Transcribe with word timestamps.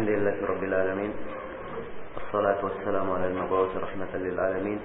الحمد 0.00 0.16
لله 0.16 0.36
رب 0.48 0.64
العالمين 0.64 1.12
والصلاة 2.16 2.64
والسلام 2.64 3.10
على 3.10 3.26
المبعوث 3.26 3.76
رحمة 3.76 4.12
للعالمين. 4.16 4.80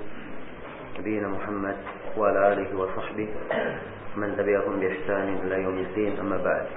نبينا 0.99 1.27
محمد 1.27 1.77
وعلى 2.17 2.39
آله 2.53 2.69
وصحبه 2.75 3.29
من 4.15 4.35
تبعهم 4.35 4.75
بإحسان 4.79 5.27
إلى 5.47 5.55
يوم 5.63 5.77
الدين. 5.87 6.19
أما 6.19 6.37
بعد 6.43 6.67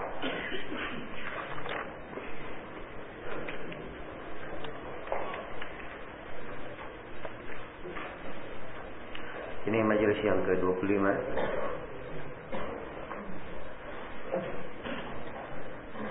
Ini 9.67 9.83
majelis 9.83 10.23
yang 10.23 10.47
ke-25 10.47 11.03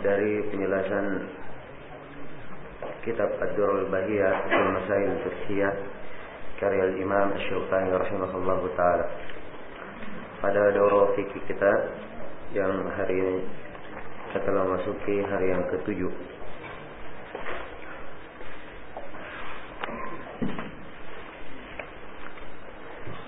dari 0.04 0.34
penjelasan 0.52 1.37
kitab 3.08 3.40
Ad-Durrul 3.40 3.88
Bahiyah 3.88 4.36
fil 4.52 4.68
Masail 4.76 5.12
Fiqhiyah 5.24 5.74
karya 6.60 6.92
Imam 7.00 7.32
Asy-Syaukani 7.40 7.96
rahimahullah 7.96 8.60
taala. 8.76 9.06
Pada 10.44 10.76
daurah 10.76 11.16
fikih 11.16 11.40
kita 11.48 11.72
yang 12.52 12.84
hari 13.00 13.16
ini 13.16 13.36
kita 14.28 14.44
telah 14.44 14.68
masuki 14.68 15.24
hari 15.24 15.56
yang 15.56 15.64
ketujuh. 15.72 16.12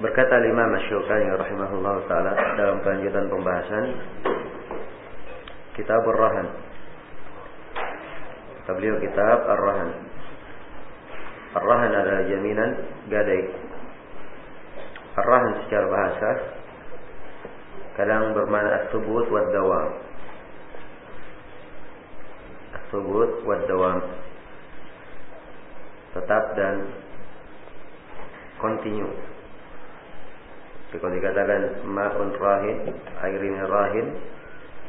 Berkata 0.03 0.43
Imam 0.43 0.75
Asy-Syaukani 0.75 1.39
rahimahullah 1.39 1.95
taala 2.11 2.35
dalam 2.59 2.83
kelanjutan 2.83 3.31
pembahasan 3.31 3.85
Kitab 5.79 6.03
Ar-Rahan. 6.03 6.68
Kata 8.69 8.77
beliau 8.77 9.01
kitab 9.01 9.49
Ar-Rahan. 9.49 9.89
Ar-Rahan 11.57 11.89
adalah 11.89 12.21
jaminan 12.29 12.71
gadai. 13.09 13.49
Ar-Rahan 15.17 15.65
secara 15.65 15.89
bahasa 15.89 16.29
kadang 17.97 18.37
bermakna 18.37 18.69
at-thubut 18.77 19.25
wa 19.33 19.41
dawam. 19.49 19.89
At-thubut 22.77 23.41
wa 23.41 23.57
dawam. 23.65 24.05
Tetap 26.13 26.43
dan 26.53 26.93
continue. 28.61 29.17
Kalau 30.93 31.09
dikatakan 31.09 31.89
ma'un 31.89 32.37
rahin, 32.37 32.77
air 33.17 33.41
ini 33.41 33.65
rahin, 33.65 34.07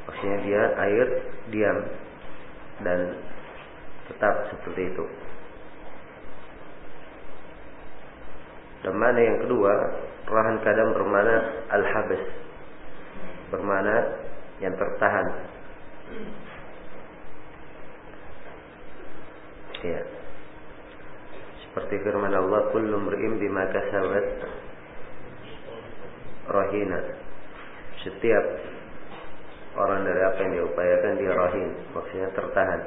maksudnya 0.04 0.38
dia 0.44 0.62
air 0.84 1.06
diam 1.48 1.78
dan 2.84 3.29
tetap 4.10 4.34
seperti 4.50 4.90
itu. 4.90 5.04
Dan 8.80 8.96
mana 8.96 9.20
yang 9.20 9.38
kedua, 9.44 9.72
rahan 10.24 10.56
kadang 10.64 10.96
bermana 10.96 11.34
al-habs. 11.68 12.24
Bermana 13.52 13.96
yang 14.64 14.72
tertahan. 14.76 15.26
Ya. 19.80 20.02
Seperti 21.64 22.04
firman 22.04 22.34
Allah, 22.36 22.68
"Kullu 22.72 22.96
mri'in 23.00 23.40
bima 23.40 23.64
kasabat 23.72 24.26
rahina." 26.52 27.00
Setiap 28.04 28.44
orang 29.76 30.04
dari 30.04 30.20
apa 30.24 30.38
yang 30.40 30.52
diupayakan 30.56 31.12
dia 31.20 31.32
rahin, 31.32 31.70
maksudnya 31.96 32.28
tertahan. 32.32 32.80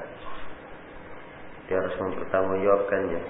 Dia 1.68 1.80
harus 1.80 1.96
mempertanggungjawabkannya. 1.96 3.22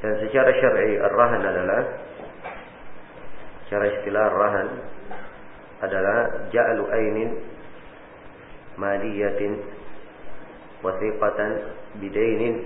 Dan 0.00 0.12
secara 0.24 0.50
syar'i 0.56 0.96
ar-rahan 0.96 1.42
adalah 1.44 1.82
secara 3.68 3.84
istilah 4.00 4.22
ar-rahan 4.32 4.68
adalah 5.84 6.18
ja'lu 6.50 6.84
ainin 6.90 7.30
maliyatin 8.80 9.60
wasiqatan 10.80 11.76
bidainin 12.00 12.64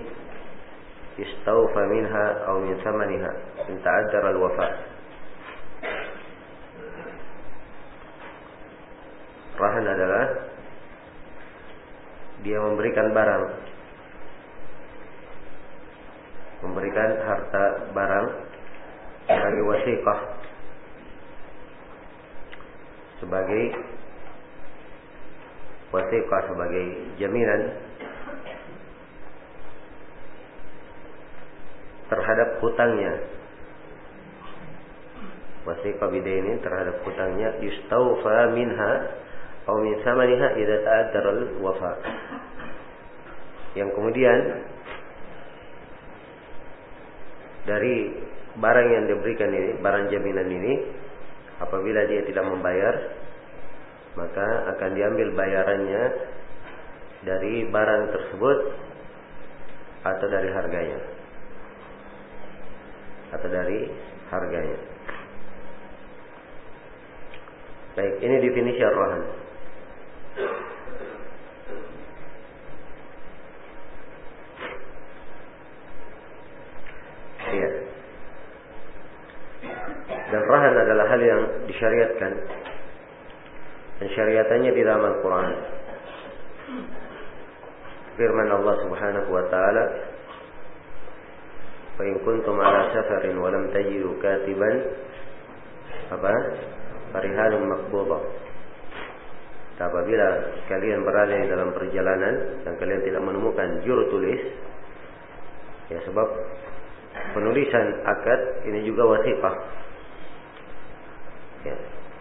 yastawfa 1.19 1.81
minha 1.91 2.25
aw 2.47 2.55
min 2.63 2.79
thamaniha 2.79 3.31
in 3.67 3.75
ta'addara 3.83 4.31
al-wafa' 4.31 4.95
Rahan 9.55 9.87
adalah 9.87 10.25
dia 12.43 12.59
memberikan 12.59 13.15
barang 13.15 13.43
memberikan 16.63 17.09
harta 17.23 17.63
barang 17.91 18.27
sebagai 19.25 19.63
wasiqah 19.65 20.19
sebagai 23.19 23.63
wasiqah 25.89 26.41
sebagai 26.51 26.85
jaminan 27.17 27.61
terhadap 32.05 32.61
hutangnya. 32.61 33.13
Wasiqah 35.65 36.13
bidainin 36.13 36.61
terhadap 36.61 37.01
hutangnya 37.01 37.57
yustaufa 37.57 38.53
minha 38.53 38.93
atau 39.65 39.81
min 39.81 39.97
samaniha 40.05 40.61
idza 40.61 40.77
ta'addara 40.85 41.29
al-wafa 41.41 41.97
yang 43.73 43.89
kemudian 43.97 44.61
dari 47.65 48.13
barang 48.55 48.87
yang 48.93 49.05
diberikan 49.09 49.51
ini, 49.51 49.81
barang 49.81 50.05
jaminan 50.13 50.49
ini, 50.49 50.73
apabila 51.59 52.05
dia 52.07 52.21
tidak 52.29 52.45
membayar, 52.45 52.95
maka 54.15 54.47
akan 54.77 54.91
diambil 54.95 55.27
bayarannya 55.35 56.03
dari 57.25 57.67
barang 57.67 58.03
tersebut 58.15 58.59
atau 60.05 60.27
dari 60.29 60.49
harganya. 60.53 60.99
Atau 63.33 63.49
dari 63.49 63.91
harganya. 64.29 64.79
Baik, 67.95 68.15
ini 68.21 68.35
definisi 68.43 68.81
ar-rahan. 68.83 69.23
Iya. 77.55 77.69
Dan 80.34 80.42
rahan 80.46 80.74
adalah 80.74 81.06
hal 81.10 81.20
yang 81.22 81.42
disyariatkan. 81.70 82.32
Dan 84.00 84.08
syariatannya 84.14 84.70
di 84.74 84.82
dalam 84.82 85.04
Al-Quran. 85.06 85.48
Firman 88.18 88.48
Allah 88.50 88.74
subhanahu 88.86 89.28
wa 89.30 89.44
ta'ala. 89.48 89.84
فَإِن 92.00 92.24
كُنْتُمْ 92.24 92.56
عَلَى 92.56 92.80
سَفَرٍ 92.96 93.24
وَلَمْ 93.28 93.64
تَجِدُوا 93.76 94.14
كَاتِبًا 94.24 94.70
apa? 96.10 96.32
Farihalun 97.14 97.70
makbudah. 97.70 98.22
Apabila 99.80 100.26
kalian 100.68 101.08
berada 101.08 101.32
di 101.32 101.48
dalam 101.48 101.72
perjalanan 101.72 102.60
dan 102.68 102.76
kalian 102.76 103.00
tidak 103.00 103.24
menemukan 103.24 103.80
juru 103.80 104.12
tulis, 104.12 104.42
ya 105.88 105.96
sebab 106.04 106.28
penulisan 107.32 108.04
akad 108.04 108.40
ini 108.68 108.84
juga 108.84 109.08
wasiqah. 109.08 109.54
Ya, 111.65 111.75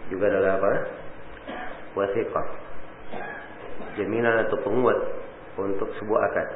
juga 0.08 0.32
adalah 0.32 0.56
apa? 0.56 0.72
Wasiqah. 1.94 2.46
Jaminan 4.00 4.48
atau 4.48 4.56
penguat 4.64 4.98
untuk 5.60 5.92
sebuah 6.00 6.20
akad. 6.32 6.48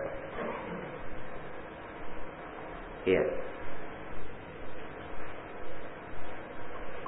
Iya. 3.07 3.25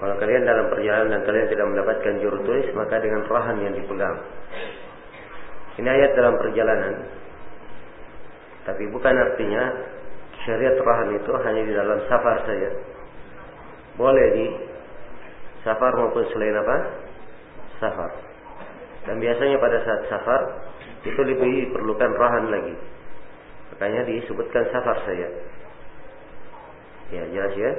Kalau 0.00 0.16
kalian 0.16 0.48
dalam 0.48 0.72
perjalanan 0.72 1.12
dan 1.12 1.22
kalian 1.28 1.48
tidak 1.52 1.66
mendapatkan 1.76 2.14
juru 2.24 2.38
tulis, 2.40 2.72
maka 2.72 3.04
dengan 3.04 3.20
rahan 3.28 3.56
yang 3.60 3.76
dipegang. 3.76 4.16
Ini 5.76 5.88
ayat 5.88 6.10
dalam 6.16 6.40
perjalanan. 6.40 6.94
Tapi 8.64 8.84
bukan 8.88 9.12
artinya 9.12 9.62
syariat 10.44 10.76
rahan 10.80 11.20
itu 11.20 11.32
hanya 11.44 11.62
di 11.68 11.72
dalam 11.76 11.98
safar 12.08 12.48
saja. 12.48 12.70
Boleh 14.00 14.26
di 14.32 14.46
safar 15.64 15.92
maupun 15.96 16.24
selain 16.32 16.56
apa? 16.56 16.76
Safar. 17.80 18.12
Dan 19.08 19.16
biasanya 19.20 19.56
pada 19.56 19.78
saat 19.84 20.00
safar 20.12 20.42
itu 21.04 21.20
lebih 21.24 21.72
diperlukan 21.72 22.12
rahan 22.16 22.46
lagi. 22.52 22.76
Makanya 23.76 24.04
disebutkan 24.04 24.68
safar 24.68 24.96
saja. 25.08 25.28
Ya, 27.10 27.22
jelas 27.32 27.54
ya. 27.56 27.72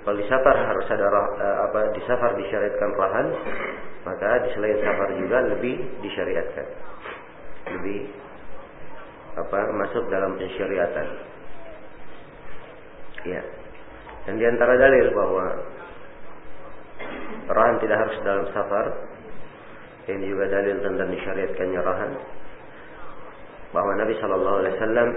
Kalau 0.00 0.16
di 0.16 0.26
safar 0.30 0.54
harus 0.54 0.86
ada 0.86 1.06
uh, 1.10 1.56
apa 1.66 1.92
di 1.92 2.00
safar 2.06 2.38
disyariatkan 2.38 2.90
rahan, 2.94 3.26
maka 4.06 4.46
di 4.46 4.48
selain 4.54 4.78
safar 4.80 5.12
juga 5.18 5.38
lebih 5.50 5.82
disyariatkan. 6.00 6.66
Lebih 7.74 8.00
apa 9.34 9.58
masuk 9.76 10.06
dalam 10.08 10.38
pensyariatan. 10.38 11.08
Ya. 13.28 13.42
Dan 14.24 14.40
di 14.40 14.46
antara 14.46 14.78
dalil 14.78 15.10
bahwa 15.12 15.46
rahan 17.50 17.76
tidak 17.82 17.98
harus 17.98 18.16
dalam 18.22 18.46
safar, 18.54 18.86
ini 20.10 20.26
juga 20.26 20.50
dalil 20.50 20.76
tentang 20.82 21.08
disyariatkannya 21.12 21.80
rahan. 21.80 22.12
Bahwa 23.70 23.92
Nabi 23.94 24.14
Shallallahu 24.18 24.58
Alaihi 24.58 24.76
Wasallam 24.78 25.08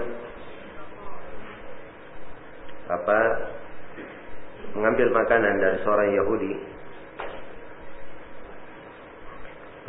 apa 2.84 3.20
mengambil 4.76 5.08
makanan 5.10 5.54
dari 5.58 5.78
seorang 5.82 6.10
Yahudi 6.14 6.52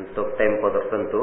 untuk 0.01 0.27
tempo 0.39 0.65
tertentu 0.71 1.21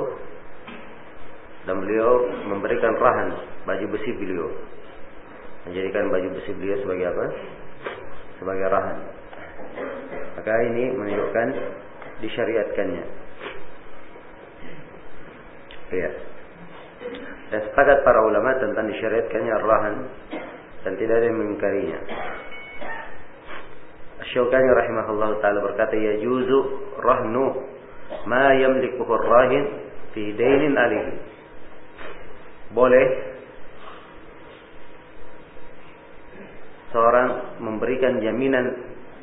dan 1.67 1.79
beliau 1.83 2.29
memberikan 2.47 2.95
rahan 2.99 3.31
baju 3.67 3.87
besi 3.95 4.11
beliau. 4.15 4.47
Menjadikan 5.67 6.11
baju 6.11 6.29
besi 6.39 6.51
beliau 6.59 6.79
sebagai 6.83 7.07
apa? 7.11 7.27
Sebagai 8.39 8.67
rahan 8.71 8.99
maka 10.37 10.53
ini 10.73 10.85
menunjukkan 10.97 11.49
disyariatkannya. 12.23 13.05
Ya. 15.93 16.11
Dan 17.53 17.61
sepakat 17.69 18.01
para 18.01 18.21
ulama 18.25 18.57
tentang 18.57 18.89
disyariatkannya 18.89 19.55
rahan 19.61 19.97
dan 20.89 20.93
tidak 20.97 21.21
ada 21.21 21.27
yang 21.29 21.39
mengingkarinya. 21.39 22.01
Syaukani 24.33 24.71
rahimahullah 24.73 25.45
taala 25.45 25.61
berkata 25.61 25.93
ya 25.93 26.17
juzu 26.25 26.59
rahnu 26.97 27.53
ma 28.25 28.57
yamlikuhu 28.57 29.13
rahin 29.13 29.65
fi 30.17 30.33
dainin 30.33 30.73
alihi. 30.73 31.13
Boleh 32.73 33.07
seorang 36.97 37.61
memberikan 37.61 38.17
jaminan 38.25 38.73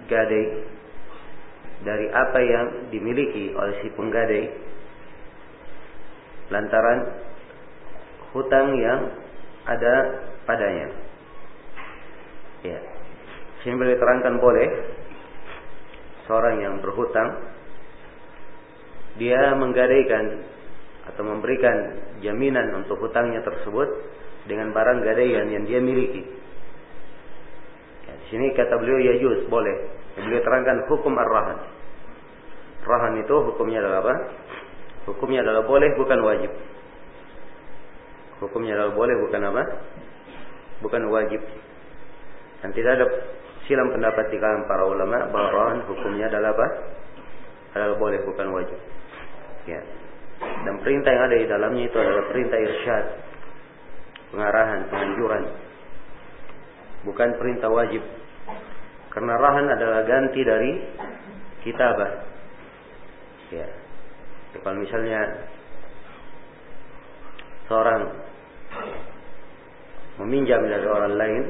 gadai 0.06 0.78
dari 1.84 2.08
apa 2.12 2.40
yang 2.44 2.66
dimiliki 2.92 3.56
oleh 3.56 3.80
si 3.80 3.88
penggadai 3.96 4.46
lantaran 6.50 7.00
hutang 8.36 8.76
yang 8.78 9.00
ada 9.66 9.94
padanya. 10.44 10.88
Ya. 12.66 12.80
Sini 13.64 13.76
boleh 13.76 13.96
terangkan 13.96 14.36
boleh 14.40 14.68
seorang 16.28 16.62
yang 16.64 16.76
berhutang 16.84 17.38
dia 19.20 19.52
menggadaikan 19.56 20.48
atau 21.12 21.24
memberikan 21.26 21.76
jaminan 22.22 22.72
untuk 22.80 23.02
hutangnya 23.02 23.42
tersebut 23.42 23.90
dengan 24.46 24.72
barang 24.72 25.00
gadaian 25.04 25.48
yang 25.50 25.64
dia 25.68 25.82
miliki. 25.82 26.24
Ya, 28.08 28.14
di 28.16 28.26
sini 28.32 28.46
kata 28.56 28.80
beliau 28.80 29.00
ya 29.02 29.14
juz 29.20 29.44
boleh. 29.50 29.99
Beliau 30.18 30.42
terangkan 30.42 30.88
hukum 30.90 31.14
ar-rahan. 31.14 31.60
Rahan 32.86 33.14
itu 33.22 33.36
hukumnya 33.54 33.84
adalah 33.86 34.00
apa? 34.02 34.16
Hukumnya 35.10 35.46
adalah 35.46 35.64
boleh 35.68 35.90
bukan 36.00 36.20
wajib. 36.26 36.52
Hukumnya 38.40 38.74
adalah 38.80 38.94
boleh 38.96 39.16
bukan 39.20 39.42
apa? 39.52 39.64
Bukan 40.80 41.04
wajib. 41.12 41.42
Dan 42.64 42.70
tidak 42.72 42.92
ada 43.00 43.06
silam 43.68 43.92
pendapat 43.94 44.32
di 44.32 44.38
kalangan 44.42 44.66
para 44.66 44.84
ulama 44.88 45.28
bahwa 45.30 45.50
rahan 45.54 45.80
hukumnya 45.86 46.32
adalah 46.32 46.56
apa? 46.56 46.68
Adalah 47.78 47.96
boleh 48.00 48.20
bukan 48.26 48.48
wajib. 48.56 48.80
Ya. 49.68 49.82
Dan 50.40 50.80
perintah 50.82 51.12
yang 51.12 51.24
ada 51.28 51.36
di 51.36 51.48
dalamnya 51.48 51.84
itu 51.86 51.98
adalah 52.00 52.24
perintah 52.32 52.58
irsyad, 52.58 53.06
pengarahan, 54.32 54.80
penganjuran. 54.88 55.44
Bukan 57.04 57.30
perintah 57.40 57.70
wajib. 57.72 58.04
Karena 59.10 59.34
rahan 59.42 59.68
adalah 59.74 60.06
ganti 60.06 60.42
dari 60.46 60.72
kitabah. 61.66 62.12
Ya. 63.50 63.68
Kalau 64.60 64.78
misalnya 64.82 65.22
seorang 67.70 68.02
meminjam 70.22 70.62
dari 70.66 70.88
orang 70.90 71.14
lain, 71.16 71.44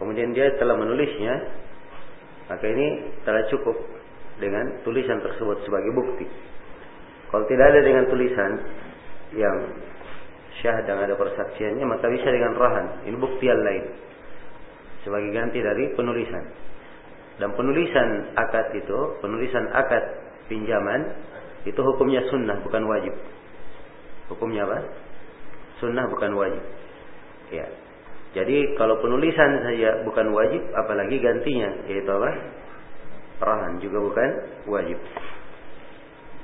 kemudian 0.00 0.32
dia 0.36 0.52
telah 0.60 0.76
menulisnya, 0.76 1.34
maka 2.48 2.64
ini 2.66 3.14
telah 3.24 3.44
cukup 3.48 3.76
dengan 4.36 4.84
tulisan 4.84 5.20
tersebut 5.24 5.64
sebagai 5.64 5.92
bukti. 5.96 6.26
Kalau 7.32 7.44
tidak 7.48 7.66
ada 7.72 7.80
dengan 7.84 8.04
tulisan 8.08 8.52
yang 9.36 9.56
syah 10.60 10.78
dan 10.84 11.04
ada 11.04 11.14
persaksiannya, 11.16 11.84
maka 11.84 12.08
bisa 12.08 12.28
dengan 12.28 12.56
rahan. 12.56 12.86
Ini 13.08 13.16
bukti 13.16 13.44
yang 13.44 13.60
lain. 13.60 13.84
Sebagai 15.04 15.30
ganti 15.30 15.58
dari 15.60 15.92
penulisan. 15.94 16.65
Dan 17.36 17.52
penulisan 17.52 18.32
akad 18.32 18.72
itu, 18.72 18.98
penulisan 19.20 19.68
akad 19.76 20.04
pinjaman, 20.48 21.00
itu 21.68 21.76
hukumnya 21.82 22.24
sunnah, 22.32 22.62
bukan 22.64 22.88
wajib. 22.88 23.14
Hukumnya 24.32 24.64
apa? 24.64 24.78
Sunnah 25.82 26.08
bukan 26.08 26.32
wajib. 26.32 26.64
Ya. 27.52 27.66
Jadi 28.32 28.76
kalau 28.76 29.00
penulisan 29.00 29.64
saja 29.64 30.04
bukan 30.04 30.32
wajib, 30.32 30.62
apalagi 30.72 31.16
gantinya, 31.20 31.70
yaitu 31.88 32.08
apa? 32.08 32.30
Rahan 33.36 33.84
juga 33.84 33.98
bukan 34.00 34.30
wajib. 34.72 34.98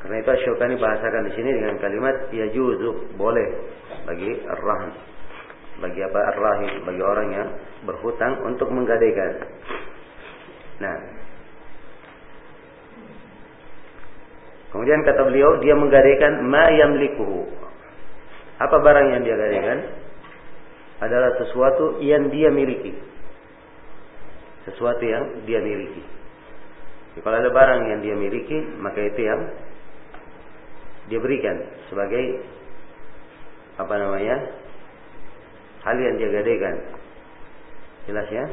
Karena 0.02 0.18
itu 0.18 0.30
Asyukani 0.34 0.76
bahasakan 0.82 1.30
di 1.30 1.32
sini 1.38 1.50
dengan 1.62 1.78
kalimat 1.78 2.26
ya 2.34 2.50
juzu 2.50 3.14
boleh 3.14 3.48
bagi 4.02 4.34
ar-rahan. 4.50 4.92
Bagi 5.78 6.00
apa 6.02 6.20
ar-rahim, 6.34 6.72
bagi 6.84 7.02
orang 7.02 7.28
yang 7.32 7.48
berhutang 7.86 8.34
untuk 8.44 8.68
menggadaikan. 8.74 9.46
Nah. 10.80 10.96
Kemudian 14.72 15.04
kata 15.04 15.28
beliau 15.28 15.60
dia 15.60 15.76
menggadaikan 15.76 16.48
ma 16.48 16.72
yamlikuhu. 16.72 17.44
Apa 18.56 18.76
barang 18.80 19.06
yang 19.12 19.22
dia 19.26 19.36
gadaikan? 19.36 19.78
Adalah 21.02 21.34
sesuatu 21.36 22.00
yang 22.00 22.30
dia 22.32 22.48
miliki. 22.48 22.94
Sesuatu 24.70 25.02
yang 25.02 25.44
dia 25.44 25.60
miliki. 25.60 26.00
Kalau 27.20 27.36
ada 27.36 27.52
barang 27.52 27.80
yang 27.92 28.00
dia 28.00 28.16
miliki, 28.16 28.56
maka 28.80 29.04
itu 29.04 29.20
yang 29.20 29.40
dia 31.12 31.18
berikan 31.18 31.58
sebagai 31.90 32.40
apa 33.76 33.94
namanya 33.98 34.36
hal 35.82 35.96
yang 35.98 36.14
dia 36.20 36.28
gadaikan 36.30 36.76
jelas 38.06 38.28
ya 38.30 38.44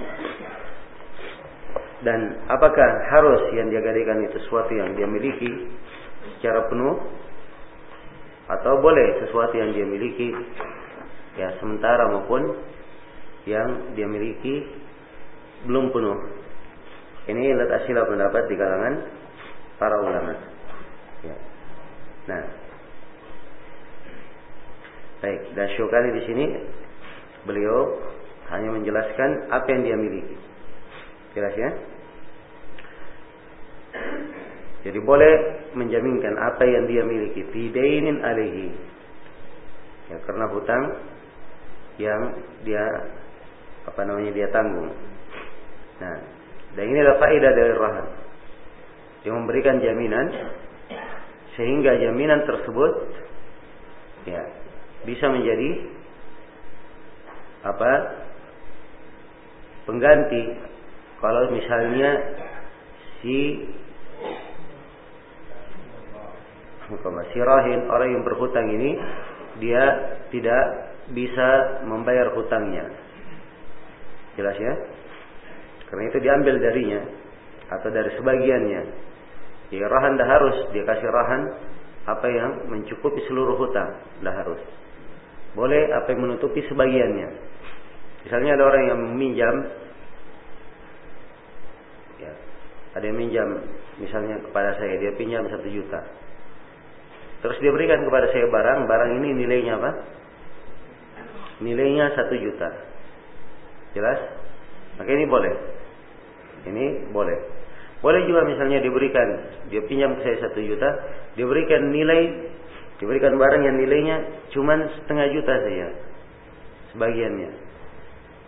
dan 2.04 2.40
apakah 2.48 2.90
harus 3.12 3.52
yang 3.56 3.68
dia 3.68 3.84
gadaikan 3.84 4.24
itu 4.24 4.40
sesuatu 4.48 4.72
yang 4.72 4.96
dia 4.96 5.08
miliki 5.08 5.68
secara 6.40 6.68
penuh 6.72 6.96
atau 8.50 8.80
boleh 8.80 9.20
sesuatu 9.26 9.54
yang 9.54 9.76
dia 9.76 9.86
miliki 9.86 10.32
ya 11.36 11.54
sementara 11.60 12.08
maupun 12.10 12.56
yang 13.46 13.94
dia 13.94 14.08
miliki 14.08 14.64
belum 15.68 15.92
penuh 15.92 16.18
ini 17.30 17.54
letak 17.54 17.86
sila 17.86 18.08
pendapat 18.08 18.48
di 18.48 18.56
kalangan 18.56 18.94
para 19.78 20.02
ulama 20.02 20.34
ya. 21.24 21.36
Nah. 22.30 22.44
Baik, 25.20 25.52
dan 25.52 25.68
Syukari 25.76 26.16
di 26.16 26.24
sini 26.32 26.46
beliau 27.44 28.00
hanya 28.56 28.72
menjelaskan 28.72 29.52
apa 29.52 29.68
yang 29.68 29.82
dia 29.84 29.98
miliki. 30.00 30.49
Jelas 31.38 31.54
ya? 31.54 31.70
Jadi 34.80 35.00
boleh 35.04 35.34
menjaminkan 35.76 36.40
apa 36.40 36.64
yang 36.64 36.88
dia 36.88 37.04
miliki 37.04 37.44
fidainin 37.52 38.24
alihi. 38.24 38.68
Ya 40.10 40.18
karena 40.26 40.46
hutang 40.50 40.84
yang 42.00 42.22
dia 42.64 42.86
apa 43.86 44.02
namanya 44.08 44.32
dia 44.32 44.48
tanggung. 44.50 44.90
Nah, 46.00 46.18
dan 46.74 46.84
ini 46.88 46.98
adalah 47.04 47.20
faedah 47.20 47.52
dari 47.54 47.74
rahan. 47.76 48.08
Dia 49.20 49.32
memberikan 49.36 49.84
jaminan 49.84 50.26
sehingga 51.60 51.92
jaminan 52.00 52.48
tersebut 52.48 52.92
ya 54.32 54.44
bisa 55.04 55.28
menjadi 55.28 55.70
apa 57.68 57.92
pengganti 59.84 60.69
kalau 61.20 61.52
misalnya 61.52 62.10
si 63.20 63.68
si 67.30 67.40
rahin 67.40 67.86
orang 67.86 68.10
yang 68.18 68.24
berhutang 68.26 68.66
ini 68.66 68.98
dia 69.62 69.84
tidak 70.34 70.64
bisa 71.14 71.82
membayar 71.86 72.34
hutangnya 72.34 72.90
jelas 74.34 74.58
ya 74.58 74.74
karena 75.92 76.04
itu 76.10 76.18
diambil 76.24 76.56
darinya 76.58 77.02
atau 77.70 77.90
dari 77.94 78.10
sebagiannya 78.18 79.10
Ya 79.70 79.86
rahan 79.86 80.18
dah 80.18 80.26
harus 80.26 80.58
dia 80.74 80.82
kasih 80.82 81.10
rahan 81.14 81.42
apa 82.10 82.26
yang 82.26 82.74
mencukupi 82.74 83.22
seluruh 83.30 83.54
hutang 83.54 84.02
dah 84.26 84.34
harus. 84.34 84.58
Boleh 85.54 85.94
apa 85.94 86.10
yang 86.10 86.26
menutupi 86.26 86.66
sebagiannya. 86.66 87.30
Misalnya 88.26 88.58
ada 88.58 88.64
orang 88.66 88.84
yang 88.90 89.00
meminjam 89.14 89.56
ya, 92.18 92.34
ada 93.00 93.06
yang 93.08 93.18
minjam 93.18 93.50
misalnya 93.98 94.44
kepada 94.44 94.76
saya 94.76 95.00
dia 95.00 95.16
pinjam 95.16 95.48
satu 95.48 95.68
juta. 95.72 96.04
Terus 97.40 97.58
dia 97.64 97.72
berikan 97.72 98.04
kepada 98.04 98.28
saya 98.36 98.52
barang 98.52 98.80
barang 98.86 99.12
ini 99.24 99.30
nilainya 99.40 99.74
apa? 99.80 99.92
Nilainya 101.64 102.12
satu 102.14 102.36
juta. 102.36 102.70
Jelas? 103.96 104.20
Maka 105.00 105.10
ini 105.10 105.26
boleh. 105.26 105.54
Ini 106.68 106.86
boleh. 107.16 107.40
Boleh 108.04 108.22
juga 108.28 108.44
misalnya 108.48 108.84
diberikan 108.84 109.28
dia 109.72 109.84
pinjam 109.88 110.16
ke 110.20 110.24
saya 110.24 110.38
satu 110.48 110.60
juta 110.60 110.88
diberikan 111.36 111.92
nilai 111.92 112.52
diberikan 113.00 113.36
barang 113.40 113.64
yang 113.64 113.76
nilainya 113.80 114.18
cuma 114.52 114.76
setengah 115.00 115.28
juta 115.32 115.54
saja 115.56 115.88
sebagiannya. 116.96 117.52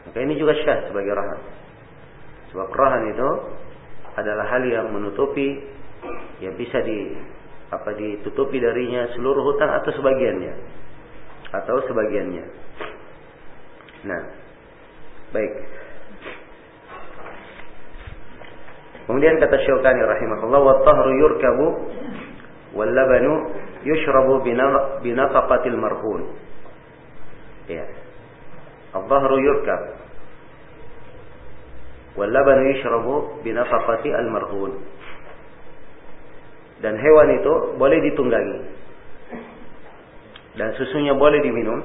Maka 0.07 0.17
ini 0.23 0.35
juga 0.35 0.55
syah 0.59 0.91
sebagai 0.91 1.15
rahan 1.15 1.61
sebab 2.51 2.67
rahan 2.67 3.03
itu 3.15 3.29
adalah 4.19 4.45
hal 4.51 4.63
yang 4.67 4.91
menutupi 4.91 5.61
yang 6.41 6.57
bisa 6.57 6.81
di 6.83 7.15
apa 7.71 7.95
ditutupi 7.95 8.59
darinya 8.59 9.07
seluruh 9.15 9.43
hutang 9.47 9.71
atau 9.71 9.91
sebagiannya 9.95 10.53
atau 11.51 11.75
sebagiannya. 11.87 12.45
Nah, 14.07 14.21
baik. 15.35 15.53
Kemudian 19.07 19.43
kata 19.43 19.57
Syaukani 19.67 20.01
rahimahullah 20.07 20.61
wa 20.63 20.75
tahru 20.87 21.11
yurkabu 21.19 21.67
wal 22.71 22.91
labanu 22.91 23.51
yushrabu 23.83 24.39
binafaqatil 25.03 25.75
marhun. 25.75 26.31
Ya. 27.67 27.87
Al-dhahru 28.91 29.39
yurkab 29.39 29.81
Wallabanu 32.19 32.61
yashrabu 32.75 33.39
binafaqati 33.43 34.09
almarhun. 34.11 34.73
Dan 36.81 36.97
hewan 36.97 37.29
itu 37.39 37.53
boleh 37.77 37.99
ditunggangi. 38.11 38.59
Dan 40.59 40.75
susunya 40.75 41.15
boleh 41.15 41.39
diminum. 41.39 41.79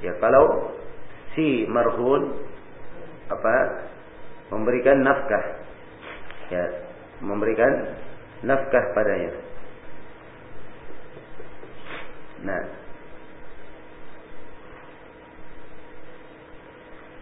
Ya 0.00 0.14
kalau 0.22 0.72
si 1.34 1.66
marhun 1.66 2.38
apa 3.28 3.54
memberikan 4.48 5.04
nafkah. 5.04 5.44
Ya, 6.48 6.64
memberikan 7.20 7.98
nafkah 8.46 8.84
padanya. 8.96 9.32
Nah. 12.46 12.64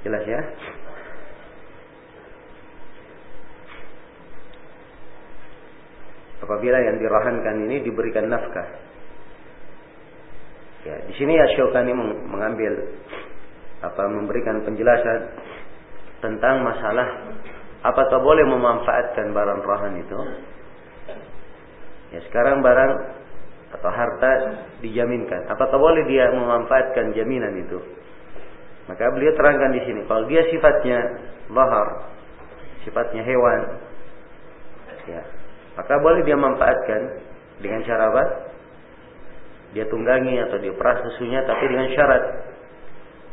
Jelas 0.07 0.23
ya? 0.23 0.41
Apabila 6.41 6.79
yang 6.81 6.97
dirahankan 7.01 7.57
ini 7.69 7.85
diberikan 7.85 8.29
nafkah. 8.29 8.69
Ya, 10.87 10.97
di 11.11 11.15
sini 11.19 11.35
ya 11.35 11.47
Syaukani 11.59 11.93
mengambil 12.31 12.73
apa 13.83 14.03
memberikan 14.07 14.63
penjelasan 14.63 15.35
tentang 16.23 16.63
masalah 16.63 17.35
apakah 17.83 18.19
boleh 18.23 18.47
memanfaatkan 18.47 19.35
barang 19.35 19.61
rahan 19.67 19.95
itu. 19.99 20.19
Ya, 22.15 22.21
sekarang 22.31 22.63
barang 22.63 22.93
atau 23.77 23.91
harta 23.91 24.31
dijaminkan. 24.81 25.51
Apakah 25.51 25.75
boleh 25.75 26.07
dia 26.07 26.31
memanfaatkan 26.31 27.13
jaminan 27.19 27.55
itu? 27.67 27.83
Maka 28.87 29.11
beliau 29.11 29.35
terangkan 29.35 29.75
di 29.75 29.83
sini, 29.83 30.01
kalau 30.07 30.31
dia 30.31 30.47
sifatnya 30.47 30.99
lahar, 31.51 32.15
sifatnya 32.87 33.27
hewan, 33.27 33.83
ya, 35.11 35.23
maka 35.77 35.95
boleh 36.01 36.25
dia 36.25 36.37
manfaatkan 36.41 37.01
dengan 37.61 37.81
cara 37.85 38.03
apa? 38.09 38.25
Dia 39.77 39.85
tunggangi 39.93 40.41
atau 40.41 40.57
dia 40.57 40.73
peras 40.73 41.05
susunya 41.05 41.45
tapi 41.45 41.65
dengan 41.69 41.93
syarat 41.93 42.23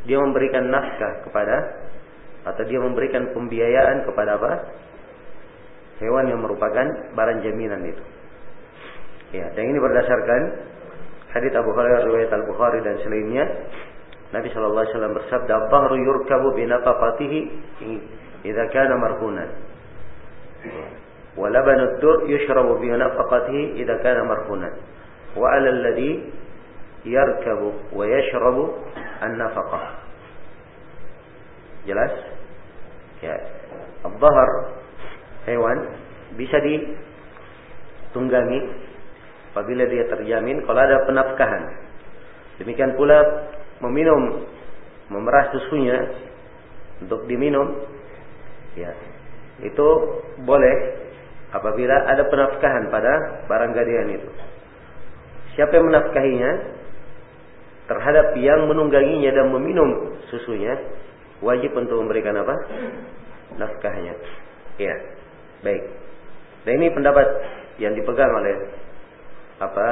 dia 0.04 0.20
memberikan 0.20 0.68
nafkah 0.68 1.24
kepada 1.24 1.56
atau 2.44 2.64
dia 2.68 2.80
memberikan 2.84 3.32
pembiayaan 3.32 4.04
kepada 4.04 4.36
apa? 4.36 4.52
Hewan 6.04 6.28
yang 6.28 6.44
merupakan 6.44 7.16
barang 7.16 7.40
jaminan 7.48 7.88
itu. 7.88 8.04
Ya, 9.32 9.48
dan 9.56 9.64
ini 9.64 9.80
berdasarkan 9.80 10.42
hadits 11.32 11.56
Abu 11.56 11.72
Hurairah 11.72 12.04
riwayat 12.06 12.30
Al 12.36 12.44
Bukhari 12.44 12.84
dan 12.84 13.00
selainnya. 13.02 13.48
Nabi 14.36 14.50
Shallallahu 14.52 14.84
Alaihi 14.84 14.94
Wasallam 14.98 15.16
bersabda, 15.16 15.56
"Bahru 15.70 15.96
yurkabu 16.02 16.58
binafaqatihi 16.58 17.40
idza 18.44 18.66
kana 18.74 18.98
marhunan." 19.00 19.50
ولبن 21.38 21.80
الدر 21.80 22.30
يشرب 22.30 22.82
بنفقته 22.82 23.74
إذا 23.76 23.96
كان 23.98 24.28
مرهونا 24.28 24.70
وعلى 25.38 25.70
الذي 25.70 26.30
يركب 27.06 27.74
ويشرب 27.94 28.58
النفقة 29.24 29.82
jelas 31.84 32.16
ya 33.20 33.36
al 34.08 34.16
hewan 35.44 35.80
bisa 36.40 36.56
ditunggangi 36.64 38.60
apabila 39.52 39.84
dia 39.92 40.08
terjamin 40.08 40.64
kalau 40.64 40.80
ada 40.80 41.04
penafkahan 41.04 41.76
demikian 42.64 42.96
pula 42.96 43.20
meminum 43.84 44.48
memerah 45.12 45.52
susunya 45.52 46.08
untuk 47.04 47.28
diminum 47.28 47.84
ya 48.80 48.96
itu 49.60 49.88
boleh 50.48 51.03
apabila 51.54 51.96
ada 52.10 52.26
penafkahan 52.28 52.90
pada 52.90 53.46
barang 53.46 53.72
gadian 53.78 54.10
itu. 54.18 54.30
Siapa 55.54 55.70
yang 55.78 55.86
menafkahinya 55.94 56.52
terhadap 57.86 58.34
yang 58.42 58.66
menungganginya 58.66 59.30
dan 59.30 59.54
meminum 59.54 60.18
susunya 60.34 60.74
wajib 61.46 61.78
untuk 61.78 62.02
memberikan 62.02 62.34
apa? 62.42 62.56
Nafkahnya. 63.62 64.18
Ya. 64.82 64.96
Baik. 65.62 65.84
Dan 66.66 66.74
ini 66.82 66.88
pendapat 66.90 67.28
yang 67.78 67.94
dipegang 67.94 68.34
oleh 68.34 68.56
apa? 69.62 69.88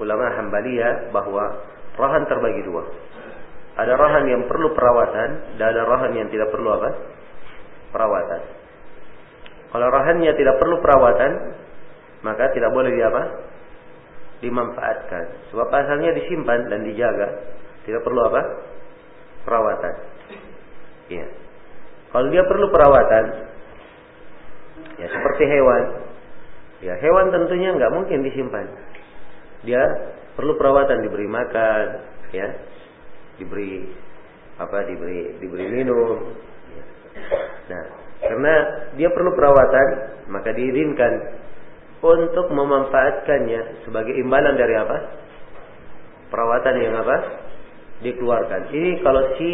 ulama 0.00 0.32
Hambaliyah 0.32 1.12
bahwa 1.12 1.60
rahan 2.00 2.24
terbagi 2.24 2.64
dua. 2.64 2.88
Ada 3.76 4.00
rahan 4.00 4.24
yang 4.32 4.42
perlu 4.48 4.72
perawatan 4.72 5.60
dan 5.60 5.66
ada 5.76 5.84
rahan 5.84 6.12
yang 6.16 6.28
tidak 6.32 6.48
perlu 6.48 6.72
apa? 6.72 6.90
Perawatan. 7.92 8.59
Kalau 9.70 9.86
rahannya 9.86 10.32
tidak 10.34 10.58
perlu 10.58 10.82
perawatan, 10.82 11.32
maka 12.26 12.50
tidak 12.50 12.74
boleh 12.74 12.90
di 12.90 13.02
apa? 13.06 13.22
Dimanfaatkan. 14.42 15.54
Sebab 15.54 15.68
asalnya 15.70 16.10
disimpan 16.16 16.66
dan 16.66 16.82
dijaga, 16.82 17.28
tidak 17.86 18.02
perlu 18.02 18.20
apa? 18.26 18.42
Perawatan. 19.46 19.94
Iya. 21.10 21.26
Kalau 22.10 22.26
dia 22.34 22.42
perlu 22.42 22.66
perawatan, 22.74 23.24
ya 24.98 25.06
seperti 25.06 25.44
hewan. 25.46 25.82
Ya 26.80 26.94
hewan 26.98 27.30
tentunya 27.30 27.70
nggak 27.76 27.94
mungkin 27.94 28.26
disimpan. 28.26 28.66
Dia 29.62 29.82
perlu 30.34 30.56
perawatan, 30.58 31.04
diberi 31.04 31.28
makan, 31.30 31.86
ya, 32.34 32.48
diberi 33.38 33.86
apa? 34.58 34.78
Diberi 34.88 35.38
diberi 35.38 35.66
minum. 35.68 36.34
Ya. 36.74 36.84
Nah, 37.70 37.84
karena 38.20 38.54
dia 39.00 39.08
perlu 39.08 39.32
perawatan, 39.32 39.86
maka 40.28 40.52
diizinkan 40.52 41.12
untuk 42.00 42.52
memanfaatkannya 42.52 43.84
sebagai 43.88 44.12
imbalan 44.20 44.56
dari 44.56 44.74
apa? 44.76 44.96
Perawatan 46.28 46.74
yang 46.80 46.94
apa? 47.00 47.16
Dikeluarkan. 48.00 48.72
Ini 48.72 48.90
kalau 49.04 49.22
si 49.36 49.50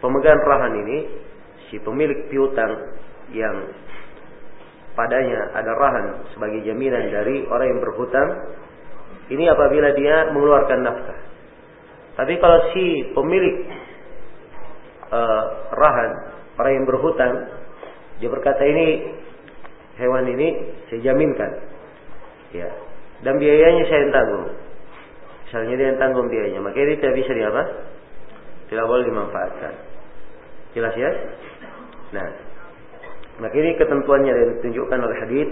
pemegang 0.00 0.40
rahan 0.44 0.74
ini, 0.84 0.98
si 1.68 1.76
pemilik 1.80 2.28
piutang 2.32 2.72
yang 3.32 3.72
padanya 4.96 5.52
ada 5.56 5.72
rahan 5.76 6.06
sebagai 6.32 6.64
jaminan 6.64 7.12
dari 7.12 7.44
orang 7.48 7.68
yang 7.68 7.80
berhutang, 7.84 8.28
ini 9.28 9.44
apabila 9.44 9.92
dia 9.92 10.32
mengeluarkan 10.32 10.80
nafkah. 10.84 11.20
Tapi 12.16 12.34
kalau 12.42 12.58
si 12.74 12.84
pemilik 13.14 13.56
uh, 15.12 15.42
rahan 15.72 16.37
orang 16.58 16.72
yang 16.82 16.86
berhutang 16.86 17.32
dia 18.18 18.28
berkata 18.28 18.62
ini 18.66 19.14
hewan 19.98 20.26
ini 20.26 20.48
saya 20.90 21.00
jaminkan. 21.10 21.50
Ya. 22.54 22.70
Dan 23.22 23.38
biayanya 23.38 23.84
saya 23.86 24.00
yang 24.06 24.14
tanggung. 24.14 24.44
Misalnya 25.46 25.74
dia 25.78 25.86
yang 25.94 26.00
tanggung 26.02 26.26
biayanya 26.26 26.60
maka 26.60 26.78
ini 26.78 26.98
tidak 26.98 27.14
bisa 27.18 27.32
diapa 27.34 27.62
tidak 28.68 28.84
boleh 28.84 29.04
dimanfaatkan. 29.08 29.74
Jelas 30.76 30.94
ya? 30.94 31.10
Nah. 32.12 32.28
Maka 33.38 33.54
ini 33.54 33.78
ketentuannya 33.78 34.32
yang 34.34 34.50
ditunjukkan 34.58 34.98
oleh 34.98 35.16
hadis 35.22 35.48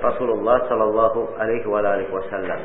Rasulullah 0.00 0.64
Sallallahu 0.66 1.36
Alaihi 1.36 2.08
Wasallam. 2.08 2.60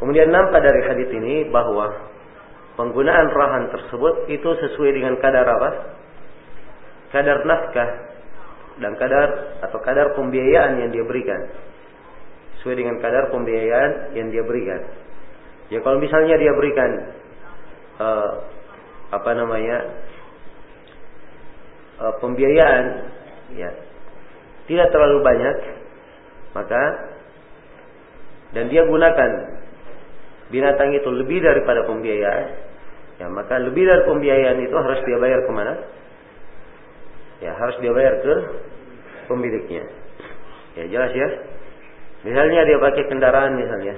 Kemudian 0.00 0.32
nampak 0.32 0.64
dari 0.64 0.80
hadis 0.84 1.08
ini 1.12 1.48
bahwa 1.52 1.92
penggunaan 2.80 3.28
rahan 3.32 3.64
tersebut 3.72 4.32
itu 4.32 4.48
sesuai 4.48 4.90
dengan 4.96 5.14
kadar 5.20 5.44
apa? 5.44 5.70
Kadar 7.16 7.48
nafkah 7.48 7.90
dan 8.76 8.92
kadar 9.00 9.28
atau 9.64 9.80
kadar 9.80 10.12
pembiayaan 10.12 10.84
yang 10.84 10.92
dia 10.92 11.00
berikan. 11.00 11.48
Sesuai 12.60 12.76
dengan 12.76 13.00
kadar 13.00 13.32
pembiayaan 13.32 14.12
yang 14.12 14.28
dia 14.28 14.44
berikan. 14.44 14.84
Ya 15.72 15.80
kalau 15.80 15.96
misalnya 15.96 16.36
dia 16.36 16.52
berikan 16.52 16.90
uh, 18.04 18.30
apa 19.16 19.30
namanya 19.32 19.76
uh, 22.04 22.14
pembiayaan 22.20 22.84
ya 23.56 23.70
tidak 24.68 24.92
terlalu 24.92 25.24
banyak 25.24 25.56
maka 26.52 26.82
dan 28.52 28.68
dia 28.68 28.82
gunakan 28.84 29.30
binatang 30.50 30.90
itu 30.94 31.08
lebih 31.10 31.38
daripada 31.40 31.86
pembiayaan 31.86 32.46
ya 33.22 33.26
maka 33.32 33.62
lebih 33.62 33.86
dari 33.86 34.02
pembiayaan 34.04 34.58
itu 34.60 34.76
harus 34.76 35.00
dia 35.06 35.18
bayar 35.18 35.40
ke 35.46 35.52
mana 35.54 35.74
ya 37.44 37.52
harus 37.56 37.76
dia 37.82 37.92
bayar 37.92 38.14
ke 38.22 38.34
pemiliknya. 39.28 39.84
Ya 40.76 40.84
jelas 40.88 41.12
ya. 41.12 41.28
Misalnya 42.24 42.64
dia 42.64 42.78
pakai 42.80 43.04
kendaraan 43.08 43.52
misalnya. 43.56 43.94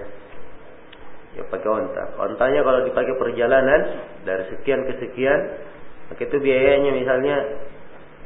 Ya 1.39 1.43
pakai 1.47 1.69
onta. 1.71 2.05
Ontanya 2.19 2.61
kalau 2.67 2.81
dipakai 2.87 3.15
perjalanan 3.15 3.81
dari 4.27 4.45
sekian 4.53 4.85
ke 4.87 4.99
sekian 5.01 5.41
maka 6.09 6.25
itu 6.25 6.37
biayanya 6.41 6.91
misalnya 6.97 7.37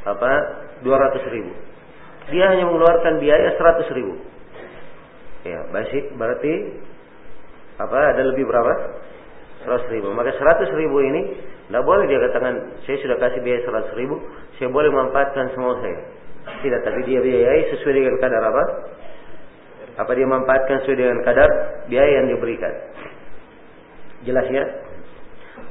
apa 0.06 0.32
200 0.86 1.34
ribu. 1.34 1.52
Dia 2.30 2.54
hanya 2.54 2.70
mengeluarkan 2.70 3.18
biaya 3.18 3.58
100 3.58 3.96
ribu. 3.98 4.14
Ya 5.42 5.66
basic 5.74 6.14
berarti 6.14 6.78
apa 7.82 7.98
ada 8.14 8.22
lebih 8.22 8.46
berapa? 8.46 9.02
100 9.66 9.94
ribu. 9.98 10.14
Maka 10.14 10.30
100 10.38 10.70
ribu 10.78 11.02
ini 11.02 11.22
tidak 11.72 11.88
boleh 11.88 12.04
dia 12.04 12.20
katakan 12.20 12.54
saya 12.84 13.00
sudah 13.00 13.16
kasih 13.16 13.40
biaya 13.40 13.64
100 13.64 13.96
ribu 13.96 14.20
saya 14.60 14.68
boleh 14.68 14.92
manfaatkan 14.92 15.56
semua 15.56 15.80
saya. 15.80 16.04
Tidak 16.60 16.84
tapi 16.84 17.00
dia 17.08 17.24
biayai 17.24 17.72
sesuai 17.72 17.96
dengan 17.96 18.20
kadar 18.20 18.44
apa? 18.44 18.64
Apa 20.04 20.12
dia 20.12 20.28
manfaatkan 20.28 20.84
sesuai 20.84 21.00
dengan 21.00 21.24
kadar 21.24 21.48
biaya 21.88 22.20
yang 22.20 22.28
diberikan. 22.28 22.76
Jelas 24.28 24.52
ya? 24.52 24.64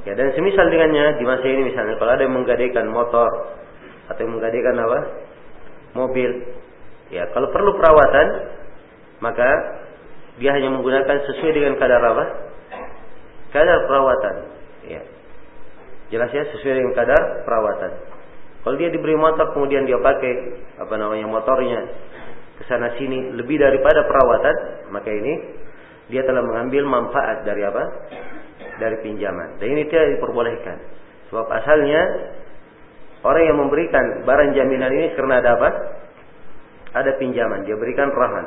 Ya 0.02 0.18
dan 0.18 0.34
semisal 0.34 0.74
dengannya 0.74 1.22
di 1.22 1.24
masa 1.24 1.46
ini 1.46 1.70
misalnya 1.70 1.94
kalau 2.02 2.18
ada 2.18 2.26
yang 2.26 2.34
menggadaikan 2.34 2.90
motor 2.90 3.30
atau 4.10 4.20
yang 4.26 4.34
menggadaikan 4.34 4.74
apa? 4.82 4.98
Mobil 5.94 6.30
ya 7.14 7.30
kalau 7.30 7.46
perlu 7.54 7.78
perawatan 7.78 8.26
maka 9.22 9.46
dia 10.42 10.50
hanya 10.50 10.66
menggunakan 10.66 11.30
sesuai 11.30 11.52
dengan 11.54 11.78
kadar 11.78 12.02
apa? 12.02 12.24
Kadar 13.54 13.86
perawatan 13.86 14.34
ya 14.90 15.21
jelas 16.12 16.28
ya 16.30 16.44
sesuai 16.52 16.74
dengan 16.76 16.92
kadar 16.92 17.48
perawatan 17.48 17.92
kalau 18.62 18.76
dia 18.76 18.92
diberi 18.92 19.16
motor 19.16 19.56
kemudian 19.56 19.88
dia 19.88 19.96
pakai 19.98 20.32
apa 20.78 20.94
namanya 21.00 21.26
motornya 21.26 21.80
ke 22.60 22.62
sana 22.68 22.92
sini 23.00 23.32
lebih 23.32 23.56
daripada 23.56 24.04
perawatan 24.04 24.56
maka 24.92 25.08
ini 25.08 25.34
dia 26.12 26.22
telah 26.28 26.44
mengambil 26.44 26.84
manfaat 26.84 27.48
dari 27.48 27.64
apa 27.64 27.82
dari 28.76 29.00
pinjaman 29.00 29.56
dan 29.56 29.66
ini 29.66 29.88
tidak 29.88 30.20
diperbolehkan 30.20 30.76
sebab 31.32 31.48
asalnya 31.48 32.02
Orang 33.22 33.42
yang 33.46 33.54
memberikan 33.54 34.26
barang 34.26 34.50
jaminan 34.50 34.90
ini 34.90 35.14
karena 35.14 35.38
ada 35.38 35.50
apa? 35.54 35.68
Ada 36.92 37.10
pinjaman, 37.22 37.62
dia 37.62 37.78
berikan 37.78 38.10
rahan. 38.10 38.46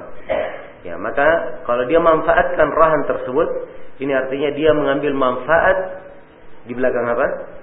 Ya, 0.84 1.00
maka 1.00 1.64
kalau 1.64 1.88
dia 1.88 1.98
manfaatkan 1.98 2.70
rahan 2.76 3.08
tersebut, 3.08 3.48
ini 4.04 4.12
artinya 4.12 4.52
dia 4.54 4.76
mengambil 4.76 5.16
manfaat 5.16 5.78
di 6.68 6.76
belakang 6.76 7.08
apa? 7.08 7.55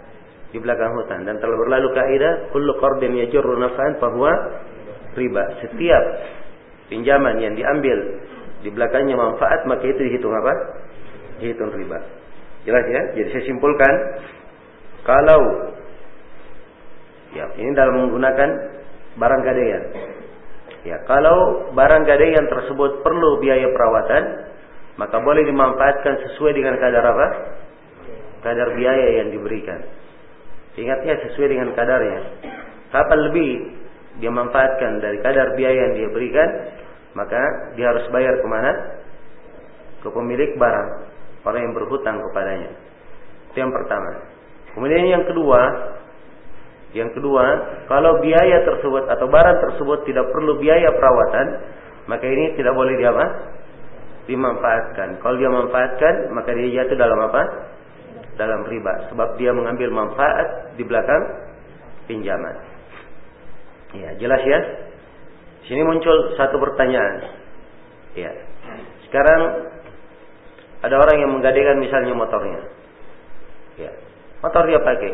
Di 0.53 0.59
belakang 0.61 0.93
hutan. 1.01 1.25
Dan 1.25 1.41
telah 1.41 1.57
berlalu 1.57 1.89
kaidah, 1.97 2.53
kullu 2.53 2.77
qardin 2.77 3.17
yajurru 3.17 3.57
naf'an 3.57 3.97
fahuwa 3.97 4.33
riba. 5.17 5.45
Setiap 5.65 6.05
pinjaman 6.93 7.41
yang 7.41 7.57
diambil 7.57 7.99
di 8.61 8.69
belakangnya 8.69 9.17
manfaat, 9.17 9.65
maka 9.65 9.89
itu 9.89 10.01
dihitung 10.13 10.37
apa? 10.37 10.53
Dihitung 11.41 11.73
riba. 11.73 11.99
Jelas 12.69 12.85
ya? 12.85 13.03
Jadi 13.17 13.29
saya 13.33 13.45
simpulkan, 13.49 13.95
kalau 15.03 15.73
Ya, 17.33 17.49
ini 17.57 17.73
dalam 17.73 17.97
menggunakan 17.97 18.49
barang 19.17 19.43
gadaian. 19.45 19.83
Ya, 20.85 21.01
kalau 21.09 21.71
barang 21.73 22.05
gadaian 22.05 22.45
tersebut 22.45 23.01
perlu 23.01 23.41
biaya 23.41 23.73
perawatan, 23.73 24.23
maka 25.01 25.17
boleh 25.25 25.49
dimanfaatkan 25.49 26.29
sesuai 26.29 26.53
dengan 26.53 26.77
kadar 26.77 27.01
apa? 27.01 27.27
Kadar 28.45 28.77
biaya 28.77 29.25
yang 29.25 29.33
diberikan. 29.33 29.81
Ingatnya 30.73 31.15
sesuai 31.29 31.49
dengan 31.53 31.69
kadarnya. 31.77 32.21
Kapan 32.93 33.19
lebih 33.29 33.51
dia 34.21 34.29
manfaatkan 34.33 35.01
dari 35.01 35.21
kadar 35.25 35.57
biaya 35.57 35.89
yang 35.89 35.95
dia 35.97 36.09
berikan, 36.13 36.49
maka 37.17 37.41
dia 37.77 37.93
harus 37.93 38.05
bayar 38.13 38.41
ke 38.41 38.47
mana? 38.49 38.73
Ke 40.05 40.09
pemilik 40.13 40.57
barang, 40.57 40.91
orang 41.45 41.61
yang 41.65 41.75
berhutang 41.77 42.17
kepadanya. 42.21 42.71
Itu 43.53 43.57
yang 43.61 43.73
pertama. 43.73 44.11
Kemudian 44.73 45.05
yang 45.09 45.25
kedua, 45.29 45.61
yang 46.93 47.09
kedua, 47.17 47.45
kalau 47.89 48.21
biaya 48.21 48.65
tersebut 48.69 49.09
atau 49.09 49.27
barang 49.29 49.59
tersebut 49.65 50.05
tidak 50.09 50.29
perlu 50.29 50.61
biaya 50.61 50.93
perawatan, 50.93 51.47
maka 52.09 52.25
ini 52.29 52.53
tidak 52.57 52.77
boleh 52.77 52.97
dia 53.01 53.13
apa? 53.13 53.27
Dimanfaatkan. 54.29 55.21
Kalau 55.25 55.37
dia 55.41 55.51
manfaatkan, 55.53 56.15
maka 56.37 56.53
dia 56.53 56.85
jatuh 56.85 56.97
dalam 57.01 57.17
apa? 57.29 57.43
Dalam 58.43 58.67
riba. 58.67 59.07
Sebab 59.15 59.39
dia 59.39 59.55
mengambil 59.55 59.95
manfaat 59.95 60.75
di 60.75 60.83
belakang 60.83 61.23
pinjaman. 62.11 62.59
Ya, 63.95 64.19
jelas 64.19 64.43
ya? 64.43 64.61
Sini 65.71 65.87
muncul 65.87 66.35
satu 66.35 66.59
pertanyaan. 66.59 67.39
Ya. 68.19 68.35
Sekarang 69.07 69.71
ada 70.83 70.95
orang 70.99 71.17
yang 71.23 71.31
menggadaikan 71.39 71.79
misalnya 71.79 72.19
motornya. 72.19 72.67
Ya. 73.79 73.95
Motor 74.43 74.67
dia 74.67 74.83
pakai. 74.83 75.13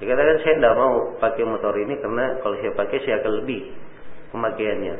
Dikatakan 0.00 0.36
saya 0.40 0.54
tidak 0.56 0.74
mau 0.80 1.12
pakai 1.20 1.44
motor 1.44 1.76
ini 1.76 2.00
karena 2.00 2.40
kalau 2.40 2.56
saya 2.56 2.72
pakai 2.72 2.98
saya 3.04 3.20
akan 3.20 3.32
lebih 3.44 3.60
pemakaiannya. 4.32 4.96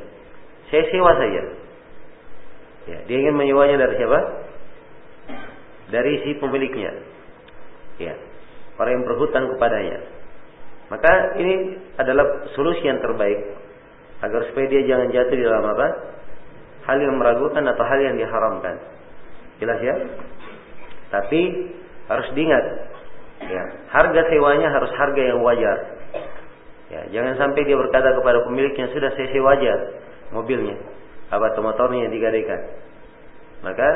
Saya 0.68 0.82
sewa 0.92 1.12
saja. 1.16 1.42
Ya, 2.84 2.98
dia 3.08 3.16
ingin 3.16 3.32
menyewanya 3.32 3.80
dari 3.80 3.96
siapa? 3.96 4.20
Dari 5.88 6.12
si 6.20 6.30
pemiliknya. 6.36 6.92
Ya, 8.00 8.14
orang 8.78 8.92
yang 9.00 9.04
berhutang 9.06 9.44
kepadanya. 9.54 9.98
Maka 10.90 11.12
ini 11.40 11.80
adalah 11.96 12.50
solusi 12.52 12.84
yang 12.84 13.00
terbaik 13.00 13.56
agar 14.20 14.40
supaya 14.50 14.66
dia 14.68 14.82
jangan 14.84 15.08
jatuh 15.10 15.34
di 15.34 15.44
dalam 15.44 15.64
apa? 15.64 15.86
Hal 16.84 17.00
yang 17.00 17.16
meragukan 17.16 17.64
atau 17.64 17.84
hal 17.86 18.00
yang 18.02 18.16
diharamkan. 18.20 18.76
Jelas 19.62 19.80
ya? 19.80 19.94
Tapi 21.08 21.40
harus 22.10 22.28
diingat 22.36 22.64
Ya, 23.44 23.62
harga 23.90 24.20
sewanya 24.30 24.70
harus 24.72 24.92
harga 24.94 25.22
yang 25.22 25.42
wajar. 25.42 25.78
Ya, 26.88 27.00
jangan 27.10 27.34
sampai 27.36 27.66
dia 27.66 27.74
berkata 27.74 28.14
kepada 28.14 28.46
pemiliknya 28.46 28.88
sudah 28.94 29.10
saya 29.18 29.28
sewa 29.34 29.58
aja 29.58 29.74
mobilnya, 30.30 30.78
apa 31.28 31.52
atau 31.52 31.60
motornya 31.60 32.06
yang 32.08 32.12
digadaikan. 32.14 32.60
Maka 33.66 33.88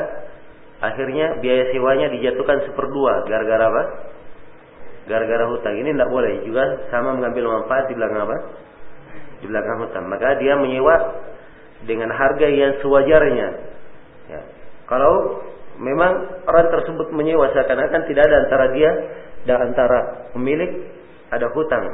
akhirnya 0.79 1.39
biaya 1.43 1.71
sewanya 1.75 2.07
dijatuhkan 2.11 2.67
seperdua 2.71 3.27
gara-gara 3.27 3.63
apa? 3.67 3.83
Gara-gara 5.09 5.45
hutang. 5.49 5.75
Ini 5.79 5.95
tidak 5.95 6.09
boleh 6.11 6.45
juga 6.45 6.87
sama 6.93 7.17
mengambil 7.17 7.59
manfaat 7.59 7.89
di 7.89 7.97
belakang 7.97 8.21
apa? 8.29 8.37
Di 9.41 9.45
belakang 9.49 9.77
hutang. 9.83 10.05
Maka 10.05 10.37
dia 10.37 10.53
menyewa 10.55 10.95
dengan 11.83 12.11
harga 12.13 12.47
yang 12.47 12.77
sewajarnya. 12.83 13.47
Ya. 14.29 14.41
Kalau 14.85 15.41
memang 15.79 16.43
orang 16.45 16.67
tersebut 16.69 17.07
menyewa 17.15 17.49
seakan-akan 17.55 18.01
tidak 18.11 18.23
ada 18.27 18.35
antara 18.45 18.65
dia 18.75 18.91
dan 19.47 19.57
antara 19.71 19.99
pemilik 20.35 20.91
ada 21.31 21.47
hutang 21.55 21.85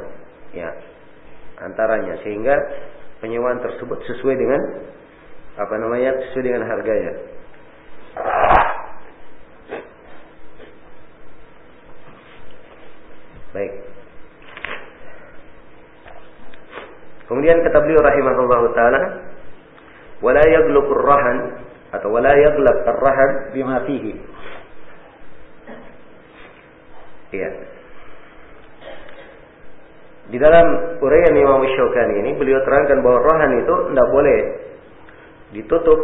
ya 0.50 0.74
antaranya 1.62 2.18
sehingga 2.26 2.56
penyewaan 3.22 3.62
tersebut 3.62 4.02
sesuai 4.04 4.36
dengan 4.36 4.60
apa 5.56 5.74
namanya 5.80 6.20
sesuai 6.28 6.44
dengan 6.44 6.64
harganya. 6.68 7.12
Baik. 13.56 13.72
Kemudian 17.24 17.64
kata 17.64 17.78
beliau 17.80 18.04
rahimahullah 18.04 18.62
taala, 18.76 19.00
"Wala 20.20 20.44
yaghluqur 20.44 21.00
rahan 21.00 21.38
atau 21.96 22.12
wala 22.12 22.36
yaghlaq 22.36 22.84
ar-rahan 22.84 23.30
bima 23.56 23.80
fihi." 23.88 24.12
Iya. 27.32 27.50
Di 30.26 30.36
dalam 30.36 31.00
uraian 31.00 31.34
Imam 31.34 31.64
Syaukani 31.64 32.20
ini 32.20 32.30
beliau 32.36 32.60
terangkan 32.60 33.00
bahwa 33.00 33.24
rohan 33.24 33.56
itu 33.56 33.74
tidak 33.88 34.08
boleh 34.12 34.38
ditutup 35.54 36.00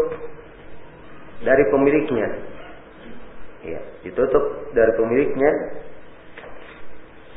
dari 1.42 1.64
pemiliknya 1.68 2.28
Ya, 3.62 3.78
ditutup 4.02 4.74
dari 4.74 4.90
pemiliknya 4.98 5.50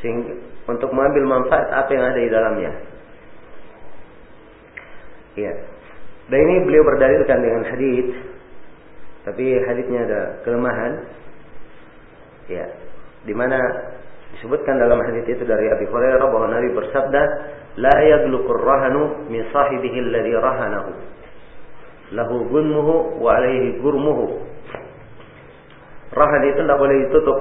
sehingga 0.05 0.37
untuk 0.69 0.93
mengambil 0.93 1.41
manfaat 1.41 1.65
apa 1.73 1.89
yang 1.89 2.05
ada 2.05 2.19
di 2.21 2.29
dalamnya. 2.29 2.71
Ya. 5.33 5.53
Dan 6.29 6.39
ini 6.45 6.55
beliau 6.61 6.85
berdalilkan 6.85 7.37
dengan 7.41 7.63
hadis 7.65 8.07
tapi 9.25 9.45
hadisnya 9.65 10.05
ada 10.05 10.21
kelemahan. 10.45 10.93
Ya. 12.45 12.69
Di 13.25 13.33
mana 13.33 13.57
disebutkan 14.37 14.77
dalam 14.77 15.01
hadis 15.01 15.25
itu 15.25 15.41
dari 15.41 15.65
Abi 15.73 15.89
Hurairah 15.89 16.29
bahwa 16.29 16.53
Nabi 16.53 16.69
bersabda, 16.77 17.21
"La 17.81 17.97
yagluqur 18.05 18.61
rahanu 18.61 19.25
min 19.33 19.41
sahibihi 19.49 19.97
alladhi 20.05 20.33
rahanahu." 20.37 20.91
Lahu 22.13 22.45
gunmuhu 22.53 23.17
wa 23.17 23.33
alaihi 23.33 23.81
gurmuhu. 23.81 24.45
Rahan 26.13 26.41
itu 26.53 26.61
tidak 26.61 26.77
boleh 26.77 26.95
ditutup 27.09 27.39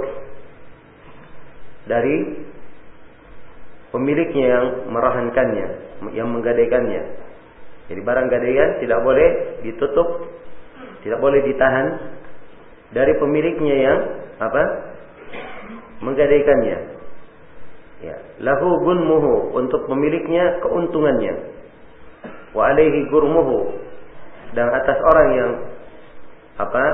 dari 1.84 2.16
pemiliknya 3.94 4.46
yang 4.50 4.66
merahankannya, 4.90 5.66
yang 6.18 6.26
menggadaikannya. 6.34 7.02
Jadi 7.86 8.00
barang 8.02 8.26
gadaian 8.26 8.70
tidak 8.82 8.98
boleh 9.06 9.28
ditutup, 9.62 10.34
tidak 11.06 11.22
boleh 11.22 11.38
ditahan 11.46 11.86
dari 12.90 13.14
pemiliknya 13.22 13.76
yang 13.78 13.98
apa? 14.42 14.62
menggadaikannya. 16.02 16.78
Ya, 18.02 18.16
lahu 18.42 18.82
gunmuhu 18.82 19.56
untuk 19.56 19.88
pemiliknya 19.88 20.60
keuntungannya. 20.60 21.54
Wa 22.52 22.74
alaihi 22.74 23.08
gurmuhu 23.08 23.78
dan 24.52 24.74
atas 24.74 24.98
orang 25.00 25.28
yang 25.38 25.50
apa? 26.58 26.84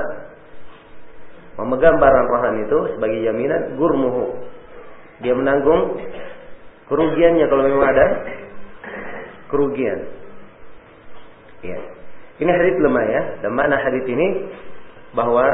memegang 1.59 1.99
barang 1.99 2.27
rahan 2.31 2.55
itu 2.63 2.79
sebagai 2.95 3.19
jaminan 3.25 3.75
gurmuhu. 3.75 4.39
Dia 5.21 5.37
menanggung 5.37 5.99
kerugiannya 6.91 7.45
kalau 7.47 7.63
memang 7.63 7.87
ada 7.87 8.05
kerugian. 9.47 9.99
Ya. 11.63 11.79
Ini 12.43 12.51
hadis 12.51 12.75
lemah 12.83 13.05
ya. 13.07 13.21
Dan 13.39 13.55
makna 13.55 13.79
hadis 13.79 14.03
ini 14.11 14.51
bahwa 15.15 15.45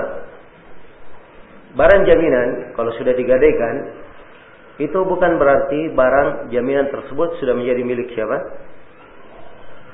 barang 1.77 2.01
jaminan 2.09 2.73
kalau 2.73 2.89
sudah 2.97 3.13
digadaikan 3.13 3.93
itu 4.81 4.97
bukan 4.97 5.37
berarti 5.37 5.93
barang 5.93 6.49
jaminan 6.49 6.89
tersebut 6.89 7.37
sudah 7.37 7.53
menjadi 7.53 7.81
milik 7.85 8.09
siapa? 8.17 8.37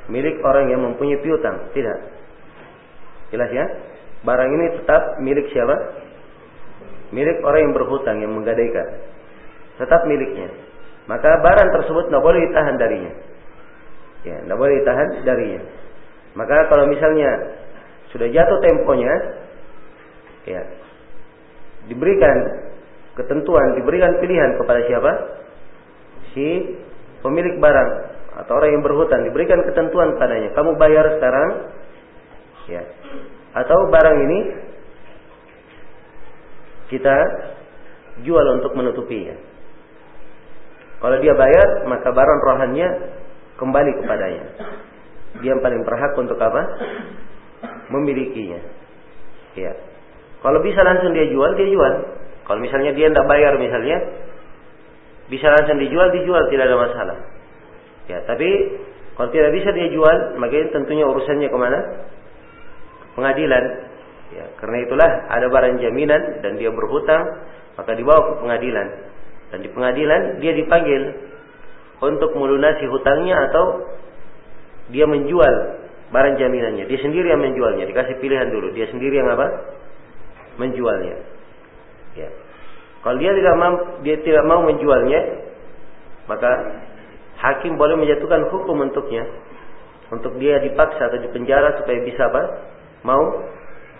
Milik 0.07 0.39
orang 0.43 0.71
yang 0.71 0.79
mempunyai 0.83 1.19
piutang. 1.19 1.71
Tidak. 1.75 1.97
Jelas 3.35 3.51
ya? 3.51 3.65
Barang 4.23 4.47
ini 4.47 4.79
tetap 4.79 5.19
milik 5.19 5.51
siapa? 5.51 5.75
Milik 7.11 7.43
orang 7.43 7.67
yang 7.67 7.73
berhutang, 7.75 8.17
yang 8.23 8.31
menggadaikan. 8.31 8.87
Tetap 9.79 10.07
miliknya. 10.07 10.72
Maka 11.03 11.29
barang 11.43 11.69
tersebut 11.75 12.07
tidak 12.07 12.23
boleh 12.23 12.39
ditahan 12.47 12.75
darinya. 12.79 13.13
Ya, 14.23 14.39
tidak 14.39 14.57
boleh 14.57 14.73
ditahan 14.79 15.07
darinya. 15.27 15.61
Maka 16.33 16.71
kalau 16.71 16.87
misalnya 16.87 17.29
sudah 18.15 18.27
jatuh 18.31 18.57
temponya, 18.63 19.13
ya, 20.47 20.61
diberikan 21.91 22.37
ketentuan, 23.19 23.75
diberikan 23.77 24.17
pilihan 24.23 24.55
kepada 24.55 24.81
siapa? 24.87 25.11
Si 26.31 26.47
pemilik 27.19 27.59
barang 27.59 27.89
atau 28.43 28.53
orang 28.57 28.79
yang 28.79 28.83
berhutang 28.83 29.27
diberikan 29.27 29.61
ketentuan 29.67 30.17
padanya. 30.17 30.55
Kamu 30.55 30.79
bayar 30.79 31.19
sekarang, 31.19 31.49
ya, 32.71 32.83
atau 33.53 33.91
barang 33.91 34.17
ini 34.23 34.39
kita 36.89 37.17
jual 38.25 38.45
untuk 38.61 38.73
menutupinya. 38.73 39.52
Kalau 41.03 41.17
dia 41.19 41.35
bayar, 41.35 41.67
maka 41.91 42.07
barang 42.15 42.39
rohannya 42.47 42.87
kembali 43.59 43.91
kepadanya. 43.99 44.43
Dia 45.43 45.51
yang 45.51 45.59
paling 45.59 45.83
berhak 45.83 46.15
untuk 46.15 46.39
apa? 46.39 46.63
Memilikinya. 47.91 48.63
Ya. 49.59 49.75
Kalau 50.39 50.63
bisa 50.63 50.79
langsung 50.79 51.11
dia 51.11 51.27
jual, 51.27 51.59
dia 51.59 51.67
jual. 51.67 51.93
Kalau 52.47 52.59
misalnya 52.63 52.95
dia 52.95 53.11
tidak 53.11 53.27
bayar 53.27 53.59
misalnya, 53.59 53.99
bisa 55.27 55.51
langsung 55.51 55.79
dijual, 55.79 56.07
dijual 56.15 56.47
tidak 56.47 56.71
ada 56.71 56.77
masalah. 56.79 57.17
Ya, 58.07 58.23
tapi 58.23 58.47
kalau 59.19 59.27
tidak 59.31 59.51
bisa 59.59 59.75
dia 59.75 59.91
jual, 59.91 60.39
maka 60.39 60.55
tentunya 60.71 61.03
urusannya 61.03 61.51
ke 61.51 61.57
mana? 61.59 61.79
pengadilan. 63.13 63.63
Ya, 64.33 64.45
karena 64.57 64.77
itulah 64.81 65.09
ada 65.29 65.45
barang 65.45 65.77
jaminan 65.77 66.41
dan 66.41 66.57
dia 66.57 66.73
berhutang, 66.73 67.21
maka 67.77 67.93
dibawa 67.93 68.33
ke 68.33 68.33
pengadilan. 68.41 68.87
Dan 69.53 69.61
di 69.61 69.69
pengadilan 69.69 70.41
dia 70.41 70.57
dipanggil 70.57 71.13
untuk 72.01 72.33
melunasi 72.33 72.89
hutangnya 72.89 73.37
atau 73.53 73.85
dia 74.89 75.05
menjual 75.05 75.53
barang 76.09 76.35
jaminannya. 76.41 76.89
Dia 76.89 76.99
sendiri 76.99 77.29
yang 77.29 77.41
menjualnya. 77.41 77.85
Dikasih 77.85 78.17
pilihan 78.17 78.49
dulu. 78.49 78.73
Dia 78.73 78.89
sendiri 78.89 79.21
yang 79.21 79.29
apa? 79.29 79.77
Menjualnya. 80.57 81.15
Ya. 82.17 82.29
Kalau 83.05 83.17
dia 83.21 83.31
tidak 83.37 83.55
mau, 83.61 83.73
dia 84.01 84.17
tidak 84.25 84.43
mau 84.49 84.65
menjualnya, 84.65 85.21
maka 86.25 86.51
hakim 87.37 87.75
boleh 87.77 87.99
menjatuhkan 87.99 88.47
hukum 88.47 88.79
untuknya, 88.79 89.27
untuk 90.07 90.39
dia 90.39 90.61
dipaksa 90.61 91.11
atau 91.11 91.19
dipenjara 91.19 91.77
supaya 91.81 91.99
bisa 92.05 92.25
apa? 92.29 92.43
mau 93.03 93.43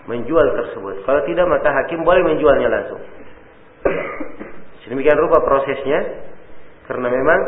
menjual 0.08 0.56
tersebut. 0.56 1.04
Kalau 1.04 1.20
tidak 1.28 1.46
maka 1.48 1.68
hakim 1.68 2.08
boleh 2.08 2.24
menjualnya 2.24 2.68
langsung. 2.72 3.00
Sedemikian 4.84 5.16
rupa 5.16 5.40
prosesnya 5.40 6.28
karena 6.84 7.08
memang 7.08 7.40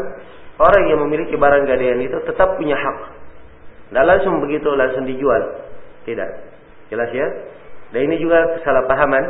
orang 0.56 0.84
yang 0.88 1.00
memiliki 1.04 1.36
barang 1.36 1.68
gadaian 1.68 2.00
itu 2.00 2.16
tetap 2.24 2.56
punya 2.56 2.76
hak. 2.76 2.98
Tidak 3.92 4.04
langsung 4.04 4.40
begitu 4.40 4.72
langsung 4.72 5.04
dijual. 5.04 5.68
Tidak. 6.08 6.30
Jelas 6.88 7.10
ya? 7.12 7.26
Dan 7.92 8.10
ini 8.10 8.16
juga 8.18 8.56
kesalahpahaman 8.58 9.24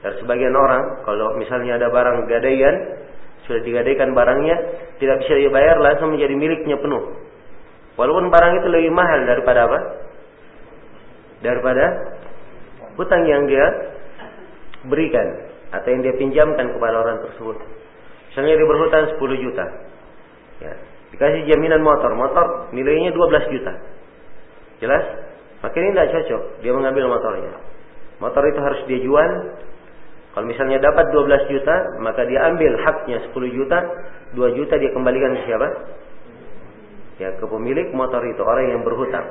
dari 0.00 0.16
sebagian 0.20 0.52
orang 0.52 1.06
kalau 1.06 1.38
misalnya 1.38 1.78
ada 1.78 1.88
barang 1.88 2.26
gadaian 2.26 2.74
sudah 3.48 3.60
digadaikan 3.64 4.12
barangnya 4.12 4.56
tidak 5.00 5.22
bisa 5.24 5.32
dibayar 5.38 5.76
langsung 5.80 6.12
menjadi 6.12 6.34
miliknya 6.34 6.76
penuh. 6.76 7.14
Walaupun 7.96 8.28
barang 8.28 8.52
itu 8.60 8.68
lebih 8.68 8.92
mahal 8.92 9.24
daripada 9.28 9.70
apa? 9.70 9.80
daripada 11.40 11.84
hutang 13.00 13.24
yang 13.24 13.48
dia 13.48 13.66
berikan 14.84 15.49
atau 15.70 15.88
yang 15.90 16.02
dia 16.02 16.14
pinjamkan 16.18 16.66
kepada 16.74 16.96
orang 16.98 17.22
tersebut. 17.26 17.56
Misalnya 18.30 18.54
dia 18.58 18.66
berhutang 18.66 19.04
10 19.18 19.44
juta. 19.46 19.66
Ya, 20.60 20.72
dikasih 21.14 21.50
jaminan 21.50 21.82
motor, 21.82 22.14
motor 22.14 22.46
nilainya 22.74 23.10
12 23.14 23.54
juta. 23.54 23.72
Jelas? 24.82 25.04
Maka 25.60 25.76
ini 25.76 25.92
tidak 25.92 26.08
cocok, 26.14 26.42
dia 26.64 26.72
mengambil 26.72 27.04
motornya. 27.10 27.52
Motor 28.20 28.42
itu 28.48 28.60
harus 28.60 28.80
dia 28.88 29.00
jual. 29.00 29.30
Kalau 30.30 30.46
misalnya 30.46 30.78
dapat 30.78 31.10
12 31.10 31.52
juta, 31.52 31.76
maka 32.00 32.22
dia 32.24 32.38
ambil 32.48 32.78
haknya 32.80 33.18
10 33.28 33.56
juta, 33.56 33.78
2 34.36 34.56
juta 34.56 34.74
dia 34.78 34.90
kembalikan 34.94 35.34
ke 35.36 35.42
siapa? 35.48 35.68
Ya, 37.18 37.28
ke 37.36 37.44
pemilik 37.44 37.92
motor 37.92 38.22
itu, 38.24 38.40
orang 38.40 38.78
yang 38.78 38.82
berhutang. 38.86 39.26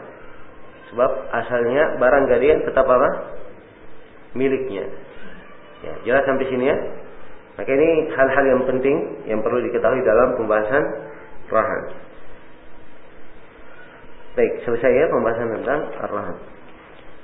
Sebab 0.92 1.12
asalnya 1.34 1.98
barang 1.98 2.26
gadaian 2.30 2.60
tetap 2.66 2.86
apa? 2.86 3.10
Miliknya. 4.38 4.86
Ya, 5.80 5.94
jelas 6.04 6.24
sampai 6.28 6.46
sini 6.52 6.68
ya. 6.68 6.78
Maka 7.60 7.72
ini 7.76 8.08
hal-hal 8.16 8.46
yang 8.56 8.64
penting 8.68 8.98
yang 9.28 9.40
perlu 9.44 9.60
diketahui 9.64 10.00
dalam 10.04 10.36
pembahasan 10.40 10.84
rahan. 11.52 11.84
Baik, 14.40 14.64
selesai 14.64 14.92
ya 14.96 15.06
pembahasan 15.12 15.48
tentang 15.60 15.82
ar-rahan. 16.00 16.38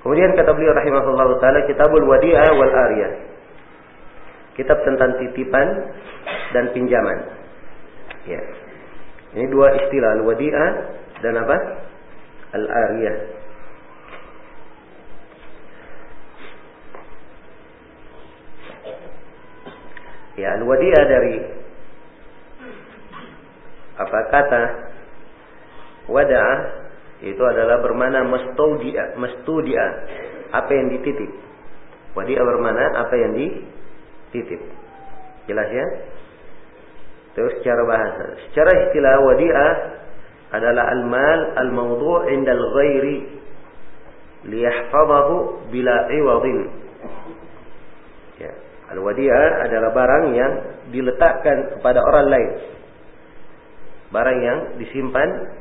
Kemudian 0.03 0.35
kata 0.35 0.51
beliau 0.53 0.75
rahimahullah 0.75 1.39
taala 1.39 1.65
Kitabul 1.65 2.03
Wadi'ah 2.03 2.51
wal 2.51 2.73
Ariyah. 2.73 3.13
Kitab 4.59 4.83
tentang 4.87 5.19
titipan 5.19 5.67
dan 6.55 6.71
pinjaman. 6.71 7.19
Ya. 8.27 8.41
Ini 9.35 9.51
dua 9.51 9.75
istilah 9.83 10.19
al-wadi'ah 10.19 10.69
dan 11.19 11.33
apa? 11.39 11.57
Al-ariyah. 12.55 13.34
Ya, 20.45 20.61
al-wadi'ah 20.61 21.03
dari 21.09 21.35
apa 23.97 24.19
kata 24.29 24.63
wada'ah 26.05 26.59
itu 27.25 27.41
adalah 27.41 27.81
bermana 27.81 28.21
mastudia, 28.29 29.17
mastudia, 29.17 29.81
apa 30.53 30.69
yang 30.69 30.93
dititip. 30.93 31.33
Wadi'ah 32.13 32.45
bermana 32.45 32.93
apa 32.93 33.15
yang 33.17 33.33
dititip. 33.33 34.61
Jelas 35.49 35.65
ya? 35.73 35.87
Terus 37.33 37.65
secara 37.65 37.81
bahasa. 37.89 38.37
Secara 38.53 38.71
istilah 38.85 39.25
wadi'ah 39.25 39.73
adalah 40.61 40.93
al-mal 40.93 41.39
al-mawdu' 41.57 42.29
inda 42.29 42.53
al-ghairi 42.53 43.17
liyahfadahu 44.45 45.73
bila 45.73 46.05
iwadin. 46.13 46.84
Al-wadi'ah 48.95 49.67
adalah 49.67 49.91
barang 49.91 50.25
yang 50.31 50.51
diletakkan 50.95 51.75
kepada 51.77 51.99
orang 51.99 52.27
lain. 52.31 52.51
Barang 54.15 54.37
yang 54.39 54.59
disimpan, 54.79 55.51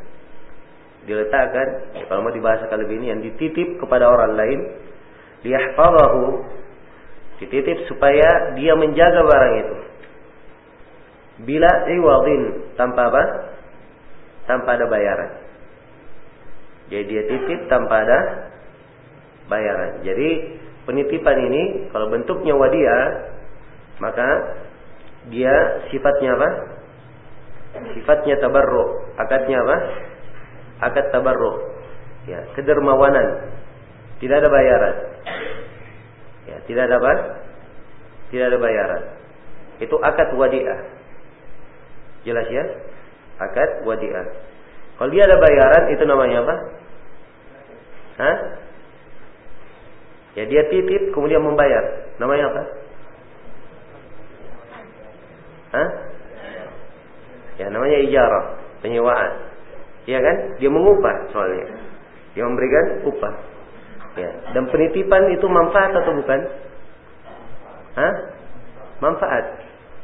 diletakkan, 1.11 1.91
kalau 2.07 2.23
mau 2.23 2.31
dibahasakan 2.31 2.79
lebih 2.87 3.03
ini, 3.03 3.07
yang 3.11 3.21
dititip 3.27 3.83
kepada 3.83 4.07
orang 4.07 4.39
lain, 4.39 4.61
liyahfadahu, 5.43 6.47
dititip 7.43 7.91
supaya 7.91 8.55
dia 8.55 8.79
menjaga 8.79 9.21
barang 9.27 9.55
itu. 9.59 9.77
Bila 11.43 11.71
iwadin, 11.91 12.43
tanpa 12.79 13.11
apa? 13.11 13.23
Tanpa 14.47 14.79
ada 14.79 14.87
bayaran. 14.87 15.31
Jadi 16.95 17.03
dia 17.11 17.23
titip 17.27 17.67
tanpa 17.67 18.07
ada 18.07 18.19
bayaran. 19.51 20.07
Jadi 20.07 20.63
penitipan 20.85 21.37
ini 21.51 21.63
kalau 21.93 22.09
bentuknya 22.13 22.55
wadiah 22.57 23.35
maka 23.99 24.29
dia 25.33 25.55
sifatnya 25.89 26.37
apa? 26.37 26.51
Sifatnya 27.97 28.39
tabarruk. 28.39 29.17
Akadnya 29.17 29.57
apa? 29.65 29.77
Akad 30.91 31.07
tabarruk. 31.11 31.59
Ya, 32.29 32.45
kedermawanan. 32.57 33.55
Tidak 34.21 34.37
ada 34.37 34.49
bayaran. 34.49 34.97
Ya, 36.45 36.57
tidak 36.69 36.83
ada 36.91 36.97
apa? 37.01 37.13
Tidak 38.33 38.47
ada 38.47 38.59
bayaran. 38.61 39.03
Itu 39.81 39.97
akad 40.01 40.33
wadiah. 40.37 40.81
Jelas 42.25 42.47
ya? 42.49 42.65
Akad 43.43 43.85
wadiah. 43.85 44.27
Kalau 44.97 45.11
dia 45.11 45.27
ada 45.27 45.37
bayaran 45.41 45.85
itu 45.91 46.05
namanya 46.07 46.37
apa? 46.47 46.55
Hah? 48.15 48.37
Ya 50.35 50.45
dia 50.51 50.63
titip 50.67 51.15
kemudian 51.15 51.43
membayar. 51.43 52.11
Namanya 52.19 52.51
apa? 52.51 52.63
Hah? 55.75 55.89
Ya 57.59 57.67
namanya 57.71 57.99
ijarah, 58.03 58.45
penyewaan. 58.83 59.33
Iya 60.11 60.19
kan? 60.19 60.37
Dia 60.59 60.71
mengupah 60.71 61.31
soalnya. 61.31 61.67
Dia 62.35 62.43
memberikan 62.43 63.07
upah. 63.07 63.35
Ya, 64.15 64.31
dan 64.55 64.71
penitipan 64.71 65.27
itu 65.35 65.47
manfaat 65.51 65.91
atau 65.91 66.15
bukan? 66.15 66.41
Hah? 67.99 68.15
Manfaat. 69.03 69.45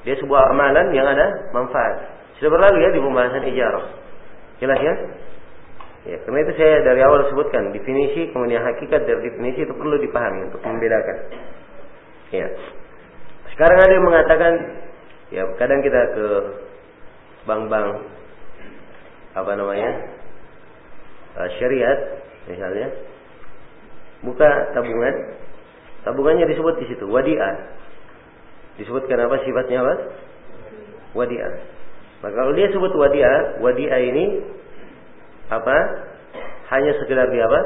Dia 0.03 0.19
sebuah 0.19 0.51
amalan 0.51 0.91
yang 0.95 1.07
ada 1.07 1.51
manfaat. 1.55 2.19
Sudah 2.39 2.51
berlalu 2.51 2.87
ya 2.87 2.91
di 2.91 3.01
pembahasan 3.03 3.45
ijarah. 3.51 3.87
Jelas 4.59 4.79
ya? 4.83 4.95
Ya, 6.01 6.17
karena 6.25 6.39
itu 6.49 6.53
saya 6.57 6.81
dari 6.81 7.01
awal 7.05 7.29
sebutkan 7.29 7.77
definisi 7.77 8.33
kemudian 8.33 8.65
hakikat 8.65 9.05
dari 9.05 9.21
definisi 9.21 9.69
itu 9.69 9.75
perlu 9.77 10.01
dipahami 10.01 10.49
untuk 10.49 10.65
membedakan. 10.65 11.17
Ya. 12.33 12.49
Sekarang 13.53 13.79
ada 13.85 13.93
yang 13.93 14.07
mengatakan 14.09 14.53
ya 15.29 15.43
kadang 15.61 15.85
kita 15.85 16.01
ke 16.17 16.27
bank-bank 17.45 18.09
apa 19.37 19.53
namanya? 19.61 19.91
Uh, 21.37 21.49
syariat 21.61 21.99
misalnya 22.49 22.91
buka 24.25 24.73
tabungan 24.73 25.15
tabungannya 26.09 26.49
disebut 26.49 26.81
di 26.81 26.97
situ 26.97 27.05
wadiah. 27.13 27.77
Disebutkan 28.81 29.21
apa 29.21 29.37
sifatnya 29.45 29.85
apa? 29.85 29.95
Wadiah. 31.13 31.53
Maka 32.25 32.33
kalau 32.33 32.53
dia 32.57 32.73
sebut 32.73 32.93
wadiah, 32.97 33.61
wadiah 33.61 34.01
ini 34.01 34.25
apa? 35.51 35.77
Hanya 36.71 36.95
sekedar 37.03 37.27
di 37.29 37.39
apa? 37.43 37.61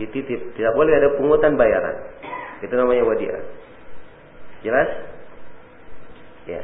Dititip. 0.00 0.56
Tidak 0.56 0.72
boleh 0.72 0.92
ada 0.96 1.08
pungutan 1.20 1.54
bayaran. 1.60 1.96
Itu 2.64 2.72
namanya 2.72 3.04
wadiah. 3.04 3.40
Jelas? 4.64 4.88
Ya. 6.48 6.62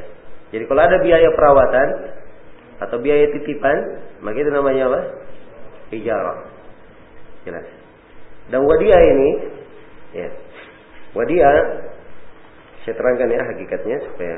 Jadi 0.49 0.63
kalau 0.65 0.81
ada 0.81 0.97
biaya 1.01 1.29
perawatan 1.33 1.87
atau 2.81 2.97
biaya 3.01 3.29
titipan, 3.37 3.77
maka 4.25 4.37
itu 4.37 4.49
namanya 4.49 4.89
apa? 4.89 5.01
Ijarah. 5.93 6.39
Jelas. 7.45 7.67
Dan 8.49 8.65
wadiah 8.65 9.01
ini, 9.01 9.29
ya. 10.17 10.29
Wadiah, 11.13 11.55
saya 12.83 12.93
terangkan 12.97 13.29
ya 13.29 13.41
hakikatnya 13.53 13.97
supaya 14.09 14.35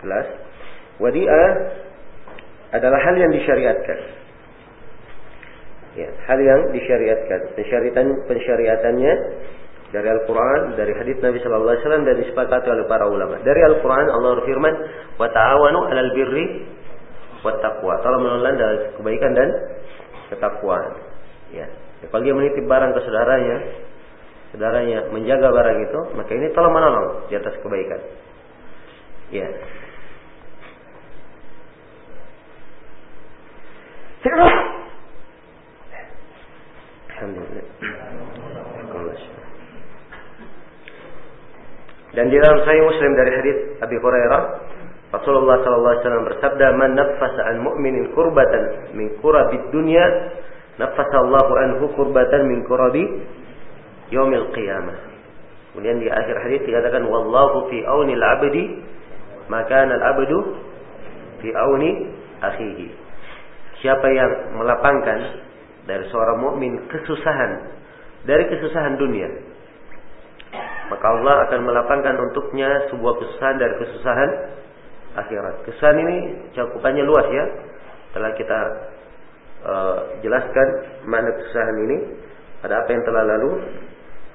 jelas. 0.00 0.26
Wadiah 1.02 1.48
adalah 2.72 3.00
hal 3.02 3.14
yang 3.18 3.32
disyariatkan. 3.34 3.98
Ya, 5.96 6.08
hal 6.28 6.38
yang 6.42 6.60
disyariatkan. 6.76 7.56
Pensyariatan 7.56 8.06
pensyariatannya 8.28 9.12
dari 9.88 10.04
Al-Quran, 10.04 10.76
dari 10.76 10.92
hadits 10.92 11.24
Nabi 11.24 11.40
Sallallahu 11.40 11.72
Alaihi 11.72 11.84
Wasallam 11.84 12.04
dan 12.04 12.16
disepakati 12.20 12.68
oleh 12.68 12.84
para 12.84 13.08
ulama. 13.08 13.40
Dari 13.40 13.60
Al-Quran 13.64 14.06
Allah 14.12 14.30
berfirman, 14.36 14.74
"Wa 15.16 15.28
ta'awanu 15.32 15.80
'alal 15.88 16.10
birri 16.12 16.68
wa 17.40 17.56
taqwa." 17.56 17.96
Tolong 18.04 18.20
menolong 18.20 18.56
dalam 18.60 18.78
kebaikan 19.00 19.32
dan 19.32 19.48
ketakwaan. 20.28 20.92
Ya. 21.56 21.64
ya. 22.04 22.06
Kalau 22.12 22.20
dia 22.20 22.36
menitip 22.36 22.68
barang 22.68 22.92
ke 22.92 23.00
saudaranya, 23.08 23.56
saudaranya 24.52 24.98
menjaga 25.08 25.48
barang 25.56 25.78
itu, 25.88 26.00
maka 26.20 26.30
ini 26.36 26.52
tolong 26.52 26.74
menolong 26.76 27.32
di 27.32 27.34
atas 27.40 27.56
kebaikan. 27.64 28.00
Ya. 29.32 29.48
Alhamdulillah. 37.18 37.66
Dan 42.14 42.24
di 42.30 42.36
dalam 42.38 42.58
Sahih 42.62 42.82
Muslim 42.86 43.10
dari 43.18 43.30
hadis 43.34 43.56
Abi 43.82 43.98
Hurairah, 43.98 44.42
Rasulullah 45.18 45.58
sallallahu 45.66 45.92
alaihi 45.98 46.04
wasallam 46.06 46.26
bersabda, 46.30 46.66
"Man 46.78 46.90
naffasa 46.94 47.42
an 47.50 47.56
mu'minin 47.66 48.14
kurbatan 48.14 48.94
min 48.94 49.18
kurabid 49.18 49.66
dunya, 49.74 50.06
naffasa 50.78 51.16
Allahu 51.26 51.52
anhu 51.58 51.84
kurbatan 51.98 52.46
min 52.46 52.62
kurabi 52.70 53.02
yaumil 54.14 54.54
qiyamah." 54.54 54.98
Kemudian 55.74 55.98
di 55.98 56.06
akhir 56.06 56.38
hadis 56.38 56.60
dikatakan, 56.70 57.02
"Wallahu 57.02 57.66
fi 57.66 57.82
auni 57.82 58.14
al-'abdi, 58.14 58.64
maka 59.50 59.90
al-'abdu 59.90 60.38
fi 61.42 61.50
auni 61.50 62.14
akhihi." 62.46 62.86
Siapa 63.82 64.06
yang 64.06 64.54
melapangkan 64.54 65.47
dari 65.88 66.04
seorang 66.12 66.38
mukmin 66.38 66.86
kesusahan 66.92 67.72
dari 68.28 68.44
kesusahan 68.52 69.00
dunia 69.00 69.28
maka 70.88 71.04
Allah 71.04 71.34
akan 71.48 71.60
melapangkan 71.68 72.16
untuknya 72.16 72.88
sebuah 72.88 73.14
kesusahan 73.20 73.56
dari 73.60 73.74
kesusahan 73.76 74.30
akhirat. 75.20 75.54
Kesusahan 75.68 75.98
ini 76.00 76.16
cakupannya 76.56 77.04
luas 77.04 77.28
ya. 77.28 77.44
Telah 78.16 78.30
kita 78.40 78.60
uh, 79.68 79.98
jelaskan 80.24 80.68
makna 81.04 81.28
kesusahan 81.36 81.76
ini 81.84 81.96
pada 82.64 82.80
apa 82.82 82.88
yang 82.88 83.04
telah 83.04 83.22
lalu 83.36 83.50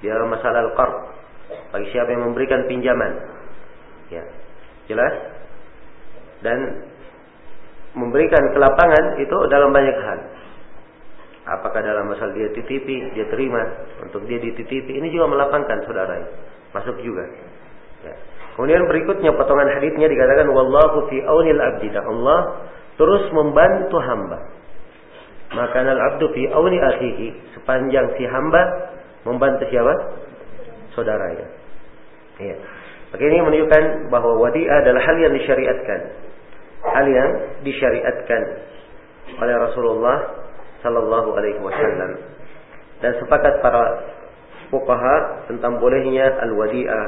di 0.05 0.07
dalam 0.13 0.29
masalah 0.29 0.61
al-qard 0.69 0.93
bagi 1.73 1.89
siapa 1.89 2.13
yang 2.13 2.29
memberikan 2.29 2.69
pinjaman. 2.69 3.11
Ya. 4.13 4.23
Jelas? 4.85 5.13
Dan 6.45 6.85
memberikan 7.97 8.43
kelapangan 8.53 9.17
itu 9.17 9.37
dalam 9.49 9.73
banyak 9.73 9.97
hal. 9.97 10.19
Apakah 11.43 11.83
dalam 11.83 12.07
masalah 12.07 12.31
dia 12.31 12.47
titipi, 12.55 13.11
dia 13.11 13.27
terima 13.27 13.59
untuk 13.99 14.23
dia 14.31 14.39
dititipi, 14.39 14.95
ini 14.95 15.11
juga 15.11 15.27
melapangkan 15.27 15.83
saudara. 15.83 16.23
Masuk 16.71 17.03
juga. 17.03 17.27
Ya. 18.07 18.15
Kemudian 18.55 18.87
berikutnya 18.87 19.35
potongan 19.35 19.67
hadisnya 19.75 20.07
dikatakan 20.07 20.47
wallahu 20.47 21.09
fi 21.11 21.19
aunil 21.19 21.59
abdi 21.59 21.91
Allah 21.91 22.69
terus 22.95 23.27
membantu 23.35 23.97
hamba. 23.99 24.39
Maka 25.53 25.83
al 25.83 26.01
abdu 26.15 26.31
fi 26.31 26.47
auni 26.47 26.79
akhihi 26.79 27.59
sepanjang 27.59 28.15
si 28.15 28.23
hamba 28.23 28.93
membantu 29.27 29.67
siapa? 29.67 29.93
Saudaranya. 30.95 31.47
Ya. 32.39 32.55
Maka 33.13 33.21
ini 33.21 33.37
menunjukkan 33.45 33.83
bahwa 34.09 34.41
wadi 34.41 34.65
adalah 34.65 35.01
hal 35.01 35.17
yang 35.21 35.33
disyariatkan. 35.37 35.99
Hal 36.83 37.05
yang 37.09 37.29
disyariatkan 37.67 38.41
oleh 39.37 39.55
Rasulullah 39.59 40.17
Sallallahu 40.83 41.29
Alaihi 41.33 41.59
Wasallam. 41.63 42.11
Dan 42.99 43.11
sepakat 43.23 43.63
para 43.63 43.83
fuqaha 44.69 45.47
tentang 45.47 45.79
bolehnya 45.79 46.27
al-wadi'ah. 46.43 47.07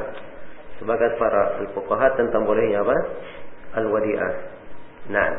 Sepakat 0.80 1.20
para 1.20 1.62
fuqaha 1.76 2.16
tentang 2.16 2.48
bolehnya 2.48 2.84
apa? 2.84 2.98
Al-wadi'ah. 3.84 4.34
Nah 5.12 5.30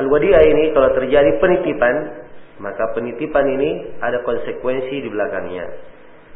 al-wadi'ah 0.00 0.42
ini 0.42 0.74
kalau 0.76 0.90
terjadi 0.96 1.36
penitipan 1.40 2.26
maka 2.56 2.88
penitipan 2.96 3.44
ini 3.52 4.00
ada 4.00 4.24
konsekuensi 4.24 5.04
di 5.04 5.08
belakangnya. 5.12 5.64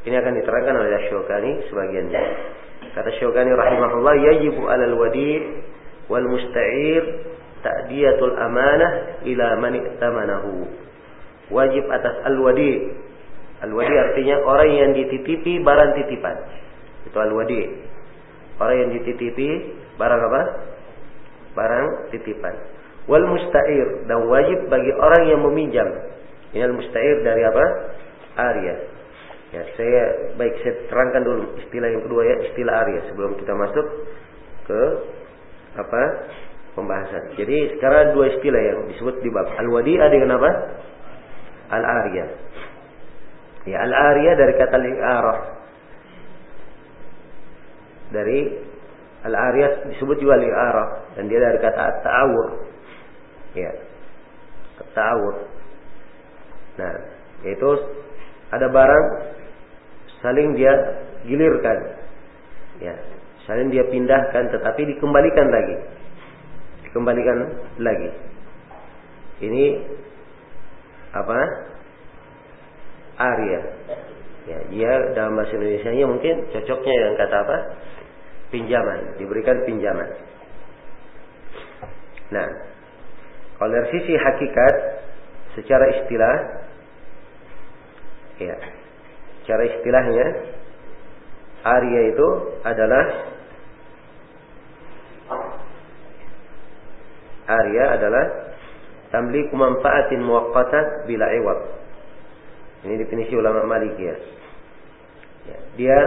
Ini 0.05 0.17
akan 0.17 0.33
diterangkan 0.41 0.75
oleh 0.81 1.09
Syukani 1.13 1.53
sebagiannya. 1.69 2.23
Kata 2.97 3.11
Syukani 3.21 3.53
rahimahullah 3.53 4.15
yajibu 4.33 4.69
alal 4.69 4.97
wadi' 4.97 5.41
wal 6.09 6.25
musta'ir 6.29 7.03
ta'diyatul 7.61 8.35
amanah 8.37 9.23
ila 9.25 9.47
man 9.61 9.75
i'tamanahu. 9.77 10.53
Wajib 11.51 11.85
atas 11.91 12.15
al-wadi. 12.29 12.95
Al-wadi 13.61 13.95
artinya 13.95 14.37
orang 14.47 14.71
yang 14.71 14.91
dititipi 14.97 15.61
barang 15.61 15.91
titipan. 15.99 16.37
Itu 17.09 17.19
al-wadi. 17.21 17.61
Orang 18.61 18.77
yang 18.77 18.91
dititipi 19.01 19.49
barang 19.97 20.23
apa? 20.31 20.43
Barang 21.57 21.87
titipan. 22.13 22.55
Wal 23.09 23.25
musta'ir 23.27 24.07
dan 24.07 24.29
wajib 24.29 24.69
bagi 24.69 24.93
orang 24.95 25.23
yang 25.27 25.41
meminjam. 25.43 25.89
Ini 26.55 26.63
al 26.69 26.75
musta'ir 26.77 27.27
dari 27.27 27.43
apa? 27.43 27.65
Arya. 28.39 28.75
Ya, 29.51 29.67
saya 29.75 30.03
baik 30.39 30.63
saya 30.63 30.75
terangkan 30.87 31.27
dulu 31.27 31.59
istilah 31.59 31.91
yang 31.91 32.07
kedua 32.07 32.23
ya, 32.23 32.37
istilah 32.47 32.75
Arya 32.87 33.01
sebelum 33.11 33.35
kita 33.35 33.51
masuk 33.51 33.87
ke 34.71 34.83
apa? 35.75 36.03
Pembahasan. 36.75 37.35
Jadi 37.35 37.77
sekarang 37.77 38.15
dua 38.15 38.31
istilah 38.31 38.63
yang 38.63 38.79
disebut 38.95 39.23
di 39.23 39.31
bab 39.31 39.49
al-wadi'ah 39.59 40.09
dengan 40.11 40.39
apa? 40.39 40.51
Al-arya. 41.71 42.27
Ya, 43.67 43.79
al-arya 43.85 44.33
dari 44.39 44.55
kata 44.59 44.77
al-arah. 44.79 45.41
Dari 48.11 48.41
al-arya 49.27 49.67
disebut 49.95 50.17
juga 50.19 50.39
al-arah 50.39 51.15
dan 51.19 51.31
dia 51.31 51.39
dari 51.39 51.59
kata 51.59 51.81
at-ta'awur. 51.95 52.49
Ya. 53.55 53.71
At-ta'awur. 54.81 55.35
Nah, 56.81 56.93
yaitu 57.45 57.71
ada 58.51 58.67
barang 58.71 59.07
saling 60.23 60.55
dia 60.55 60.73
gilirkan. 61.27 61.79
Ya, 62.81 62.97
saling 63.45 63.69
dia 63.69 63.85
pindahkan 63.91 64.49
tetapi 64.57 64.89
dikembalikan 64.97 65.53
lagi 65.53 65.77
dikembalikan 66.91 67.39
lagi. 67.79 68.11
Ini 69.47 69.65
apa? 71.15 71.41
Arya. 73.15 73.61
Ya, 74.51 74.59
dia 74.75 74.93
dalam 75.15 75.39
bahasa 75.39 75.55
Indonesia 75.55 75.91
nya 75.95 76.07
mungkin 76.11 76.35
cocoknya 76.51 76.95
yang 76.97 77.15
kata 77.15 77.37
apa? 77.47 77.57
Pinjaman, 78.51 79.15
diberikan 79.23 79.63
pinjaman. 79.63 80.11
Nah, 82.35 82.49
kalau 83.59 83.71
dari 83.71 83.89
sisi 83.95 84.15
hakikat 84.19 84.75
secara 85.55 85.85
istilah 86.01 86.37
ya, 88.43 88.57
secara 89.43 89.63
istilahnya 89.71 90.27
Arya 91.61 92.03
itu 92.17 92.29
adalah 92.65 93.05
Arya 97.51 97.85
adalah 97.99 98.25
tamliku 99.11 99.59
manfaatin 99.59 100.23
muwaqqatah 100.23 101.11
bila 101.11 101.27
iwab. 101.35 101.59
Ini 102.87 102.95
definisi 102.97 103.35
ulama 103.35 103.67
Malikiyah. 103.67 104.19
Ya, 105.51 105.59
dia 105.77 105.99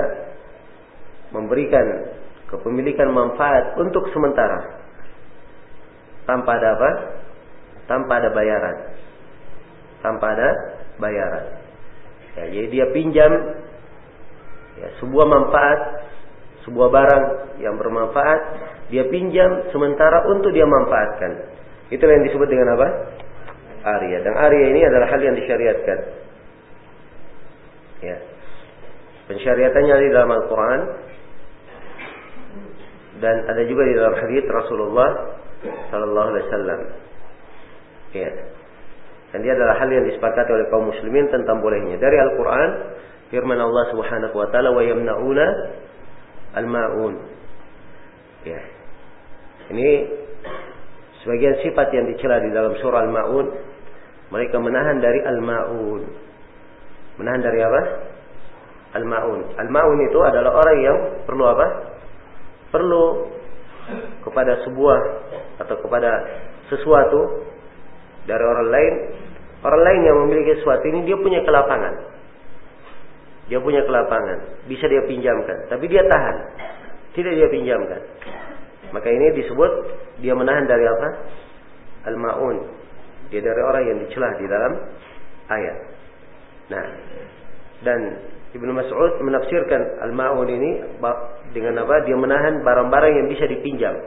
memberikan 1.35 1.85
kepemilikan 2.47 3.09
manfaat 3.09 3.75
untuk 3.81 4.07
sementara 4.13 4.81
tanpa 6.23 6.55
ada 6.55 6.67
apa? 6.79 6.91
Tanpa 7.89 8.11
ada 8.23 8.29
bayaran. 8.31 8.77
Tanpa 9.99 10.25
ada 10.33 10.49
bayaran. 10.97 11.45
Ya, 12.39 12.43
jadi 12.49 12.67
dia 12.71 12.85
pinjam 12.95 13.31
ya, 14.79 14.87
sebuah 15.03 15.25
manfaat, 15.27 16.02
sebuah 16.63 16.89
barang 16.89 17.25
yang 17.59 17.75
bermanfaat 17.75 18.39
dia 18.93 19.03
pinjam 19.09 19.73
sementara 19.73 20.27
untuk 20.31 20.53
dia 20.53 20.67
manfaatkan. 20.67 21.53
Itulah 21.91 22.13
yang 22.19 22.25
disebut 22.29 22.47
dengan 22.47 22.77
apa? 22.77 22.87
Arya. 23.83 24.23
Dan 24.23 24.33
Arya 24.37 24.65
ini 24.71 24.81
adalah 24.85 25.07
hal 25.11 25.21
yang 25.21 25.35
disyariatkan. 25.35 25.97
Ya. 28.03 28.17
Pensyariatannya 29.27 29.95
di 30.03 30.09
dalam 30.11 30.31
Al-Quran 30.35 30.79
dan 33.23 33.35
ada 33.47 33.63
juga 33.63 33.87
di 33.87 33.95
dalam 33.95 34.15
hadis 34.19 34.43
Rasulullah 34.51 35.09
Sallallahu 35.63 36.27
Alaihi 36.27 36.45
Wasallam. 36.51 36.79
Ya. 38.13 38.31
Dan 39.31 39.39
dia 39.41 39.53
adalah 39.57 39.79
hal 39.79 39.89
yang 39.89 40.05
disepakati 40.05 40.49
oleh 40.53 40.67
kaum 40.69 40.91
muslimin 40.91 41.25
tentang 41.31 41.63
bolehnya. 41.63 41.97
Dari 41.97 42.17
Al-Quran, 42.19 42.69
firman 43.33 43.57
Allah 43.57 43.89
Subhanahu 43.89 44.35
Wa 44.37 44.47
Taala, 44.53 44.69
wa 44.75 44.83
yamnauna 44.85 45.47
al-ma'un. 46.57 47.13
Ya. 48.43 48.61
Ini 49.71 49.89
sebagian 51.23 51.55
sifat 51.63 51.87
yang 51.95 52.05
dicela 52.11 52.43
di 52.43 52.51
dalam 52.51 52.75
surah 52.83 53.07
Al-Maun. 53.07 53.47
Mereka 54.33 54.57
menahan 54.59 54.99
dari 54.99 55.23
Al-Maun. 55.23 56.01
Menahan 57.21 57.41
dari 57.41 57.59
apa? 57.63 57.81
Al-Maun. 58.99 59.55
Al-Maun 59.55 59.99
itu 60.03 60.19
adalah 60.21 60.51
orang 60.51 60.77
yang 60.83 60.97
perlu 61.23 61.45
apa? 61.47 61.67
Perlu 62.73 63.03
kepada 64.27 64.63
sebuah 64.67 64.99
atau 65.63 65.75
kepada 65.79 66.11
sesuatu 66.67 67.47
dari 68.27 68.43
orang 68.43 68.67
lain. 68.69 68.93
Orang 69.63 69.79
lain 69.79 70.01
yang 70.03 70.17
memiliki 70.27 70.59
sesuatu 70.59 70.83
ini 70.91 71.07
dia 71.07 71.15
punya 71.15 71.39
kelapangan. 71.47 72.12
Dia 73.51 73.59
punya 73.59 73.83
kelapangan. 73.83 74.67
Bisa 74.71 74.87
dia 74.87 75.03
pinjamkan. 75.03 75.67
Tapi 75.67 75.85
dia 75.91 76.03
tahan. 76.07 76.37
Tidak 77.13 77.33
dia 77.35 77.47
pinjamkan. 77.51 78.01
Maka 78.93 79.07
ini 79.09 79.35
disebut 79.41 79.71
dia 80.21 80.37
menahan 80.37 80.69
dari 80.69 80.85
apa? 80.85 81.07
Al-ma'un. 82.13 82.57
Dia 83.33 83.41
dari 83.41 83.61
orang 83.65 83.83
yang 83.89 83.97
dicela 84.05 84.29
di 84.37 84.45
dalam 84.45 84.73
ayat. 85.49 85.77
Nah, 86.69 86.85
dan 87.83 87.99
Ibnu 88.53 88.69
Mas'ud 88.69 89.17
menafsirkan 89.25 89.97
al-ma'un 90.05 90.45
ini 90.45 90.71
dengan 91.57 91.81
apa? 91.83 92.05
Dia 92.05 92.13
menahan 92.13 92.61
barang-barang 92.61 93.13
yang 93.17 93.27
bisa 93.33 93.49
dipinjam. 93.49 93.97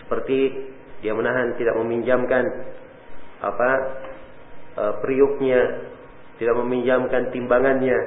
Seperti 0.00 0.70
dia 1.02 1.12
menahan 1.18 1.58
tidak 1.58 1.74
meminjamkan 1.82 2.46
apa? 3.42 3.70
E, 4.78 4.84
tidak 6.38 6.54
meminjamkan 6.58 7.34
timbangannya, 7.34 7.98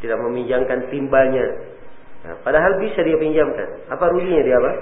tidak 0.00 0.18
meminjamkan 0.22 0.88
timbanya, 0.88 1.46
Nah, 2.22 2.38
padahal 2.46 2.78
bisa 2.78 3.02
dia 3.02 3.18
pinjamkan. 3.18 3.90
Apa 3.90 4.04
ruginya 4.14 4.42
dia 4.46 4.56
apa? 4.62 4.72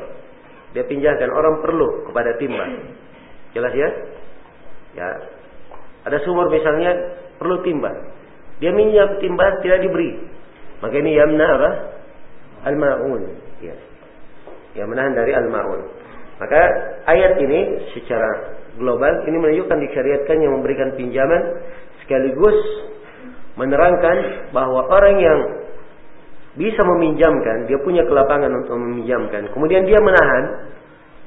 Dia 0.76 0.84
pinjamkan. 0.84 1.28
Orang 1.32 1.64
perlu 1.64 2.04
kepada 2.08 2.36
timbang. 2.36 2.92
Jelas 3.56 3.72
ya? 3.72 3.88
Ya. 4.96 5.08
Ada 6.04 6.20
sumur 6.24 6.52
misalnya 6.52 7.16
perlu 7.40 7.64
timbang. 7.64 7.96
Dia 8.60 8.76
minjam 8.76 9.16
timbang 9.24 9.64
tidak 9.64 9.80
diberi. 9.88 10.20
Maka 10.84 10.94
ini 11.00 11.16
yamna 11.16 11.46
apa? 11.48 11.70
Al-ma'un. 12.68 13.22
Ya. 13.64 13.76
Yang 14.76 14.88
menahan 14.92 15.16
dari 15.16 15.32
al-ma'un. 15.32 15.80
Maka 16.40 16.60
ayat 17.08 17.40
ini 17.40 17.88
secara 17.96 18.60
global 18.76 19.28
ini 19.28 19.36
menunjukkan 19.36 19.76
disyariatkan 19.80 20.36
yang 20.40 20.52
memberikan 20.60 20.92
pinjaman 20.96 21.42
sekaligus 22.04 22.56
menerangkan 23.61 24.16
bahwa 24.57 24.88
orang 24.88 25.16
yang 25.20 25.40
bisa 26.57 26.81
meminjamkan, 26.83 27.68
dia 27.68 27.79
punya 27.85 28.03
kelapangan 28.09 28.51
untuk 28.64 28.75
meminjamkan, 28.81 29.53
kemudian 29.53 29.85
dia 29.85 30.01
menahan, 30.01 30.73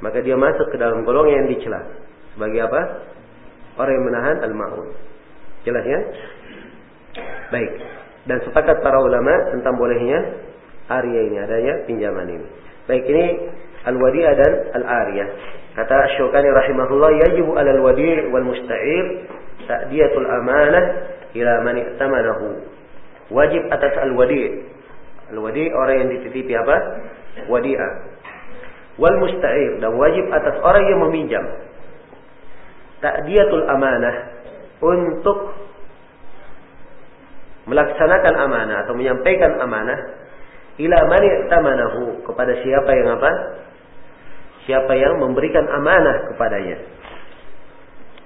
maka 0.02 0.20
dia 0.20 0.36
masuk 0.36 0.68
ke 0.74 0.78
dalam 0.82 1.06
golongan 1.06 1.46
yang 1.46 1.48
dicela. 1.54 1.80
Sebagai 2.34 2.66
apa? 2.66 2.82
Orang 3.78 3.94
yang 3.94 4.06
menahan 4.10 4.36
al-ma'un. 4.50 4.90
Jelas 5.64 5.86
ya? 5.86 6.00
Baik. 7.54 7.72
Dan 8.28 8.42
sepakat 8.50 8.82
para 8.82 8.98
ulama 9.00 9.32
tentang 9.54 9.78
bolehnya 9.78 10.20
arya 10.90 11.22
ini, 11.24 11.38
adanya 11.40 11.74
pinjaman 11.88 12.28
ini. 12.28 12.48
Baik, 12.90 13.04
ini 13.08 13.26
al-wadi'ah 13.88 14.34
dan 14.36 14.52
al-ariyah. 14.82 15.30
Kata 15.74 15.98
Syukani 16.20 16.52
rahimahullah, 16.52 17.12
yajibu 17.30 17.56
al 17.56 17.80
wadi' 17.80 18.28
wal 18.30 18.44
musta'ir 18.44 19.06
ta'diyatul 19.66 20.28
amanah 20.28 20.86
ila 21.34 21.54
man 21.66 21.76
i'tamanahu. 21.82 22.48
Wajib 23.34 23.66
atas 23.74 23.94
al-wadi' 24.04 24.74
Al-wadi 25.34 25.66
orang 25.74 25.96
yang 26.04 26.10
dititipi 26.20 26.54
apa? 26.54 26.76
Wadi'ah. 27.50 27.92
Wal 29.02 29.18
musta'ir 29.18 29.82
dan 29.82 29.98
wajib 29.98 30.30
atas 30.30 30.56
orang 30.62 30.84
yang 30.86 31.00
meminjam. 31.10 31.46
Ta'diyatul 33.02 33.66
amanah 33.66 34.16
untuk 34.84 35.58
melaksanakan 37.66 38.34
amanah 38.38 38.86
atau 38.86 38.94
menyampaikan 38.94 39.58
amanah 39.58 39.98
ila 40.78 40.98
man 41.10 41.24
tamanahu 41.50 42.22
kepada 42.28 42.54
siapa 42.62 42.92
yang 42.94 43.10
apa? 43.18 43.32
Siapa 44.70 44.94
yang 44.94 45.18
memberikan 45.18 45.66
amanah 45.72 46.30
kepadanya. 46.30 46.78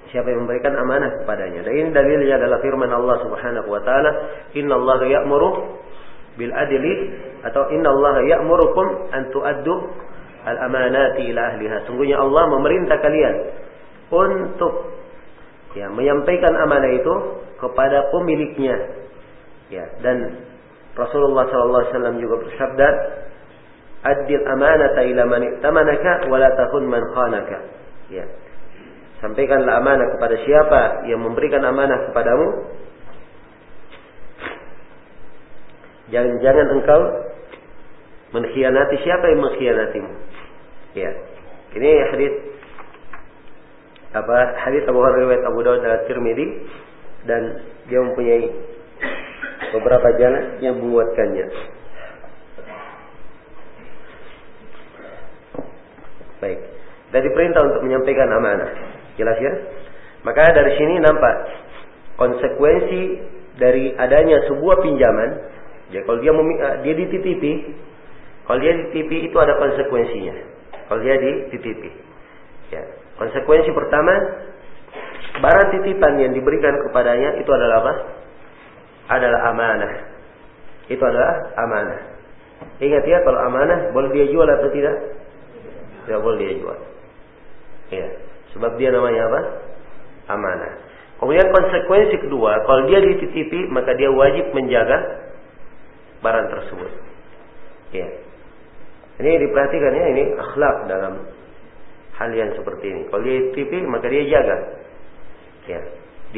Siapa 0.08 0.28
yang 0.32 0.47
memberikan 0.47 0.72
amanah 0.76 1.20
kepadanya. 1.24 1.68
Dan 1.68 1.74
ini 1.76 1.89
dalilnya 1.91 2.39
adalah 2.39 2.64
firman 2.64 2.91
Allah 2.91 3.16
Subhanahu 3.28 3.68
wa 3.68 3.82
taala, 3.84 4.12
"Innallaha 4.55 5.03
ya'muru 5.03 5.49
bil 6.38 6.53
adli 6.53 6.93
atau 7.43 7.68
inna 7.74 7.89
Allah 7.89 8.16
ya'murukum 8.24 9.12
an 9.12 9.34
tu'addu 9.34 9.76
al 10.47 10.58
amanati 10.70 11.28
ila 11.34 11.41
ahliha. 11.53 11.84
Sungguhnya 11.89 12.22
Allah 12.22 12.43
memerintah 12.53 12.97
kalian 13.01 13.36
untuk 14.08 14.95
ya 15.76 15.91
menyampaikan 15.91 16.53
amanah 16.55 16.91
itu 16.93 17.14
kepada 17.60 18.08
pemiliknya. 18.14 18.78
Ya, 19.68 19.84
dan 19.99 20.47
Rasulullah 20.95 21.43
SAW 21.51 22.16
juga 22.24 22.39
bersabda, 22.47 22.88
"Adil 24.08 24.45
amanata 24.47 25.03
ila 25.03 25.24
man 25.28 25.41
i'tamanaka 25.43 26.32
wa 26.32 26.38
la 26.39 26.49
takun 26.55 26.88
man 26.88 27.03
khanaka." 27.12 27.58
Ya. 28.08 28.24
Sampaikanlah 29.18 29.82
amanah 29.82 30.13
kepada 30.13 30.36
siapa 30.45 30.82
yang 31.09 31.26
memberikan 31.26 31.65
amanah 31.65 32.13
kepadamu. 32.13 32.47
Jangan-jangan 36.13 36.68
engkau 36.78 37.01
mengkhianati 38.38 38.95
siapa 39.01 39.26
yang 39.34 39.41
mengkhianatimu. 39.41 40.11
Ya. 40.93 41.11
Ini 41.74 41.91
hadis 42.13 42.34
apa 44.13 44.38
hadis 44.63 44.86
Abu 44.88 45.01
Hurairah 45.01 45.45
Abu 45.49 45.59
Dawud 45.65 45.84
dan 45.84 46.05
Tirmidzi 46.07 46.47
dan 47.28 47.41
dia 47.91 47.99
mempunyai 48.01 48.45
beberapa 49.74 50.07
jalan 50.15 50.61
yang 50.63 50.80
menguatkannya. 50.80 51.47
Baik. 56.38 56.59
Dari 57.07 57.30
perintah 57.34 57.61
untuk 57.65 57.82
menyampaikan 57.82 58.30
amanah. 58.30 58.97
Jelas 59.18 59.38
ya? 59.41 59.53
Maka 60.24 60.53
dari 60.53 60.78
sini 60.78 61.01
nampak 61.01 61.36
konsekuensi 62.18 63.01
dari 63.57 63.93
adanya 63.97 64.45
sebuah 64.49 64.82
pinjaman. 64.86 65.30
Ya 65.93 66.03
kalau 66.03 66.20
dia 66.20 66.32
eh, 66.36 66.76
dia 66.84 66.93
dititipi, 66.93 67.53
kalau 68.45 68.59
dia 68.61 68.74
dititipi 68.76 69.32
itu 69.32 69.38
ada 69.39 69.57
konsekuensinya. 69.57 70.36
Kalau 70.88 70.99
dia 71.01 71.15
dititipi. 71.18 71.89
Ya. 72.72 72.84
Konsekuensi 73.18 73.74
pertama, 73.74 74.13
barang 75.41 75.68
titipan 75.74 76.22
yang 76.22 76.32
diberikan 76.38 76.76
kepadanya 76.86 77.41
itu 77.41 77.49
adalah 77.49 77.82
apa? 77.82 77.93
adalah 79.07 79.55
amanah. 79.55 79.91
Itu 80.91 80.99
adalah 80.99 81.55
amanah. 81.55 81.99
Ingat 82.84 83.03
ya 83.07 83.24
kalau 83.24 83.39
amanah 83.47 83.95
boleh 83.95 84.11
dia 84.11 84.28
jual 84.28 84.47
atau 84.47 84.70
tidak? 84.72 84.95
Tidak 86.05 86.20
boleh 86.20 86.38
dia 86.43 86.53
jual. 86.59 86.78
Ya, 87.88 88.07
sebab 88.56 88.78
dia 88.80 88.93
namanya 88.93 89.22
apa? 89.28 89.41
Amanah. 90.32 90.74
Kemudian 91.18 91.50
konsekuensi 91.50 92.16
kedua, 92.30 92.62
kalau 92.70 92.86
dia 92.86 93.02
dititipi 93.02 93.66
maka 93.74 93.98
dia 93.98 94.14
wajib 94.14 94.54
menjaga 94.54 95.28
barang 96.22 96.48
tersebut. 96.54 96.91
Ya. 97.95 98.08
Ini 99.18 99.50
diperhatikan 99.50 99.98
ya, 99.98 100.06
ini 100.14 100.24
akhlak 100.38 100.86
dalam 100.86 101.26
hal 102.22 102.30
yang 102.38 102.54
seperti 102.54 102.86
ini. 102.93 103.02
Kalau 103.10 103.22
dia 103.26 103.36
dititipi 103.50 103.78
maka 103.89 104.06
dia 104.14 104.24
jaga. 104.30 104.58
Ya, 105.66 105.82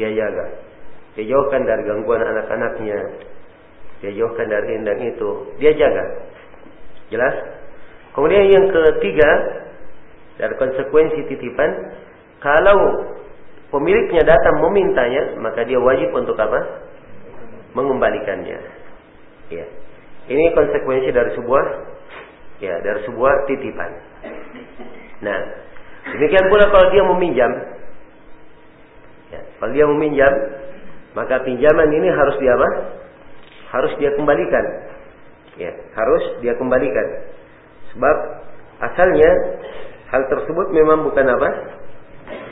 dia 0.00 0.08
jaga. 0.16 0.46
Dia 1.18 1.24
jauhkan 1.28 1.68
dari 1.68 1.82
gangguan 1.84 2.24
anak-anaknya. 2.24 2.98
Dia 4.00 4.10
jauhkan 4.16 4.48
dari 4.48 4.80
endang 4.80 5.00
itu. 5.04 5.30
Dia 5.60 5.76
jaga. 5.76 6.04
Jelas? 7.12 7.36
Kemudian 8.16 8.48
yang 8.48 8.66
ketiga, 8.72 9.30
dari 10.40 10.54
konsekuensi 10.56 11.28
titipan, 11.28 11.70
kalau 12.40 13.12
pemiliknya 13.68 14.24
datang 14.24 14.64
memintanya, 14.64 15.36
maka 15.36 15.68
dia 15.68 15.76
wajib 15.76 16.08
untuk 16.16 16.34
apa? 16.40 16.88
Mengembalikannya. 17.76 18.58
Ya. 19.52 19.66
Ini 20.32 20.56
konsekuensi 20.56 21.12
dari 21.12 21.36
sebuah 21.36 21.64
ya, 22.64 22.80
dari 22.80 23.04
sebuah 23.04 23.34
titipan. 23.52 23.90
Nah, 25.20 25.38
demikian 26.16 26.48
pula 26.48 26.64
kalau 26.72 26.86
dia 26.88 27.04
meminjam, 27.04 27.50
ya, 29.28 29.40
kalau 29.60 29.72
dia 29.76 29.84
meminjam, 29.92 30.32
maka 31.12 31.44
pinjaman 31.44 31.88
ini 31.92 32.08
harus 32.08 32.36
dia 32.40 32.56
apa? 32.56 32.68
Harus 33.76 33.92
dia 34.00 34.10
kembalikan. 34.16 34.64
Ya, 35.60 35.76
harus 35.92 36.24
dia 36.40 36.56
kembalikan. 36.56 37.06
Sebab 37.92 38.16
asalnya 38.80 39.30
hal 40.10 40.22
tersebut 40.26 40.66
memang 40.74 41.06
bukan 41.06 41.26
apa? 41.26 41.48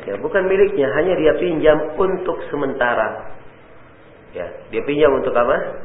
Ya, 0.08 0.14
bukan 0.16 0.48
miliknya, 0.48 0.88
hanya 0.96 1.14
dia 1.20 1.36
pinjam 1.36 1.94
untuk 1.98 2.40
sementara. 2.48 3.36
Ya, 4.32 4.46
dia 4.72 4.82
pinjam 4.86 5.12
untuk 5.18 5.36
apa? 5.36 5.84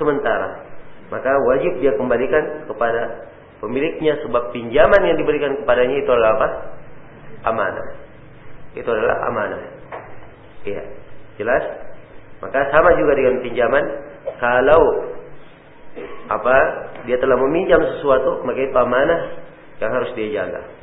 Sementara. 0.00 0.64
Maka 1.12 1.30
wajib 1.44 1.82
dia 1.82 1.92
kembalikan 1.98 2.64
kepada 2.70 3.28
pemiliknya 3.60 4.16
sebab 4.24 4.54
pinjaman 4.54 5.02
yang 5.04 5.18
diberikan 5.20 5.60
kepadanya 5.60 5.96
itu 6.00 6.10
adalah 6.10 6.32
apa? 6.40 6.48
Amanah. 7.50 7.88
Itu 8.78 8.88
adalah 8.88 9.16
amanah. 9.28 9.62
Iya. 10.64 10.82
Jelas? 11.36 11.64
Maka 12.40 12.72
sama 12.72 12.96
juga 12.96 13.12
dengan 13.18 13.44
pinjaman, 13.44 13.84
kalau 14.40 14.82
apa 16.30 16.56
dia 17.04 17.20
telah 17.20 17.36
meminjam 17.36 17.80
sesuatu, 17.96 18.40
maka 18.46 18.60
itu 18.62 18.76
amanah 18.76 19.20
yang 19.82 19.90
harus 19.92 20.10
dia 20.16 20.28
jaga. 20.32 20.79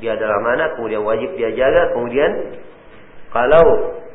Dia 0.00 0.12
adalah 0.12 0.36
amanah, 0.44 0.68
kemudian 0.76 1.00
wajib 1.04 1.32
dia 1.40 1.50
jaga, 1.56 1.96
kemudian 1.96 2.60
kalau 3.32 3.64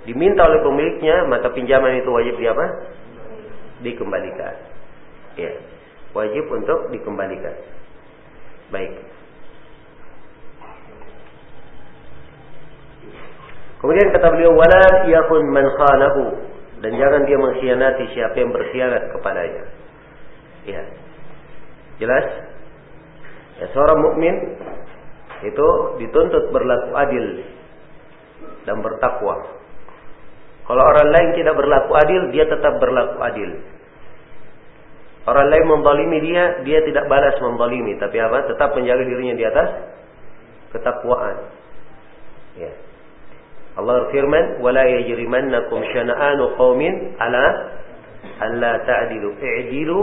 diminta 0.06 0.46
oleh 0.46 0.62
pemiliknya, 0.62 1.26
maka 1.26 1.50
pinjaman 1.54 2.02
itu 2.02 2.10
wajib 2.10 2.36
dia 2.38 2.54
apa? 2.54 2.66
Dikembalikan. 3.82 4.56
Ya, 5.38 5.52
wajib 6.14 6.46
untuk 6.54 6.94
dikembalikan. 6.94 7.56
Baik. 8.70 8.94
Kemudian 13.82 14.14
kata 14.14 14.28
beliau 14.30 14.54
wala 14.54 15.10
yakun 15.10 15.50
man 15.50 15.66
khanahu 15.66 16.24
dan 16.86 16.92
jangan 16.98 17.22
dia 17.26 17.38
mengkhianati 17.38 18.14
siapa 18.14 18.38
yang 18.38 18.54
berkhianat 18.54 19.10
kepadanya. 19.10 19.66
Ya. 20.70 20.82
Jelas? 21.98 22.26
Ya, 23.58 23.66
seorang 23.74 24.00
mukmin 24.06 24.36
itu 25.42 25.68
dituntut 25.98 26.54
berlaku 26.54 26.92
adil 26.94 27.26
dan 28.66 28.78
bertakwa. 28.86 29.62
Kalau 30.70 30.84
orang 30.86 31.10
lain 31.10 31.30
tidak 31.36 31.58
berlaku 31.58 31.92
adil, 31.98 32.22
dia 32.30 32.46
tetap 32.46 32.78
berlaku 32.78 33.18
adil. 33.20 33.52
Orang 35.26 35.54
lain 35.54 35.66
membalimi 35.70 36.18
dia, 36.22 36.62
dia 36.66 36.80
tidak 36.86 37.06
balas 37.06 37.38
membalimi, 37.42 37.98
tapi 37.98 38.18
apa? 38.18 38.50
Tetap 38.50 38.74
menjaga 38.74 39.04
dirinya 39.06 39.36
di 39.38 39.46
atas 39.46 39.70
ketakwaan. 40.74 41.38
Ya. 42.58 42.72
Allah 43.78 44.08
berfirman, 44.08 44.60
"Wala 44.60 44.84
yajrimannakum 44.84 45.80
syana'anu 45.92 46.58
qaumin 46.60 47.16
ala 47.18 47.46
alla 48.42 48.72
ta'dilu. 48.84 49.40
I'dilu 49.40 50.00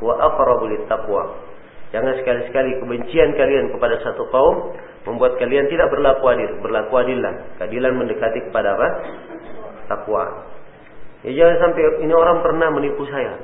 wa 0.00 0.14
aqrabu 0.16 0.64
littaqwa." 0.72 1.45
Jangan 1.94 2.18
sekali-sekali 2.18 2.82
kebencian 2.82 3.30
kalian 3.38 3.70
kepada 3.70 4.02
satu 4.02 4.26
kaum 4.34 4.74
membuat 5.06 5.38
kalian 5.38 5.70
tidak 5.70 5.86
berlaku 5.94 6.24
adil. 6.34 6.50
Berlaku 6.58 6.94
adillah. 6.98 7.34
Keadilan 7.62 7.94
mendekati 7.94 8.42
kepada 8.50 8.74
apa? 8.74 8.88
Takwa. 9.86 10.24
Ya 11.22 11.30
jangan 11.32 11.56
sampai 11.70 11.82
ini 12.02 12.14
orang 12.14 12.42
pernah 12.42 12.68
menipu 12.74 13.06
saya. 13.06 13.38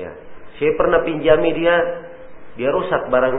Ya. 0.00 0.12
Saya 0.56 0.72
pernah 0.78 1.04
pinjami 1.04 1.52
dia, 1.52 1.76
dia 2.56 2.70
rusak 2.72 3.10
barang 3.12 3.34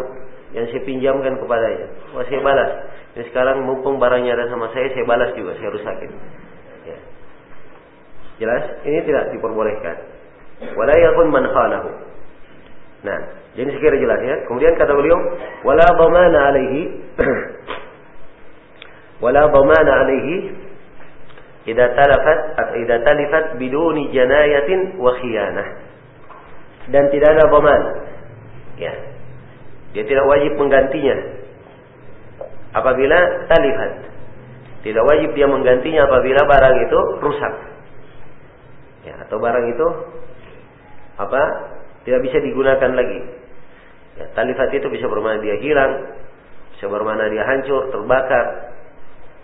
yang 0.54 0.66
saya 0.70 0.82
pinjamkan 0.86 1.42
kepadanya. 1.42 1.88
Wah 2.14 2.24
saya 2.30 2.40
balas. 2.46 2.72
Ini 3.16 3.24
sekarang 3.32 3.64
mumpung 3.64 3.98
barangnya 3.98 4.36
ada 4.36 4.46
sama 4.52 4.70
saya, 4.76 4.92
saya 4.92 5.08
balas 5.08 5.32
juga, 5.34 5.56
saya 5.56 5.70
rusakin. 5.72 6.12
Ya. 6.84 7.00
Jelas? 8.44 8.64
Ini 8.84 9.00
tidak 9.08 9.32
diperbolehkan. 9.34 9.98
Wala 10.76 10.94
yakun 10.96 11.28
man. 11.32 11.48
Nah, 13.06 13.20
jadi 13.56 13.70
sekiranya 13.72 14.04
jelas 14.04 14.20
ya. 14.20 14.36
Kemudian 14.52 14.76
kata 14.76 14.92
beliau, 14.92 15.20
wala 15.64 15.88
dhamana 15.96 16.40
alaihi 16.52 16.82
wala 19.24 19.48
dhamana 19.48 19.92
alaihi 20.04 20.52
idza 21.64 21.86
talafat 21.96 22.40
idza 22.84 22.96
talifat 23.08 23.46
biduni 23.56 24.12
janayatin 24.12 25.00
wa 25.00 25.16
khiyanah. 25.16 25.68
Dan 26.92 27.08
tidak 27.16 27.32
ada 27.32 27.48
dhaman. 27.48 27.82
Ya. 28.76 28.94
Dia 29.96 30.04
tidak 30.04 30.28
wajib 30.28 30.60
menggantinya 30.60 31.16
apabila 32.76 33.18
talifat. 33.48 33.92
Tidak 34.84 35.02
wajib 35.02 35.32
dia 35.32 35.48
menggantinya 35.48 36.12
apabila 36.12 36.44
barang 36.44 36.76
itu 36.84 37.00
rusak. 37.24 37.54
Ya, 39.08 39.16
atau 39.24 39.40
barang 39.40 39.66
itu 39.72 39.88
apa? 41.16 41.42
Tidak 42.04 42.22
bisa 42.22 42.38
digunakan 42.44 42.92
lagi. 42.94 43.45
Ya, 44.16 44.26
talifat 44.32 44.72
itu 44.72 44.88
bisa 44.88 45.12
bermana 45.12 45.44
dia 45.44 45.60
hilang, 45.60 46.16
bisa 46.76 46.88
bermana 46.88 47.28
dia 47.28 47.44
hancur, 47.44 47.92
terbakar. 47.92 48.46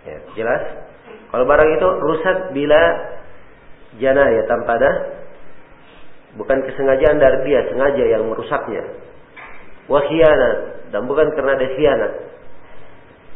Ya, 0.07 0.17
jelas? 0.39 0.63
Kalau 1.31 1.43
barang 1.47 1.69
itu 1.75 1.87
rusak 2.03 2.37
bila 2.55 2.81
jana 3.99 4.23
ya 4.31 4.43
tanpa 4.47 4.79
ada 4.79 4.91
bukan 6.39 6.63
kesengajaan 6.63 7.19
dari 7.19 7.39
dia, 7.47 7.67
sengaja 7.67 8.03
yang 8.07 8.23
merusaknya. 8.31 8.83
Wahyana 9.91 10.51
dan 10.95 11.03
bukan 11.07 11.35
karena 11.35 11.51
ada 11.59 11.67
khianat. 11.75 12.13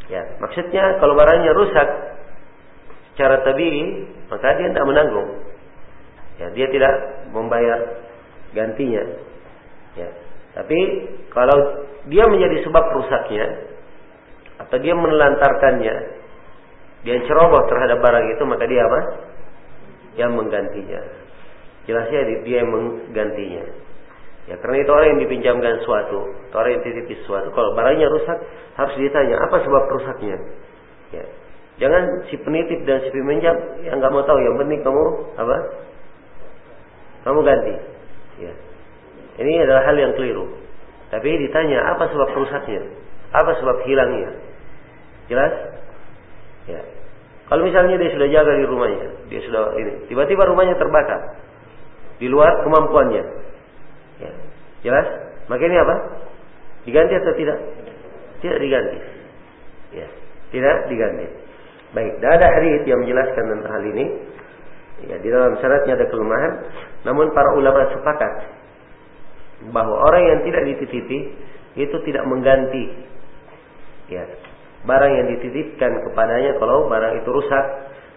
Ya, 0.05 0.21
maksudnya 0.39 1.01
kalau 1.01 1.17
barangnya 1.17 1.51
rusak 1.51 1.88
secara 3.15 3.41
tabii, 3.43 4.07
maka 4.31 4.55
dia 4.55 4.71
tidak 4.71 4.88
menanggung. 4.88 5.29
Ya, 6.36 6.47
dia 6.51 6.67
tidak 6.67 6.93
membayar 7.31 7.79
gantinya. 8.51 9.03
Ya. 9.95 10.09
Tapi 10.55 10.79
kalau 11.36 11.83
dia 12.07 12.23
menjadi 12.31 12.63
sebab 12.63 12.83
rusaknya 12.95 13.45
atau 14.55 14.77
dia 14.79 14.95
menelantarkannya, 14.95 15.95
dia 17.03 17.15
ceroboh 17.27 17.67
terhadap 17.67 17.99
barang 17.99 18.25
itu, 18.31 18.43
maka 18.47 18.63
dia 18.65 18.81
apa? 18.88 18.99
Yang 20.15 20.31
menggantinya. 20.31 21.01
Jelasnya 21.86 22.21
dia 22.47 22.63
yang 22.63 22.71
menggantinya. 22.71 23.65
Ya 24.45 24.55
karena 24.61 24.77
itu 24.86 24.89
orang 24.93 25.07
yang 25.11 25.21
dipinjamkan 25.25 25.73
suatu, 25.83 26.31
orang 26.53 26.79
yang 26.79 26.83
titipi 26.86 27.17
suatu, 27.25 27.49
kalau 27.51 27.73
barangnya 27.75 28.07
rusak 28.07 28.38
harus 28.77 28.95
ditanya 28.95 29.41
apa 29.41 29.57
sebab 29.59 29.83
rusaknya. 29.89 30.38
Ya. 31.11 31.25
Jangan 31.75 32.31
si 32.31 32.39
penitip 32.39 32.88
dan 32.88 33.03
si 33.03 33.11
peminjam 33.11 33.57
yang 33.83 33.99
nggak 33.99 34.13
mau 34.13 34.23
tahu, 34.23 34.39
yang 34.39 34.55
penting 34.55 34.79
kamu 34.86 35.03
apa? 35.36 35.57
Kamu 37.27 37.39
ganti. 37.43 37.75
Ya. 38.39 38.53
Ini 39.43 39.67
adalah 39.67 39.83
hal 39.83 39.97
yang 39.99 40.13
keliru. 40.15 40.64
Tapi 41.13 41.29
ditanya 41.47 41.95
apa 41.95 42.09
sebab 42.09 42.29
rusaknya, 42.33 42.81
apa 43.31 43.51
sebab 43.61 43.77
hilangnya. 43.85 44.31
Jelas? 45.29 45.53
Ya. 46.65 46.81
Kalau 47.45 47.61
misalnya 47.61 48.01
dia 48.01 48.09
sudah 48.09 48.29
jaga 48.29 48.57
di 48.57 48.65
rumahnya, 48.65 49.09
dia 49.29 49.41
sudah 49.45 49.77
ini, 49.77 50.09
tiba-tiba 50.09 50.49
rumahnya 50.49 50.73
terbakar 50.81 51.37
di 52.17 52.25
luar 52.25 52.65
kemampuannya, 52.65 53.23
Ya. 54.15 54.31
Jelas? 54.87 55.07
Maka 55.51 55.61
ini 55.67 55.75
apa? 55.75 55.95
Diganti 56.87 57.13
atau 57.19 57.33
tidak? 57.35 57.57
Tidak 58.39 58.59
diganti. 58.63 58.97
Ya. 59.91 60.07
Tidak 60.55 60.77
diganti. 60.87 61.27
Baik, 61.91 62.19
dan 62.19 62.29
ada 62.39 62.47
hadis 62.47 62.83
yang 62.87 63.03
menjelaskan 63.03 63.43
tentang 63.43 63.71
hal 63.71 63.83
ini. 63.91 64.05
Ya, 65.11 65.19
di 65.19 65.27
dalam 65.27 65.59
syaratnya 65.59 65.99
ada 65.99 66.07
kelemahan, 66.07 66.53
namun 67.03 67.27
para 67.35 67.51
ulama 67.59 67.83
sepakat 67.91 68.31
bahwa 69.74 69.95
orang 69.97 70.24
yang 70.26 70.39
tidak 70.45 70.63
dititipi 70.76 71.20
itu 71.76 71.95
tidak 72.05 72.24
mengganti 72.28 72.86
ya 74.11 74.24
barang 74.86 75.11
yang 75.18 75.28
dititipkan 75.38 75.91
kepadanya 76.09 76.55
kalau 76.61 76.86
barang 76.86 77.13
itu 77.20 77.30
rusak 77.34 77.66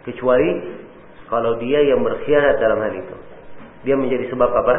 kecuali 0.04 0.50
kalau 1.28 1.60
dia 1.60 1.84
yang 1.84 2.00
berkhianat 2.00 2.56
dalam 2.60 2.80
hal 2.80 2.92
itu. 2.96 3.16
Dia 3.84 3.94
menjadi 3.96 4.28
sebab 4.32 4.50
apa? 4.52 4.76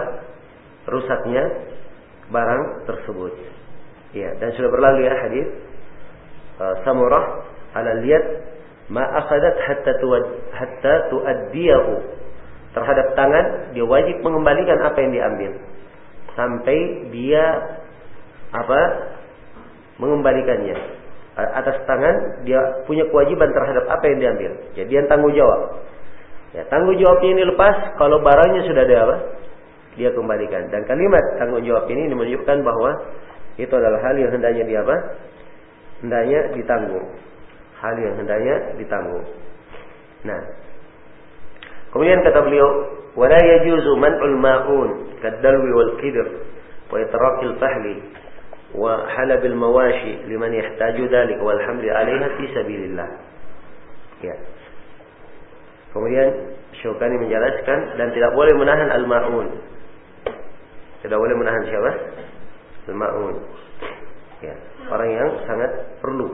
rusaknya 0.89 1.43
barang 2.33 2.89
tersebut. 2.89 3.33
Ya, 4.17 4.33
dan 4.41 4.49
sudah 4.57 4.69
berlalu 4.73 5.05
ya 5.05 5.13
hadis 5.21 5.47
uh, 6.57 6.81
Samurah 6.81 7.45
ala 7.77 8.01
liat 8.01 8.25
ma 8.89 9.05
akhadat 9.05 9.55
hatta 9.69 9.93
tuad, 10.01 10.25
hatta 10.49 10.93
tuaddiyahu. 11.13 11.93
Terhadap 12.73 13.07
tangan 13.13 13.45
dia 13.77 13.85
wajib 13.85 14.17
mengembalikan 14.25 14.81
apa 14.81 14.97
yang 14.97 15.13
diambil 15.13 15.51
sampai 16.39 17.11
dia 17.11 17.43
apa 18.55 18.79
mengembalikannya 19.99 20.79
atas 21.35 21.83
tangan 21.83 22.47
dia 22.47 22.59
punya 22.87 23.03
kewajiban 23.11 23.51
terhadap 23.51 23.83
apa 23.91 24.03
yang 24.07 24.17
diambil 24.23 24.51
jadi 24.79 24.87
dia 24.87 25.01
tanggung 25.11 25.35
jawab 25.35 25.83
ya 26.55 26.63
tanggung 26.71 26.95
jawabnya 26.95 27.29
ini 27.35 27.43
lepas 27.51 27.75
kalau 27.99 28.23
barangnya 28.23 28.63
sudah 28.63 28.83
ada 28.87 28.97
apa 29.03 29.15
dia 29.99 30.15
kembalikan. 30.15 30.71
Dan 30.71 30.87
kalimat 30.87 31.21
tanggung 31.35 31.59
jawab 31.67 31.91
ini 31.91 32.07
menunjukkan 32.07 32.57
bahwa 32.63 32.91
itu 33.59 33.73
adalah 33.75 33.99
hal 33.99 34.15
yang 34.15 34.31
hendaknya 34.31 34.63
dia 34.63 34.79
apa? 34.87 34.95
Hendaknya 35.99 36.39
ditanggung. 36.55 37.07
Hal 37.83 37.95
yang 37.99 38.15
hendaknya 38.15 38.55
ditanggung. 38.79 39.27
Nah. 40.23 40.41
Kemudian 41.89 42.21
kata 42.21 42.39
beliau, 42.45 42.69
"Wala 43.17 43.37
yajuzu 43.37 43.91
man'ul 43.97 44.37
ma'un 44.37 44.89
kadalwi 45.19 45.71
wal 45.73 45.93
qidr 45.97 46.27
wa 46.89 46.97
itraqil 47.01 47.53
fahli 47.57 47.95
wa 48.77 49.09
halabil 49.09 49.57
mawashi 49.57 50.29
liman 50.29 50.53
yahtaju 50.53 51.03
dzalik 51.09 51.39
wal 51.41 51.57
hamli 51.57 51.89
fi 52.37 52.43
sabilillah." 52.53 53.09
Ya. 54.21 54.35
Kemudian 55.89 56.57
Syukani 56.79 57.17
menjelaskan 57.17 57.97
dan 57.97 58.13
tidak 58.13 58.31
boleh 58.37 58.53
menahan 58.53 58.93
al-ma'un 58.93 59.47
tidak 60.99 61.15
boleh 61.15 61.35
menahan 61.39 61.63
siapa? 61.63 61.91
Al-ma'un. 62.91 63.35
Ya, 64.43 64.55
orang 64.91 65.09
yang 65.11 65.29
sangat 65.47 65.71
perlu. 66.03 66.27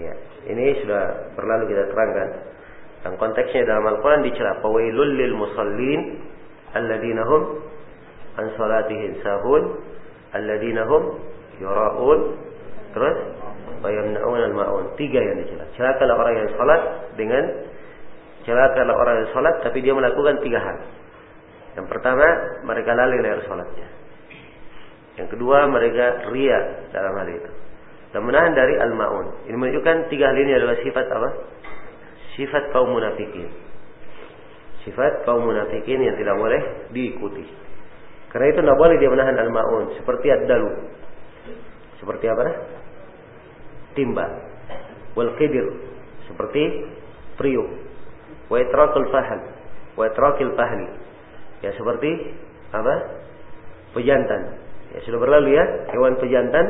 Ya, 0.00 0.14
ini 0.48 0.80
sudah 0.84 1.32
berlalu 1.36 1.72
kita 1.72 1.92
terangkan. 1.92 2.28
Dan 3.06 3.14
konteksnya 3.14 3.62
dalam 3.68 3.86
Al-Quran 3.94 4.26
dicela 4.26 4.58
fawailul 4.58 5.12
lil 5.14 5.34
musallin 5.38 6.00
alladzina 6.74 7.22
hum 7.22 7.42
an 8.38 8.46
sahun 9.22 9.62
alladzina 10.34 10.82
hum 10.86 11.02
terus 12.94 13.16
wa 13.78 13.88
yamna'un 13.90 14.40
al-ma'un. 14.50 14.84
Tiga 14.98 15.22
yang 15.22 15.38
dicela. 15.42 15.64
Celakalah 15.78 16.14
orang 16.18 16.34
yang 16.34 16.48
salat 16.58 16.82
dengan 17.14 17.44
celakalah 18.42 18.94
orang 18.94 19.14
yang 19.22 19.30
salat 19.34 19.54
tapi 19.62 19.78
dia 19.84 19.94
melakukan 19.94 20.42
tiga 20.42 20.58
hal. 20.58 20.78
Yang 21.78 21.86
pertama, 21.94 22.26
mereka 22.66 22.90
lalai 22.98 23.22
dari 23.22 23.42
sholatnya. 23.46 23.88
Yang 25.14 25.28
kedua, 25.38 25.70
mereka 25.70 26.26
ria 26.34 26.90
dalam 26.90 27.14
hal 27.14 27.28
itu. 27.30 27.50
Dan 28.10 28.26
menahan 28.26 28.50
dari 28.50 28.74
al-ma'un. 28.82 29.46
Ini 29.46 29.54
menunjukkan 29.54 30.10
tiga 30.10 30.34
hal 30.34 30.38
ini 30.42 30.52
adalah 30.58 30.74
sifat 30.82 31.06
apa? 31.06 31.28
Sifat 32.38 32.70
kaum 32.70 32.94
munafikin. 32.94 33.50
Sifat 34.86 35.26
kaum 35.26 35.42
munafikin 35.42 35.98
yang 35.98 36.14
tidak 36.14 36.38
boleh 36.38 36.62
diikuti. 36.94 37.42
Karena 38.30 38.46
itu 38.54 38.60
tidak 38.62 38.78
boleh 38.78 38.94
dia 39.02 39.10
menahan 39.10 39.36
al-ma'un. 39.42 39.98
Seperti 39.98 40.26
ad-dalu. 40.30 40.70
Seperti 41.98 42.30
apa? 42.30 42.42
Timba. 43.98 44.26
Wal 45.18 45.34
qidir. 45.34 45.66
Seperti 46.30 46.62
priuk. 47.34 47.66
Wa 48.46 48.62
itrakul 48.62 49.10
fahal. 49.10 49.40
Wa 49.98 50.06
itrakil 50.06 50.54
fahli 50.54 50.86
Ya 51.58 51.74
seperti 51.74 52.38
apa? 52.70 52.94
Pejantan. 53.98 54.62
Ya 54.94 55.02
sudah 55.02 55.18
berlalu 55.18 55.58
ya, 55.58 55.64
hewan 55.90 56.14
pejantan 56.22 56.64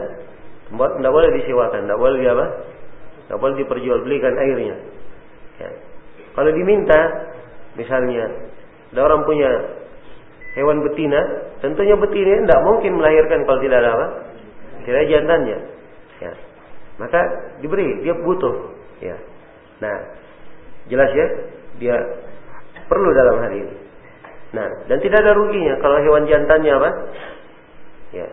tidak 0.68 1.12
boleh 1.12 1.30
disewakan, 1.40 1.80
tidak 1.88 2.00
boleh 2.00 2.22
apa? 2.28 2.46
Tidak 3.24 3.38
boleh 3.40 3.56
diperjualbelikan 3.60 4.34
airnya. 4.36 4.76
Ya. 5.58 5.70
Kalau 6.38 6.50
diminta, 6.54 7.00
misalnya, 7.74 8.30
ada 8.94 9.00
orang 9.04 9.26
punya 9.26 9.50
hewan 10.54 10.82
betina, 10.86 11.20
tentunya 11.60 11.98
betina 11.98 12.46
tidak 12.46 12.60
mungkin 12.62 12.92
melahirkan 12.98 13.42
kalau 13.44 13.58
tidak 13.62 13.78
ada 13.82 13.90
apa? 13.94 14.06
Tidak 14.86 15.04
jantannya. 15.10 15.58
Ya. 16.22 16.32
Maka 16.98 17.20
diberi, 17.62 18.02
dia 18.02 18.14
butuh. 18.16 18.74
Ya. 19.02 19.18
Nah, 19.78 19.96
jelas 20.90 21.10
ya, 21.14 21.26
dia 21.78 21.96
perlu 22.88 23.10
dalam 23.14 23.36
hal 23.42 23.52
ini. 23.54 23.74
Nah, 24.48 24.66
dan 24.88 24.98
tidak 25.04 25.20
ada 25.20 25.36
ruginya 25.36 25.76
kalau 25.78 26.00
hewan 26.00 26.24
jantannya 26.24 26.72
apa? 26.72 26.90
Ya, 28.16 28.26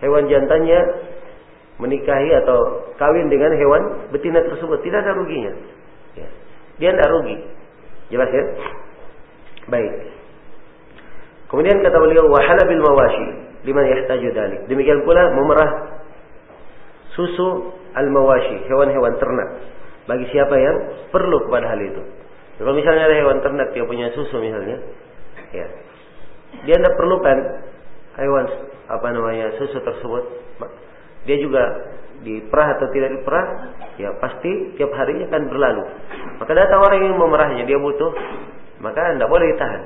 hewan 0.00 0.24
jantannya 0.32 0.80
menikahi 1.78 2.30
atau 2.42 2.90
kawin 2.96 3.28
dengan 3.28 3.52
hewan 3.54 3.82
betina 4.10 4.40
tersebut 4.48 4.80
tidak 4.82 5.04
ada 5.04 5.12
ruginya. 5.14 5.52
Dia 6.78 6.94
tidak 6.94 7.08
rugi. 7.10 7.36
Jelas 8.08 8.30
ya? 8.30 8.44
Baik. 9.68 9.92
Kemudian 11.48 11.80
kata 11.80 11.96
beliau 11.98 12.28
wahala 12.28 12.62
bil 12.64 12.82
mawashi 12.82 13.26
liman 13.66 13.84
yahtaju 13.84 14.28
dalik. 14.32 14.60
Demikian 14.70 15.02
pula 15.02 15.32
memerah 15.34 15.70
susu 17.12 17.74
al 17.98 18.08
mawashi, 18.14 18.68
hewan-hewan 18.70 19.18
ternak 19.18 19.48
bagi 20.06 20.24
siapa 20.30 20.54
yang 20.54 20.76
perlu 21.10 21.44
kepada 21.48 21.74
hal 21.74 21.80
itu. 21.82 22.02
Kalau 22.58 22.72
misalnya 22.74 23.10
ada 23.10 23.16
hewan 23.18 23.38
ternak 23.42 23.70
yang 23.74 23.86
punya 23.86 24.10
susu 24.14 24.38
misalnya, 24.38 24.78
ya 25.52 25.66
dia 26.64 26.74
tidak 26.80 26.94
perlukan 26.96 27.38
hewan 28.18 28.46
apa 28.88 29.08
namanya 29.12 29.52
susu 29.60 29.78
tersebut 29.84 30.24
dia 31.28 31.36
juga 31.44 31.62
diperah 32.24 32.68
atau 32.78 32.86
tidak 32.90 33.14
diperah 33.18 33.46
ya 34.00 34.14
pasti 34.18 34.74
tiap 34.78 34.90
harinya 34.94 35.30
akan 35.30 35.42
berlalu 35.46 35.84
maka 36.42 36.52
datang 36.54 36.80
orang 36.82 37.00
yang 37.06 37.16
memerahnya 37.18 37.62
dia 37.66 37.78
butuh 37.78 38.12
maka 38.82 39.14
tidak 39.14 39.30
boleh 39.30 39.46
ditahan 39.54 39.82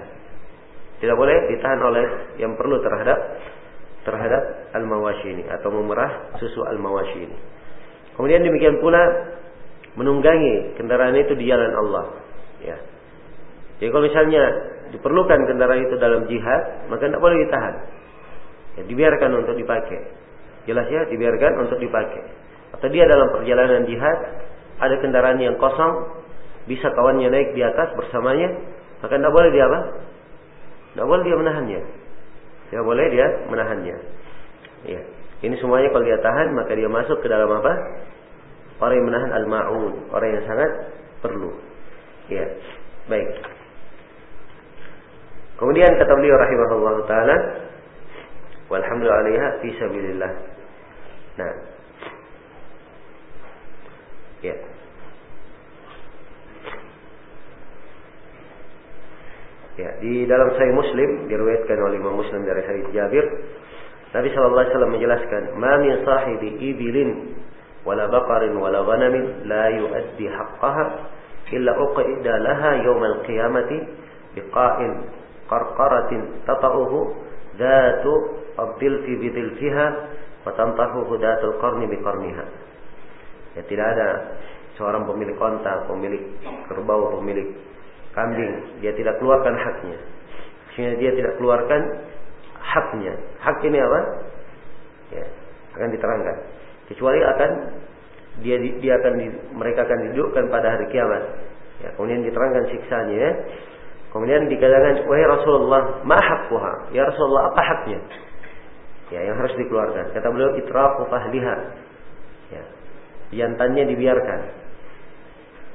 tidak 1.03 1.17
boleh 1.19 1.37
ditahan 1.53 1.81
oleh 1.83 2.05
yang 2.41 2.53
perlu 2.57 2.81
terhadap 2.81 3.19
terhadap 4.03 4.43
al-mawashi 4.75 5.29
ini 5.33 5.45
atau 5.47 5.69
memerah 5.71 6.35
susu 6.41 6.65
al-mawashi 6.67 7.29
ini 7.29 7.37
kemudian 8.17 8.43
demikian 8.43 8.81
pula 8.81 9.01
menunggangi 9.97 10.77
kendaraan 10.81 11.15
itu 11.21 11.37
di 11.37 11.45
jalan 11.47 11.73
Allah 11.73 12.05
ya 12.65 12.77
jadi 13.83 13.91
kalau 13.91 14.07
misalnya 14.07 14.43
diperlukan 14.95 15.41
kendaraan 15.43 15.83
itu 15.83 15.99
dalam 15.99 16.31
jihad, 16.31 16.87
maka 16.87 17.11
tidak 17.11 17.19
boleh 17.19 17.43
ditahan. 17.43 17.75
Ya, 18.79 18.83
dibiarkan 18.87 19.43
untuk 19.43 19.59
dipakai. 19.59 20.22
Jelas 20.69 20.87
ya, 20.87 21.09
dibiarkan 21.11 21.53
untuk 21.67 21.79
dipakai. 21.83 22.23
Atau 22.79 22.89
dia 22.89 23.05
dalam 23.07 23.29
perjalanan 23.35 23.83
jihad, 23.85 24.19
ada 24.79 24.95
kendaraan 25.03 25.39
yang 25.43 25.59
kosong, 25.59 26.23
bisa 26.71 26.91
kawannya 26.95 27.29
naik 27.31 27.55
di 27.59 27.63
atas 27.67 27.91
bersamanya, 27.99 28.55
maka 29.03 29.19
tidak 29.19 29.35
boleh 29.35 29.51
dia 29.51 29.65
apa? 29.67 29.81
Tidak 30.95 31.07
boleh 31.07 31.23
dia 31.27 31.37
menahannya. 31.37 31.81
Tidak 32.71 32.85
boleh 32.87 33.07
dia 33.11 33.27
menahannya. 33.51 33.97
Ya. 34.87 35.03
Ini 35.43 35.59
semuanya 35.59 35.91
kalau 35.91 36.07
dia 36.07 36.23
tahan 36.23 36.55
maka 36.55 36.73
dia 36.79 36.87
masuk 36.87 37.19
ke 37.19 37.27
dalam 37.27 37.51
apa? 37.51 37.73
Orang 38.79 38.95
yang 38.99 39.07
menahan 39.11 39.31
al-ma'un, 39.43 39.95
orang 40.15 40.29
yang 40.39 40.45
sangat 40.47 40.71
perlu. 41.19 41.51
Ya. 42.31 42.47
Baik. 43.11 43.43
Kemudian 45.59 45.95
kata 45.95 46.13
beliau 46.19 46.39
rahimahullah 46.39 46.97
taala, 47.07 47.37
walhamdulillah 48.73 49.61
fi 49.61 49.69
sabilillah. 49.77 50.33
Nah. 51.37 51.55
Ya. 54.41 54.57
Ya, 59.73 59.89
di 60.05 60.29
dalam 60.29 60.53
Sahih 60.57 60.77
Muslim 60.77 61.33
diriwayatkan 61.33 61.79
oleh 61.81 61.97
Imam 61.97 62.21
Muslim 62.21 62.45
dari 62.45 62.61
hadis 62.61 62.85
Jabir, 62.93 63.25
Nabi 64.13 64.29
sallallahu 64.29 64.61
alaihi 64.61 64.73
wasallam 64.77 64.93
menjelaskan, 64.93 65.43
"Ma 65.57 65.73
min 65.81 65.93
sahibi 66.05 66.49
ibilin 66.61 67.41
wala 67.89 68.05
baqarin 68.13 68.53
wala 68.61 68.85
ghanamin 68.85 69.49
la 69.49 69.73
yuaddi 69.73 70.29
haqqaha 70.29 70.85
illa 71.57 71.73
uqida 71.73 72.33
laha 72.45 72.71
yawm 72.85 73.01
al-qiyamati 73.01 73.79
biqa'in 74.37 74.93
qarqaratin 75.49 76.21
tata'uhu 76.45 77.32
dhatu 77.57 78.13
ad-dilfi 78.57 79.13
bidilfiha 79.19 79.87
wa 80.47 80.51
tantahuhu 80.53 81.17
dhatul 81.19 81.57
qarni 81.61 81.87
biqarniha." 81.89 82.45
Ya 83.59 83.63
tidak 83.69 83.87
ada 83.97 84.09
seorang 84.81 85.05
pemilik 85.05 85.37
onta, 85.37 85.85
pemilik 85.85 86.23
kerbau, 86.69 87.21
pemilik 87.21 87.53
kambing, 88.17 88.81
dia 88.81 88.93
tidak 88.97 89.21
keluarkan 89.21 89.57
haknya. 89.57 89.99
Sehingga 90.73 90.97
dia 90.97 91.11
tidak 91.13 91.37
keluarkan 91.37 91.81
haknya. 92.61 93.13
Hak 93.45 93.61
ini 93.65 93.77
apa? 93.77 94.01
Ya, 95.13 95.27
akan 95.77 95.89
diterangkan. 95.93 96.37
Kecuali 96.89 97.21
akan 97.21 97.51
dia 98.41 98.57
dia 98.81 98.97
akan 98.97 99.13
mereka 99.61 99.85
akan 99.85 99.99
didudukkan 100.09 100.49
pada 100.49 100.73
hari 100.73 100.89
kiamat. 100.89 101.23
Ya, 101.85 101.93
kemudian 101.97 102.25
diterangkan 102.25 102.65
siksanya. 102.73 103.17
Ya. 103.17 103.31
Kemudian 104.13 104.45
dikatakan, 104.53 105.09
wahai 105.09 105.25
Rasulullah, 105.25 106.05
ma? 106.05 106.21
Ya 106.93 107.09
Rasulullah, 107.09 107.49
apa 107.49 107.63
haknya? 107.65 108.01
Ya, 109.09 109.21
yang 109.29 109.37
harus 109.41 109.57
dikeluarkan. 109.57 110.13
Kata 110.13 110.29
beliau, 110.29 110.57
itrafu 110.61 111.09
fahliha. 111.09 111.57
Ya, 112.53 112.63
jantannya 113.41 113.89
dibiarkan. 113.89 114.41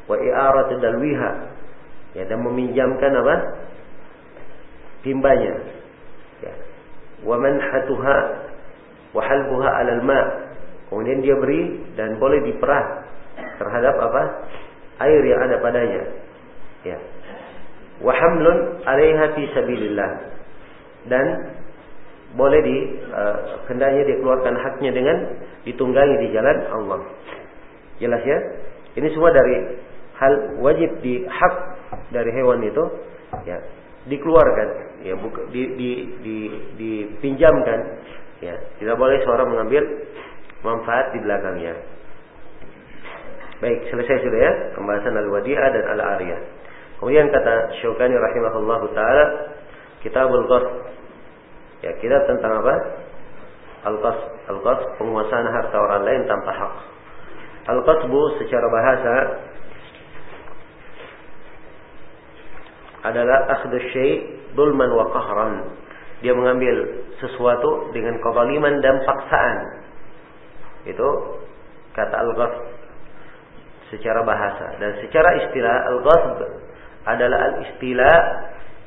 Wa 0.07 0.15
i'aratu 0.15 0.79
dalwiha 0.79 1.57
ya 2.17 2.23
dan 2.25 2.39
meminjamkan 2.41 3.11
apa 3.13 3.35
timbanya 5.05 5.53
ya 6.41 6.53
wa 7.21 7.37
manhatuha 7.37 8.17
wa 9.13 9.21
halbuha 9.21 9.69
'alal 9.69 10.01
ma 10.01 10.21
kemudian 10.89 11.21
dia 11.21 11.37
beri 11.37 11.77
dan 11.93 12.17
boleh 12.17 12.41
diperah 12.41 13.05
terhadap 13.61 13.95
apa 14.01 14.23
air 15.05 15.21
yang 15.29 15.39
ada 15.45 15.61
padanya 15.61 16.03
ya 16.81 16.97
wa 18.01 18.13
hamlun 18.13 18.81
'alaiha 18.85 19.25
fi 19.33 19.43
sabilillah. 19.53 20.11
Dan 21.07 21.25
boleh 22.35 22.59
di 22.59 22.77
uh, 23.09 23.63
hendaknya 23.71 24.03
dia 24.03 24.17
keluarkan 24.19 24.55
haknya 24.59 24.91
dengan 24.91 25.17
ditunggangi 25.63 26.15
di 26.21 26.27
jalan 26.35 26.57
Allah. 26.69 26.99
Jelas 27.97 28.21
ya? 28.21 28.39
Ini 28.99 29.07
semua 29.15 29.31
dari 29.31 29.79
hal 30.17 30.33
wajib 30.59 30.99
di 30.99 31.23
hak 31.23 31.55
dari 32.11 32.29
hewan 32.33 32.65
itu 32.65 32.83
ya 33.45 33.57
dikeluarkan 34.09 34.67
ya 35.05 35.13
buka, 35.19 35.45
di, 35.53 35.61
di, 35.77 35.91
di, 36.21 36.37
dipinjamkan 36.75 37.79
ya. 38.43 38.53
Tidak 38.77 38.95
boleh 38.99 39.23
seorang 39.23 39.47
mengambil 39.47 39.83
manfaat 40.61 41.15
di 41.15 41.19
belakangnya. 41.23 41.73
Baik 43.57 43.89
selesai 43.89 44.21
sudah 44.21 44.39
ya 44.41 44.51
pembahasan 44.77 45.17
al-wadi'ah 45.17 45.69
dan 45.73 45.83
al-ariyah 45.97 46.56
kemudian 46.97 47.29
kata 47.29 47.77
Syaukani 47.81 48.15
rahimahullah 48.17 48.81
taala 48.93 49.25
kitabul 50.01 50.45
ghasb 50.49 50.73
ya 51.85 51.91
kita 52.01 52.17
tentang 52.25 52.63
apa? 52.63 52.75
Al-ghasb 53.87 54.25
al-ghasb 54.49 54.87
penguasaan 54.97 55.47
harta 55.47 55.77
orang 55.77 56.03
lain 56.03 56.21
tanpa 56.25 56.51
hak. 56.51 56.73
Al-ghasbu 57.67 58.19
secara 58.41 58.67
bahasa 58.71 59.13
adalah 63.05 63.39
akhdhu 63.59 63.77
syai' 63.93 64.15
dulman 64.57 64.89
wa 64.91 65.05
qahran. 65.13 65.53
Dia 66.25 66.33
mengambil 66.33 67.05
sesuatu 67.21 67.93
dengan 67.93 68.17
kezaliman 68.17 68.81
dan 68.81 68.95
paksaan. 69.05 69.57
Itu 70.89 71.07
kata 71.93 72.15
al-ghasb 72.25 72.61
secara 73.93 74.25
bahasa. 74.25 74.81
Dan 74.81 74.97
secara 75.05 75.29
istilah 75.45 75.75
al-ghasb 75.93 76.37
adalah 77.07 77.39
al-istila 77.55 78.11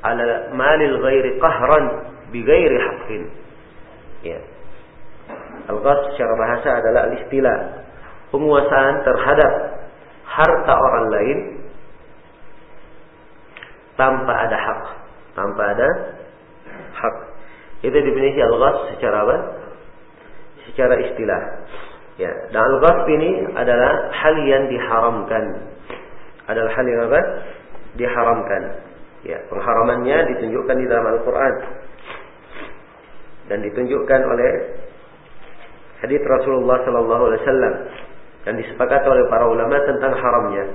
ala 0.01 0.53
malil 0.53 0.95
ghairi 1.01 1.37
qahran 1.41 1.85
bi 2.29 2.39
ghairi 2.45 2.77
haqqin. 2.77 3.23
Ya. 4.21 4.39
Al-ghasb 5.69 6.13
secara 6.13 6.33
bahasa 6.37 6.69
adalah 6.81 7.01
al-istila 7.09 7.53
penguasaan 8.33 8.95
terhadap 9.05 9.53
harta 10.25 10.73
orang 10.73 11.05
lain 11.11 11.37
tanpa 13.99 14.33
ada 14.33 14.57
hak, 14.57 14.81
tanpa 15.35 15.61
ada 15.75 15.89
hak. 16.97 17.15
Itu 17.85 17.97
definisi 17.97 18.39
al-ghasb 18.41 18.97
secara 18.97 19.25
apa? 19.25 19.37
Secara 20.69 20.95
istilah. 21.09 21.41
Ya, 22.21 22.31
dan 22.53 22.61
al-ghasb 22.61 23.05
ini 23.09 23.49
adalah 23.57 24.13
hal 24.13 24.35
yang 24.45 24.69
diharamkan. 24.69 25.45
Adalah 26.49 26.71
hal 26.73 26.85
yang 26.85 27.01
apa? 27.09 27.21
Diharamkan. 27.99 28.63
Ya, 29.21 29.37
pengharamannya 29.47 30.17
ditunjukkan 30.35 30.75
di 30.81 30.85
dalam 30.89 31.05
Al-Qur'an. 31.17 31.55
Dan 33.51 33.59
ditunjukkan 33.67 34.21
oleh 34.25 34.51
hadis 36.01 36.21
Rasulullah 36.25 36.81
sallallahu 36.87 37.23
alaihi 37.29 37.41
wasallam 37.45 37.73
dan 38.41 38.53
disepakati 38.57 39.05
oleh 39.05 39.25
para 39.29 39.45
ulama 39.45 39.77
tentang 39.85 40.17
haramnya. 40.17 40.65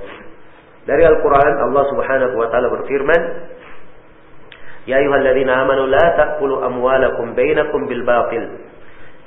Dari 0.87 1.03
Al-Quran 1.03 1.53
Allah 1.67 1.83
subhanahu 1.91 2.35
wa 2.39 2.47
ta'ala 2.47 2.67
berfirman, 2.71 3.21
Ya 4.87 5.03
ayuhalladzina 5.03 5.67
amanu 5.67 5.83
la 5.91 6.05
ta'kulu 6.15 6.63
amwalakum 6.63 7.35
bainakum 7.35 7.91
bil 7.91 8.07
batil 8.07 8.43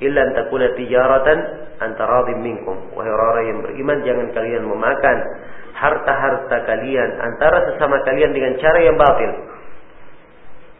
illa 0.00 0.22
takuna 0.32 0.72
tijaratan 0.76 1.38
antara 1.80 2.24
minkum. 2.40 2.92
Wahai 2.96 3.12
orang 3.12 3.46
yang 3.48 3.58
beriman 3.64 3.98
jangan 4.04 4.26
kalian 4.32 4.64
memakan 4.68 5.16
harta-harta 5.76 6.56
kalian 6.68 7.10
antara 7.20 7.72
sesama 7.72 8.00
kalian 8.04 8.32
dengan 8.36 8.52
cara 8.60 8.78
yang 8.84 8.96
batil. 9.00 9.32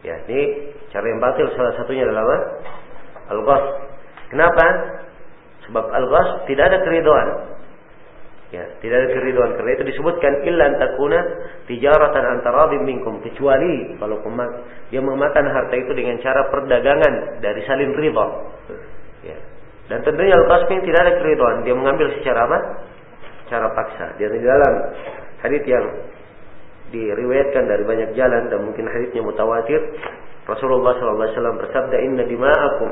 Ya, 0.01 0.17
ini 0.25 0.73
cara 0.89 1.05
yang 1.05 1.21
batil 1.21 1.45
salah 1.53 1.73
satunya 1.77 2.05
adalah 2.05 2.25
apa? 2.25 2.37
Al-ghas. 3.33 3.65
Kenapa? 4.33 4.65
Sebab 5.69 5.85
al-ghas 5.93 6.29
tidak 6.49 6.73
ada 6.73 6.77
keridoan. 6.81 7.27
Ya, 8.51 8.67
tidak 8.83 8.97
ada 8.99 9.09
keriduan. 9.15 9.55
Karena 9.55 9.71
itu 9.79 9.83
disebutkan 9.95 10.43
illa 10.43 10.67
takuna 10.75 11.19
tijaratan 11.71 12.25
antara 12.35 12.67
minkum 12.83 13.23
kecuali 13.23 13.95
kalau 13.95 14.19
dia 14.91 14.99
memakan 14.99 15.45
harta 15.47 15.75
itu 15.77 15.91
dengan 15.95 16.19
cara 16.19 16.51
perdagangan 16.51 17.39
dari 17.39 17.61
salin 17.63 17.95
ridha. 17.95 18.27
Dan 19.91 20.07
tentunya 20.07 20.39
al-qasmi 20.39 20.87
tidak 20.87 20.99
ada 21.03 21.13
keriduan. 21.19 21.67
Dia 21.67 21.75
mengambil 21.75 22.15
secara 22.15 22.47
apa? 22.47 22.59
Secara 23.43 23.67
paksa. 23.75 24.15
Dia 24.15 24.31
di 24.31 24.39
dalam 24.39 24.73
hadis 25.43 25.63
yang 25.67 25.85
diriwayatkan 26.95 27.67
dari 27.67 27.83
banyak 27.83 28.15
jalan 28.15 28.47
dan 28.47 28.59
mungkin 28.63 28.87
hadisnya 28.87 29.19
mutawatir 29.19 29.79
Rasulullah 30.47 30.95
SAW 30.95 31.59
bersabda 31.59 31.97
inna 32.03 32.23
dima'akum 32.23 32.89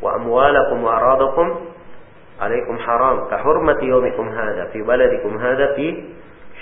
wa 0.00 0.16
amwalakum 0.16 0.80
wa 0.80 0.92
aradakum 0.96 1.46
alaikum 2.40 2.76
haram 2.80 3.28
ka 3.28 3.40
hurmati 3.44 3.84
yaumikum 3.88 4.28
hada 4.32 4.72
fi 4.72 4.80
baladikum 4.80 5.36
hada 5.36 5.76
fi 5.76 5.86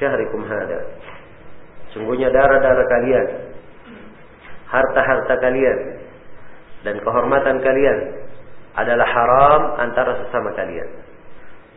syahrikum 0.03 0.43
hada. 0.43 0.99
Sungguhnya 1.95 2.35
darah-darah 2.35 2.87
kalian, 2.87 3.27
harta-harta 4.71 5.35
kalian 5.39 5.79
dan 6.83 6.99
kehormatan 7.03 7.63
kalian 7.63 7.99
adalah 8.77 9.09
haram 9.09 9.63
antara 9.81 10.25
sesama 10.25 10.53
kalian. 10.53 10.89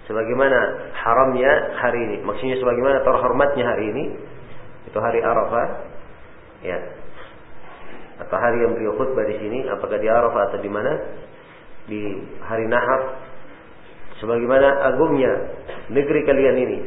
Sebagaimana 0.10 0.92
haramnya 0.98 1.52
hari 1.80 2.00
ini, 2.04 2.16
maksudnya 2.26 2.58
sebagaimana 2.60 3.06
terhormatnya 3.06 3.64
hari 3.64 3.86
ini, 3.96 4.04
itu 4.89 4.98
hari 4.98 5.24
Arafah, 5.24 5.68
ya. 6.66 6.78
Atau 8.26 8.38
hari 8.38 8.66
yang 8.66 8.76
beliau 8.76 8.98
khutbah 8.98 9.24
di 9.30 9.39
sini, 9.39 9.66
apakah 9.72 9.98
di 9.98 10.10
Arafah 10.10 10.52
atau 10.52 10.60
di 10.60 10.70
mana? 10.70 10.92
Di 11.88 12.02
hari 12.44 12.66
Nahar. 12.68 13.30
Sebagaimana 14.20 14.86
agungnya 14.94 15.34
negeri 15.89 16.22
kalian 16.30 16.58
ini 16.62 16.80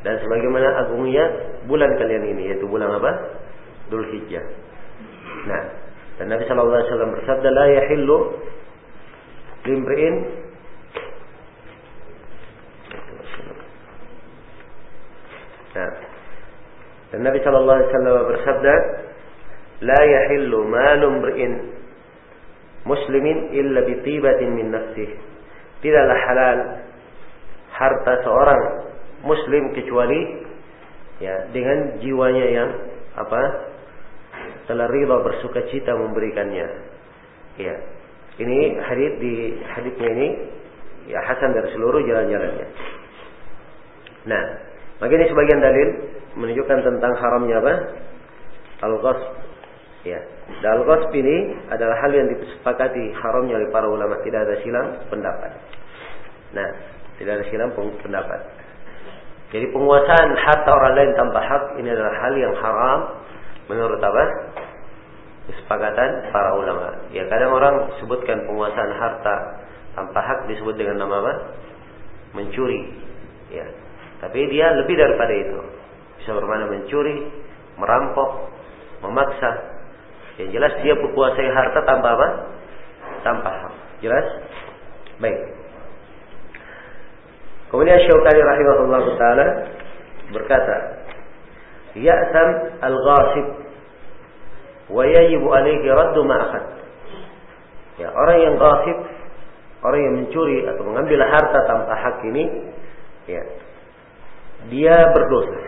dan 0.00 0.16
sebagaimana 0.20 0.84
agungnya 0.84 1.24
bulan 1.68 1.92
kalian 1.96 2.24
ini, 2.32 2.42
yaitu 2.52 2.64
bulan 2.68 2.92
apa? 2.92 3.12
dulhijjah. 3.92 4.44
Nah, 5.44 5.62
dan 6.16 6.26
Nabi 6.32 6.48
shallallahu 6.48 6.72
alaihi 6.72 6.88
wasallam 6.88 7.12
bersabda 7.20 7.48
la 7.52 7.66
limpriin 9.64 10.14
nah. 15.74 15.92
dan 17.12 17.20
Nabi 17.24 17.38
Shallallahu 17.40 17.78
Alaihi 17.80 17.90
Wasallam 17.90 18.16
bersabda 18.28 18.74
la 19.84 20.00
yahillu 20.00 20.58
malum 20.68 21.14
ri'in 21.24 21.52
muslimin 22.84 23.52
illa 23.56 23.82
bitibatin 23.84 24.48
min 24.54 24.70
nafsih. 24.70 25.10
Tidaklah 25.80 26.18
halal 26.28 26.58
harta 27.74 28.12
seorang 28.24 28.62
muslim 29.24 29.72
kecuali 29.74 30.46
ya 31.18 31.48
dengan 31.50 31.98
jiwanya 32.00 32.46
yang 32.48 32.70
apa 33.16 33.42
telah 34.68 34.88
riba 34.88 35.20
bersuka 35.24 35.68
cita 35.68 35.92
memberikannya. 35.96 36.66
Ya. 37.60 37.76
Ini 38.34 38.58
hadis 38.82 39.12
di 39.22 39.34
hadisnya 39.62 40.08
ini 40.10 40.28
ya 41.06 41.22
hasan 41.22 41.54
dari 41.54 41.70
seluruh 41.70 42.02
jalan-jalannya. 42.02 42.66
Nah, 44.26 44.44
maka 44.98 45.12
ini 45.14 45.26
sebagian 45.30 45.60
dalil 45.60 45.88
menunjukkan 46.34 46.78
tentang 46.82 47.12
haramnya 47.14 47.56
apa? 47.62 47.74
Al-ghasb. 48.82 49.32
Ya. 50.02 50.20
Dan 50.60 50.82
al-ghasb 50.82 51.14
ini 51.14 51.54
adalah 51.70 51.96
hal 52.02 52.10
yang 52.10 52.26
disepakati 52.32 53.14
haramnya 53.22 53.60
oleh 53.62 53.68
para 53.70 53.86
ulama, 53.86 54.18
tidak 54.26 54.48
ada 54.48 54.56
silang 54.66 54.88
pendapat. 55.12 55.52
Nah, 56.58 56.68
tidak 57.22 57.32
ada 57.38 57.44
silang 57.52 57.70
pendapat. 57.76 58.40
Jadi 59.54 59.70
penguasaan 59.70 60.34
harta 60.34 60.70
orang 60.74 60.94
lain 60.98 61.10
tanpa 61.14 61.38
hak 61.38 61.64
ini 61.78 61.86
adalah 61.86 62.14
hal 62.18 62.34
yang 62.34 62.54
haram 62.58 63.00
menurut 63.70 64.02
apa? 64.02 64.24
Kesepakatan 65.44 66.32
para 66.32 66.56
ulama. 66.56 67.04
Ya 67.12 67.28
kadang 67.28 67.52
orang 67.52 68.00
sebutkan 68.00 68.48
penguasaan 68.48 68.92
harta 68.96 69.36
tanpa 69.92 70.20
hak 70.24 70.48
disebut 70.48 70.72
dengan 70.80 71.04
nama 71.04 71.20
apa? 71.20 71.34
Mencuri. 72.32 72.80
Ya. 73.52 73.68
Tapi 74.24 74.40
dia 74.48 74.72
lebih 74.72 74.96
daripada 74.96 75.32
itu. 75.36 75.60
Bisa 76.16 76.32
bermakna 76.32 76.72
mencuri, 76.72 77.28
merampok, 77.76 78.48
memaksa. 79.04 79.76
Yang 80.40 80.48
jelas 80.56 80.72
dia 80.80 80.94
berkuasai 80.96 81.48
harta 81.52 81.80
tanpa 81.84 82.08
apa? 82.16 82.28
Tanpa 83.20 83.50
hak. 83.52 83.72
Jelas? 84.00 84.26
Baik. 85.20 85.38
Kemudian 87.68 87.98
Syaukani 88.06 88.38
rahimahullah 88.38 89.02
taala 89.18 89.46
berkata, 90.30 90.76
"Ya'sam 91.98 92.48
al-ghasib 92.80 93.63
wa 94.90 95.04
yajibu 95.04 95.48
alaihi 95.52 95.86
raddu 95.88 96.20
ma 96.24 96.36
akhad." 96.48 96.64
Ya, 97.94 98.10
orang 98.10 98.38
yang 98.42 98.54
ghasib, 98.58 98.96
orang 99.86 100.00
yang 100.02 100.14
mencuri 100.24 100.66
atau 100.66 100.82
mengambil 100.82 101.20
harta 101.30 101.60
tanpa 101.70 101.94
hak 101.94 102.16
ini, 102.26 102.44
ya, 103.30 103.42
dia 104.68 104.96
berdosa. 105.14 105.60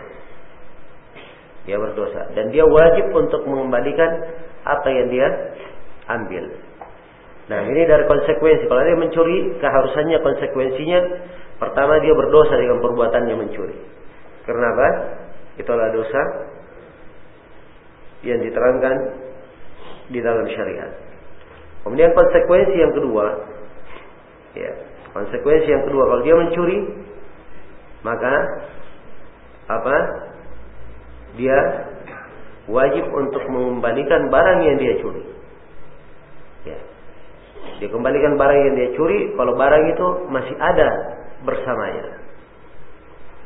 Dia 1.66 1.82
berdosa 1.82 2.30
dan 2.38 2.54
dia 2.54 2.62
wajib 2.62 3.10
untuk 3.10 3.42
mengembalikan 3.46 4.10
apa 4.62 4.86
yang 4.90 5.06
dia 5.10 5.26
ambil. 6.06 6.44
Nah, 7.46 7.62
ini 7.62 7.86
dari 7.86 8.06
konsekuensi. 8.10 8.66
Kalau 8.66 8.82
dia 8.82 8.98
mencuri, 8.98 9.54
keharusannya 9.62 10.18
konsekuensinya 10.18 11.00
pertama 11.62 12.02
dia 12.02 12.14
berdosa 12.14 12.58
dengan 12.58 12.82
perbuatannya 12.82 13.34
mencuri. 13.38 13.76
Karena 14.46 14.66
apa? 14.74 14.88
Itulah 15.58 15.94
dosa 15.94 16.20
yang 18.26 18.42
diterangkan 18.42 18.96
di 20.10 20.18
dalam 20.18 20.46
syariat. 20.50 20.90
Kemudian 21.86 22.10
konsekuensi 22.10 22.74
yang 22.74 22.92
kedua, 22.98 23.26
ya, 24.58 24.72
konsekuensi 25.14 25.68
yang 25.70 25.86
kedua 25.86 26.02
kalau 26.10 26.22
dia 26.26 26.34
mencuri, 26.34 26.78
maka 28.02 28.34
apa? 29.70 29.96
Dia 31.38 31.58
wajib 32.66 33.06
untuk 33.14 33.44
mengembalikan 33.46 34.26
barang 34.30 34.60
yang 34.66 34.76
dia 34.82 34.94
curi. 34.98 35.24
Ya. 36.66 36.78
Dia 37.82 37.88
kembalikan 37.90 38.34
barang 38.34 38.60
yang 38.66 38.74
dia 38.74 38.90
curi 38.98 39.34
kalau 39.38 39.54
barang 39.54 39.84
itu 39.94 40.06
masih 40.32 40.56
ada 40.58 40.88
bersamanya. 41.46 42.18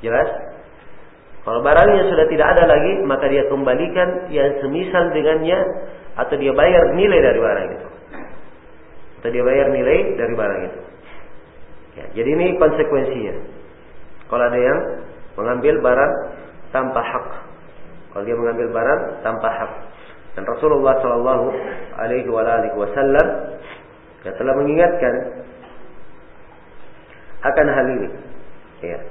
Jelas? 0.00 0.49
Kalau 1.50 1.66
barangnya 1.66 2.06
sudah 2.06 2.30
tidak 2.30 2.46
ada 2.46 2.62
lagi, 2.62 3.02
maka 3.10 3.26
dia 3.26 3.42
kembalikan 3.50 4.30
yang 4.30 4.54
semisal 4.62 5.10
dengannya 5.10 5.58
atau 6.14 6.38
dia 6.38 6.54
bayar 6.54 6.94
nilai 6.94 7.18
dari 7.18 7.40
barang 7.42 7.66
itu. 7.74 7.86
Atau 9.18 9.34
dia 9.34 9.42
bayar 9.42 9.66
nilai 9.74 10.14
dari 10.14 10.30
barang 10.30 10.60
itu. 10.70 10.80
Ya, 11.98 12.06
jadi 12.22 12.28
ini 12.38 12.46
konsekuensinya. 12.54 13.34
Kalau 14.30 14.46
ada 14.46 14.58
yang 14.62 14.78
mengambil 15.34 15.74
barang 15.82 16.12
tanpa 16.70 17.02
hak. 17.02 17.26
Kalau 18.14 18.22
dia 18.22 18.38
mengambil 18.38 18.70
barang 18.70 19.00
tanpa 19.26 19.50
hak. 19.50 19.72
Dan 20.38 20.46
Rasulullah 20.46 21.02
Shallallahu 21.02 21.46
Alaihi 21.98 22.30
Wasallam 22.78 23.26
ya, 24.22 24.30
telah 24.38 24.54
mengingatkan 24.54 25.14
akan 27.42 27.66
hal 27.74 27.86
ini. 27.90 28.08
Ya. 28.86 29.02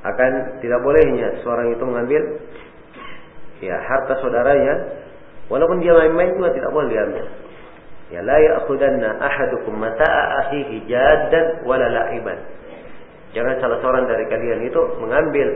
Akan 0.00 0.62
tidak 0.64 0.80
bolehnya 0.80 1.44
seorang 1.44 1.76
itu 1.76 1.84
mengambil 1.84 2.22
ya 3.60 3.76
harta 3.76 4.16
saudaranya 4.24 5.04
walaupun 5.52 5.84
dia 5.84 5.92
main-main 5.92 6.32
juga 6.40 6.56
tidak 6.56 6.70
boleh 6.72 6.88
diambil. 6.88 7.24
Ya 8.10 8.20
la 8.26 8.38
ya'khudanna 8.40 9.22
ahadukum 9.22 9.76
mata'a 9.78 10.22
akhihi 10.46 10.88
jaddan 10.88 11.62
wala 11.68 11.86
la'iban. 11.86 12.38
Jangan 13.30 13.62
salah 13.62 13.78
seorang 13.78 14.10
dari 14.10 14.26
kalian 14.26 14.66
itu 14.66 14.80
mengambil 14.98 15.48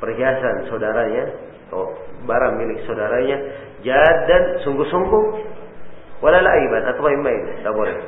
perhiasan 0.00 0.70
saudaranya 0.72 1.36
atau 1.68 1.92
barang 2.24 2.54
milik 2.56 2.80
saudaranya 2.88 3.36
dan 3.84 4.42
sungguh-sungguh 4.64 5.24
wala 6.24 6.38
la'iban 6.40 6.82
atau 6.88 7.02
main-main, 7.04 7.60
tidak 7.60 7.74
boleh. 7.76 7.98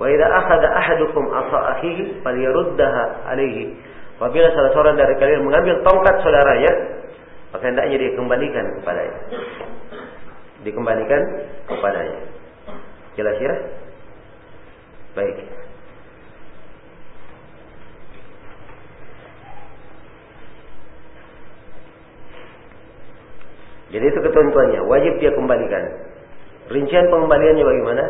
Wa 0.00 0.08
idza 0.08 0.26
akhadha 0.32 0.68
ahadukum 0.80 1.28
asa 1.28 1.58
akhihi 1.76 2.24
falyaruddaha 2.24 3.28
alaihi. 3.28 3.76
Apabila 4.16 4.48
salah 4.52 4.72
seorang 4.72 4.96
dari 4.96 5.12
kalian 5.20 5.44
mengambil 5.44 5.84
tongkat 5.84 6.24
saudaranya, 6.24 6.72
maka 7.52 7.64
hendaknya 7.68 7.96
dia 8.00 8.12
kembalikan 8.16 8.64
kepadanya. 8.80 9.18
Dikembalikan 10.64 11.20
kepadanya. 11.68 12.20
Jelas 13.16 13.36
ya? 13.44 13.52
Baik. 15.12 15.36
Jadi 23.90 24.04
itu 24.06 24.20
ketentuannya, 24.22 24.80
wajib 24.86 25.18
dia 25.18 25.34
kembalikan. 25.34 25.84
Rincian 26.70 27.10
pengembaliannya 27.10 27.64
bagaimana? 27.66 28.04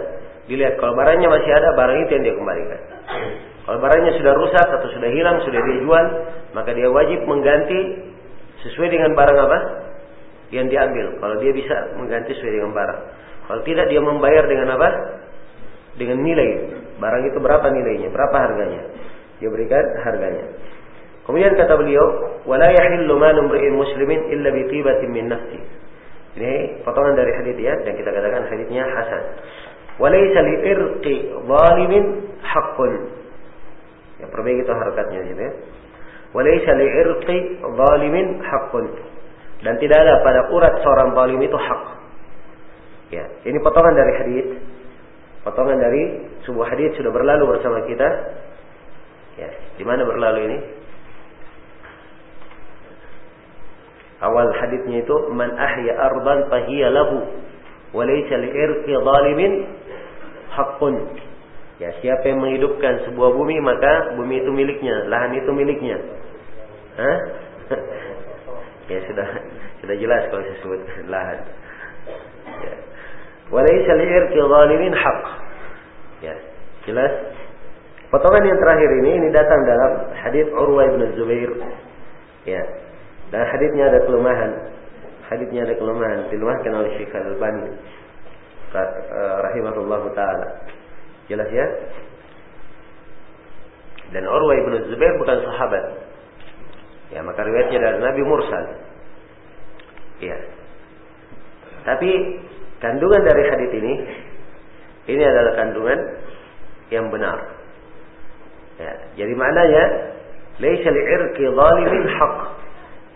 Dilihat 0.51 0.83
kalau 0.83 0.99
barangnya 0.99 1.31
masih 1.31 1.51
ada, 1.55 1.79
barang 1.79 1.99
itu 2.03 2.11
yang 2.19 2.25
dia 2.27 2.35
kembalikan. 2.35 2.81
Kalau 3.71 3.79
barangnya 3.79 4.13
sudah 4.19 4.33
rusak 4.35 4.67
atau 4.67 4.89
sudah 4.91 5.11
hilang, 5.15 5.39
sudah 5.47 5.61
dia 5.63 5.77
jual, 5.79 6.07
maka 6.59 6.75
dia 6.75 6.91
wajib 6.91 7.23
mengganti 7.23 8.11
sesuai 8.67 8.91
dengan 8.91 9.15
barang 9.15 9.39
apa 9.47 9.59
yang 10.51 10.67
diambil. 10.67 11.23
Kalau 11.23 11.39
dia 11.39 11.55
bisa 11.55 11.95
mengganti 11.95 12.35
sesuai 12.35 12.51
dengan 12.59 12.75
barang. 12.75 13.01
Kalau 13.47 13.61
tidak 13.63 13.87
dia 13.95 14.03
membayar 14.03 14.45
dengan 14.51 14.75
apa? 14.75 14.89
Dengan 15.95 16.19
nilai. 16.19 16.51
Barang 16.99 17.31
itu 17.31 17.39
berapa 17.39 17.71
nilainya? 17.71 18.11
Berapa 18.11 18.35
harganya? 18.35 18.83
Dia 19.39 19.49
berikan 19.55 19.87
harganya. 20.03 20.51
Kemudian 21.31 21.55
kata 21.55 21.79
beliau, 21.79 22.07
"Wala 22.43 22.75
yahillu 22.75 23.15
malu 23.15 23.47
muslimin 23.79 24.35
illa 24.35 24.51
bi 24.51 24.67
min 25.15 25.31
nafsi." 25.31 25.63
Ini 26.35 26.83
potongan 26.87 27.15
dari 27.15 27.35
hadis 27.39 27.55
ya, 27.59 27.75
dan 27.87 27.95
kita 27.95 28.11
katakan 28.11 28.51
hadisnya 28.51 28.83
hasan. 28.87 29.23
Li 30.01 30.55
irqi 30.65 31.17
zalimin 31.45 32.05
haqqun. 32.41 32.93
Ya, 34.21 34.27
perbaiki 34.33 34.65
itu 34.65 34.73
harakatnya 34.73 35.21
gitu 35.29 35.41
ya. 35.45 35.53
Li 36.41 36.87
irqi 37.05 37.37
zalimin 37.61 38.41
haqqun. 38.41 38.87
Dan 39.61 39.77
tidak 39.77 39.99
ada 40.01 40.25
pada 40.25 40.41
urat 40.57 40.75
seorang 40.81 41.13
zalim 41.13 41.41
itu 41.45 41.57
hak. 41.57 41.83
Ya, 43.13 43.25
ini 43.45 43.59
potongan 43.61 43.93
dari 43.93 44.13
hadis. 44.17 44.47
Potongan 45.45 45.77
dari 45.77 46.03
sebuah 46.49 46.73
hadis 46.73 46.97
sudah 46.97 47.13
berlalu 47.13 47.57
bersama 47.57 47.85
kita. 47.85 48.09
Ya, 49.37 49.51
di 49.77 49.85
mana 49.85 50.09
berlalu 50.09 50.49
ini? 50.49 50.59
Awal 54.21 54.53
hadisnya 54.53 55.01
itu 55.01 55.17
man 55.33 55.49
ahya 55.57 55.97
ardan 55.97 56.49
fahiya 56.53 56.93
lahu 56.93 57.25
wa 57.97 58.05
laysa 58.05 58.37
li 58.37 58.49
irqi 58.53 58.93
zalimin 58.93 59.53
hakun. 60.55 60.95
Ya, 61.81 61.89
siapa 62.05 62.29
yang 62.29 62.45
menghidupkan 62.45 63.09
sebuah 63.09 63.33
bumi 63.33 63.57
maka 63.65 64.13
bumi 64.13 64.45
itu 64.45 64.51
miliknya, 64.53 65.09
lahan 65.09 65.33
itu 65.33 65.49
miliknya. 65.49 65.97
Hah? 67.01 67.19
ya 68.93 68.99
sudah 69.09 69.29
sudah 69.81 69.97
jelas 69.97 70.23
kalau 70.29 70.45
disebut 70.45 70.81
lahan. 71.09 71.41
Walaysa 73.49 73.93
li'irki 73.97 74.39
zalimin 74.39 74.93
haq. 74.93 75.23
Ya, 76.21 76.35
jelas? 76.85 77.13
Potongan 78.13 78.43
yang 78.45 78.59
terakhir 78.59 78.91
ini 79.01 79.11
ini 79.23 79.29
datang 79.33 79.65
dalam 79.65 79.93
hadis 80.21 80.47
Urwah 80.53 80.87
bin 80.93 81.03
Zubair. 81.17 81.51
Ya. 82.45 82.63
Dan 83.31 83.47
hadisnya 83.47 83.89
ada 83.89 84.05
kelemahan. 84.05 84.53
Hadisnya 85.31 85.63
ada 85.63 85.75
kelemahan 85.79 86.27
dilemahkan 86.29 86.73
oleh 86.75 86.91
Syekh 86.99 87.15
Al-Albani 87.15 87.71
rahimahullahu 88.73 90.07
taala. 90.15 90.67
Jelas 91.27 91.51
ya? 91.51 91.67
Dan 94.11 94.27
Urwah 94.27 94.59
bin 94.67 94.75
Zubair 94.91 95.15
bukan 95.23 95.39
sahabat. 95.47 95.85
Ya, 97.11 97.23
maka 97.23 97.43
riwayatnya 97.43 97.79
dari 97.79 97.99
Nabi 98.03 98.23
mursal. 98.23 98.65
Ya. 100.23 100.39
Tapi 101.87 102.11
kandungan 102.83 103.23
dari 103.25 103.43
hadis 103.51 103.71
ini 103.75 103.95
ini 105.11 105.23
adalah 105.23 105.53
kandungan 105.59 105.99
yang 106.91 107.11
benar. 107.11 107.39
Ya, 108.79 108.93
jadi 109.19 109.33
maknanya 109.37 109.85
laisa 110.59 110.89
li'irki 110.91 111.45
zalimin 111.51 112.05
haq. 112.09 112.37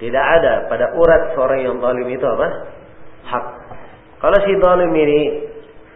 Tidak 0.03 0.25
ada 0.41 0.67
pada 0.67 0.91
urat 0.95 1.39
seorang 1.39 1.61
yang 1.63 1.77
zalim 1.79 2.09
itu 2.11 2.27
apa? 2.27 2.49
Hak. 3.25 3.47
Kalau 4.25 4.41
si 4.41 4.57
zalim 4.57 4.89
ini 4.97 5.21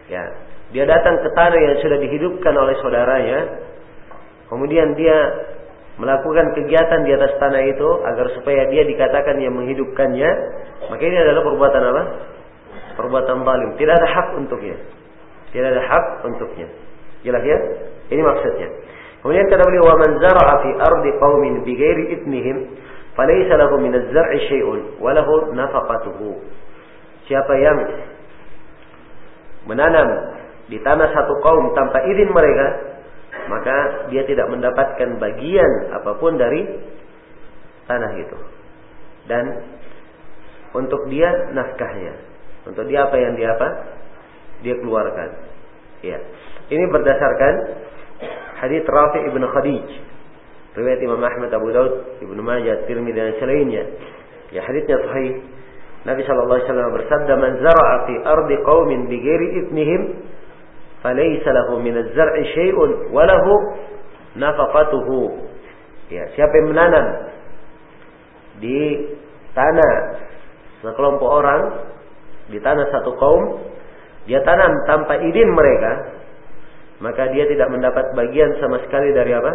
ya, 0.05 0.21
dia 0.69 0.85
datang 0.85 1.17
ke 1.17 1.33
tanah 1.33 1.57
yang 1.57 1.81
sudah 1.81 1.97
dihidupkan 1.97 2.53
oleh 2.53 2.77
saudaranya, 2.77 3.57
kemudian 4.53 4.93
dia 4.93 5.17
melakukan 5.97 6.53
kegiatan 6.53 7.09
di 7.09 7.11
atas 7.17 7.41
tanah 7.41 7.57
itu 7.65 7.89
agar 8.05 8.29
supaya 8.37 8.69
dia 8.69 8.85
dikatakan 8.85 9.33
yang 9.41 9.57
menghidupkannya, 9.57 10.29
maka 10.93 11.01
ini 11.01 11.17
adalah 11.17 11.41
perbuatan 11.41 11.81
apa? 11.89 12.03
Perbuatan 13.01 13.41
zalim. 13.41 13.69
Tidak 13.81 13.95
ada 13.97 14.07
hak 14.13 14.27
untuknya. 14.37 14.77
Tidak 15.49 15.65
ada 15.65 15.81
hak 15.89 16.05
untuknya. 16.29 16.69
Jelas 17.25 17.41
ya? 17.41 17.57
Ini 18.13 18.21
maksudnya. 18.21 18.69
Kemudian 19.25 19.49
kata 19.49 19.65
beliau, 19.65 19.89
"Wa 19.89 19.97
man 20.05 20.11
zara'a 20.21 20.53
fi 20.61 20.69
ardi 20.77 21.09
qaumin 21.17 21.53
bighairi 21.65 22.13
idnihim, 22.13 22.77
falaysa 23.17 23.57
lahu 23.57 23.81
min 23.81 23.97
az-zar'i 23.97 24.37
syai'un 24.53 25.01
wa 25.01 25.17
lahu 25.17 25.49
nafaqatuhu." 25.57 26.45
Siapa 27.25 27.53
yang 27.61 27.77
menanam 29.69 30.09
di 30.65 30.81
tanah 30.81 31.13
satu 31.13 31.37
kaum 31.45 31.69
tanpa 31.77 32.01
izin 32.09 32.29
mereka, 32.33 32.67
maka 33.45 33.77
dia 34.09 34.25
tidak 34.25 34.49
mendapatkan 34.49 35.21
bagian 35.21 35.71
apa 35.93 36.17
pun 36.17 36.37
dari 36.41 36.65
tanah 37.85 38.11
itu. 38.17 38.37
Dan 39.29 39.45
untuk 40.73 41.05
dia 41.09 41.29
nafkahnya. 41.53 42.13
Untuk 42.65 42.85
dia 42.89 43.05
apa 43.05 43.17
yang 43.17 43.33
dia 43.37 43.53
apa? 43.53 43.67
Dia 44.65 44.75
keluarkan. 44.77 45.29
Ya. 46.05 46.17
Ini 46.69 46.85
berdasarkan 46.93 47.53
hadis 48.61 48.85
Rafi 48.85 49.19
ibn 49.25 49.41
Khadij. 49.41 49.87
Riwayat 50.77 51.01
Imam 51.01 51.17
Ahmad, 51.17 51.49
Abu 51.49 51.73
Daud, 51.73 52.21
Ibnu 52.21 52.45
Majah, 52.45 52.85
Tirmidzi 52.85 53.17
dan 53.17 53.33
selainnya. 53.41 53.83
Ya 54.53 54.61
hadisnya 54.61 55.01
sahih. 55.01 55.41
Nabi 56.09 56.25
sallallahu 56.25 56.57
alaihi 56.57 56.69
wasallam 56.73 56.89
bersabda, 56.97 57.33
"Man 57.37 57.53
zara'a 57.61 57.95
fi 58.09 58.13
ardi 58.25 58.55
qaumin 58.65 59.05
bighairi 59.05 59.47
idnihim, 59.61 60.01
falaysa 61.05 61.53
lahu 61.53 61.77
min 61.85 61.93
az-zar'i 62.01 62.49
syai'un 62.57 63.13
wa 63.13 63.29
lahu 63.29 63.53
nafaqatuhu." 64.33 65.45
Ya, 66.09 66.25
siapa 66.33 66.49
yang 66.57 66.73
menanam 66.73 67.05
di 68.57 69.05
tanah 69.53 69.93
sekelompok 70.81 71.29
orang 71.29 71.61
di 72.49 72.57
tanah 72.57 72.89
satu 72.89 73.13
kaum, 73.21 73.61
dia 74.25 74.41
tanam 74.41 74.73
tanpa 74.89 75.21
izin 75.21 75.49
mereka, 75.53 75.91
maka 76.99 77.29
dia 77.29 77.45
tidak 77.45 77.69
mendapat 77.69 78.09
bagian 78.17 78.57
sama 78.57 78.81
sekali 78.81 79.13
dari 79.13 79.31
apa? 79.37 79.53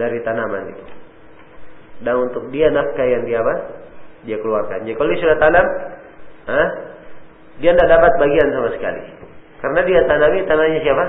Dari 0.00 0.18
tanaman 0.24 0.64
itu. 0.72 0.84
Dan 2.00 2.14
untuk 2.32 2.48
dia 2.48 2.72
nafkah 2.72 3.04
yang 3.04 3.28
dia 3.28 3.44
apa? 3.44 3.79
Dia 4.28 4.36
keluarkan. 4.40 4.84
Jadi 4.84 4.94
kalau 4.96 5.08
dia 5.12 5.20
sudah 5.20 5.38
tanam, 5.40 5.66
ha? 6.48 6.62
dia 7.60 7.70
tidak 7.72 7.88
dapat 7.88 8.12
bagian 8.20 8.48
sama 8.52 8.68
sekali. 8.72 9.02
Karena 9.60 9.80
dia 9.84 10.00
tanami 10.08 10.38
tanahnya 10.48 10.80
siapa? 10.80 11.04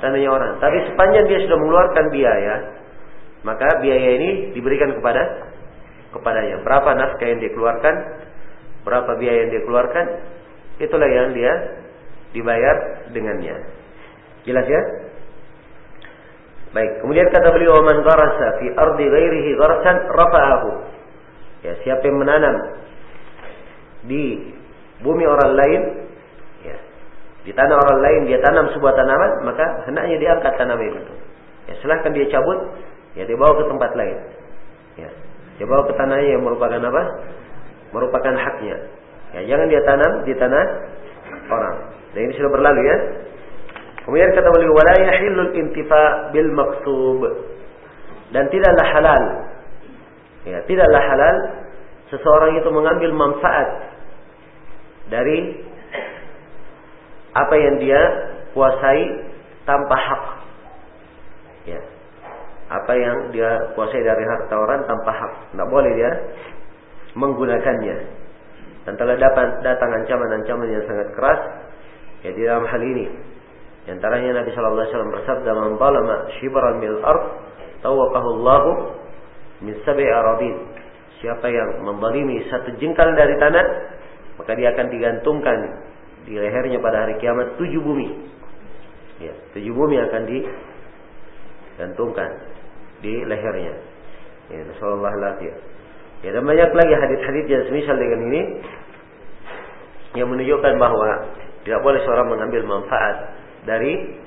Tanahnya 0.00 0.28
orang. 0.32 0.52
Tapi 0.60 0.76
sepanjang 0.92 1.24
dia 1.28 1.38
sudah 1.44 1.58
mengeluarkan 1.60 2.04
biaya, 2.12 2.54
maka 3.44 3.66
biaya 3.84 4.08
ini 4.16 4.30
diberikan 4.56 4.96
kepada 4.96 5.22
kepadanya. 6.16 6.64
Berapa 6.64 6.90
nafkah 6.96 7.26
yang 7.28 7.40
dia 7.40 7.52
keluarkan, 7.52 7.94
berapa 8.88 9.10
biaya 9.20 9.38
yang 9.46 9.50
dia 9.52 9.62
keluarkan, 9.68 10.04
itulah 10.80 11.08
yang 11.08 11.36
dia 11.36 11.52
dibayar 12.32 13.08
dengannya. 13.12 13.56
Jelas 14.48 14.64
ya? 14.64 14.82
Baik, 16.68 17.00
kemudian 17.00 17.28
kata 17.32 17.48
beliau 17.52 17.80
man 17.80 18.04
gharasa 18.04 18.60
fi 18.60 18.66
ardi 18.76 19.04
ghairihi 19.08 19.50
gharasan 19.56 19.96
rafa'ahu. 20.08 20.70
Ya, 21.66 21.72
siapa 21.82 22.02
yang 22.06 22.18
menanam 22.22 22.54
di 24.06 24.54
bumi 25.02 25.24
orang 25.26 25.52
lain 25.58 25.82
ya, 26.62 26.76
di 27.42 27.50
tanah 27.50 27.76
orang 27.76 27.98
lain 27.98 28.20
dia 28.30 28.38
tanam 28.38 28.70
sebuah 28.74 28.94
tanaman, 28.94 29.42
maka 29.42 29.64
hendaknya 29.90 30.16
diangkat 30.22 30.52
tanaman 30.54 30.86
itu. 30.86 31.14
Ya, 31.66 31.74
silahkan 31.82 32.14
dia 32.14 32.26
cabut, 32.30 32.78
ya 33.18 33.26
dia 33.26 33.34
bawa 33.34 33.58
ke 33.58 33.64
tempat 33.66 33.90
lain. 33.98 34.18
Ya, 35.02 35.10
dia 35.58 35.66
bawa 35.66 35.82
ke 35.90 35.92
tanahnya 35.98 36.30
yang 36.38 36.42
merupakan 36.46 36.78
apa? 36.78 37.02
Merupakan 37.90 38.34
haknya. 38.38 38.76
Ya, 39.34 39.40
jangan 39.50 39.66
dia 39.66 39.82
tanam 39.82 40.12
di 40.22 40.32
tanah 40.38 40.64
orang. 41.50 41.76
Dan 42.14 42.20
ini 42.30 42.32
sudah 42.38 42.50
berlalu 42.54 42.80
ya. 42.86 42.96
Kemudian 44.06 44.32
kata 44.32 44.48
beliau 44.48 44.72
wala 44.72 44.94
yahillul 45.04 45.52
intifa 45.52 46.32
bil 46.32 46.48
maktub 46.56 47.20
dan 48.32 48.48
tidaklah 48.48 48.86
halal 48.88 49.24
ya 50.46 50.58
tidaklah 50.66 51.02
halal 51.02 51.36
seseorang 52.12 52.52
itu 52.58 52.68
mengambil 52.70 53.10
manfaat 53.16 53.68
dari 55.08 55.64
apa 57.34 57.54
yang 57.56 57.74
dia 57.80 58.02
kuasai 58.52 59.02
tanpa 59.64 59.96
hak. 59.96 60.22
Ya 61.68 61.80
apa 62.68 62.92
yang 62.92 63.32
dia 63.32 63.72
kuasai 63.72 64.04
dari 64.04 64.24
harta 64.28 64.54
orang 64.56 64.84
tanpa 64.84 65.12
hak. 65.12 65.32
Tidak 65.56 65.68
boleh 65.72 65.92
dia 65.96 66.12
menggunakannya. 67.16 67.96
Dan 68.84 68.94
telah 68.96 69.16
dapat 69.16 69.64
datang 69.64 69.90
ancaman-ancaman 70.04 70.68
yang 70.68 70.84
sangat 70.84 71.08
keras 71.16 71.40
ya 72.24 72.30
di 72.32 72.42
dalam 72.44 72.68
hal 72.68 72.80
ini. 72.80 73.08
Di 73.84 73.96
antaranya 73.96 74.44
Nabi 74.44 74.52
Shallallahu 74.52 74.84
Alaihi 74.84 74.92
Wasallam 74.92 75.12
bersabda, 75.16 75.50
"Man 75.56 75.72
shibran 76.40 76.76
mil 76.76 77.00
ard, 77.00 77.24
tawakahu 77.80 78.28
Allah 78.40 78.64
min 79.64 79.74
sab'i 79.82 80.06
arabin." 80.06 80.54
Siapa 81.18 81.50
yang 81.50 81.82
menzalimi 81.82 82.46
satu 82.46 82.78
jengkal 82.78 83.10
dari 83.18 83.34
tanah, 83.42 83.66
maka 84.38 84.54
dia 84.54 84.70
akan 84.70 84.86
digantungkan 84.86 85.58
di 86.30 86.38
lehernya 86.38 86.78
pada 86.78 87.02
hari 87.06 87.18
kiamat 87.18 87.58
tujuh 87.58 87.82
bumi. 87.82 88.06
Ya, 89.18 89.34
tujuh 89.50 89.74
bumi 89.74 89.98
akan 89.98 90.22
digantungkan 90.30 92.30
di 93.02 93.26
lehernya. 93.26 93.74
Ya, 94.48 94.64
Rasulullah 94.70 95.10
alaihi 95.10 95.50
Ya, 96.18 96.34
dan 96.34 96.42
banyak 96.42 96.74
lagi 96.74 96.94
hadis-hadis 96.98 97.46
yang 97.46 97.62
semisal 97.70 97.94
dengan 97.94 98.20
ini 98.26 98.42
yang 100.18 100.26
menunjukkan 100.26 100.74
bahwa 100.74 101.30
tidak 101.62 101.78
boleh 101.78 102.02
seorang 102.02 102.26
mengambil 102.26 102.66
manfaat 102.66 103.38
dari 103.62 104.18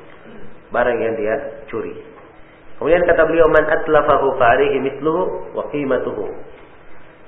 barang 0.72 0.98
yang 1.04 1.14
dia 1.20 1.36
curi. 1.68 1.92
Kemudian 2.82 3.06
kata 3.06 3.30
beliau 3.30 3.46
man 3.46 3.62
atlafahu 3.62 4.42
fa 4.42 4.58
alaihi 4.58 4.82
mithluhu 4.82 5.54
wa 5.54 5.70
qimatuhu. 5.70 6.34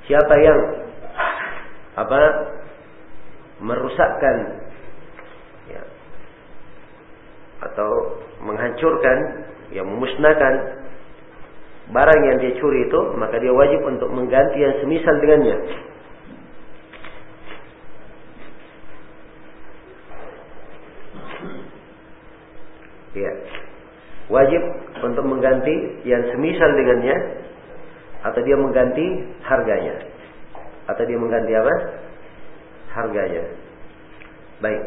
Siapa 0.10 0.34
yang 0.42 0.60
apa 1.94 2.22
merusakkan 3.62 4.66
ya, 5.70 5.86
atau 7.70 8.18
menghancurkan 8.42 9.46
yang 9.70 9.86
memusnahkan 9.86 10.54
barang 11.94 12.22
yang 12.34 12.38
dia 12.42 12.58
curi 12.58 12.90
itu 12.90 13.00
maka 13.14 13.38
dia 13.38 13.54
wajib 13.54 13.86
untuk 13.86 14.10
mengganti 14.10 14.58
yang 14.58 14.74
semisal 14.82 15.22
dengannya 15.22 15.58
Ya. 23.14 23.30
Wajib 24.34 24.64
untuk 25.06 25.30
mengganti 25.30 26.02
yang 26.10 26.26
semisal 26.34 26.74
dengannya 26.74 27.14
atau 28.26 28.42
dia 28.42 28.58
mengganti 28.58 29.06
harganya. 29.46 29.94
Atau 30.90 31.06
dia 31.06 31.22
mengganti 31.22 31.54
apa? 31.54 31.74
Harganya. 32.98 33.46
Baik. 34.58 34.82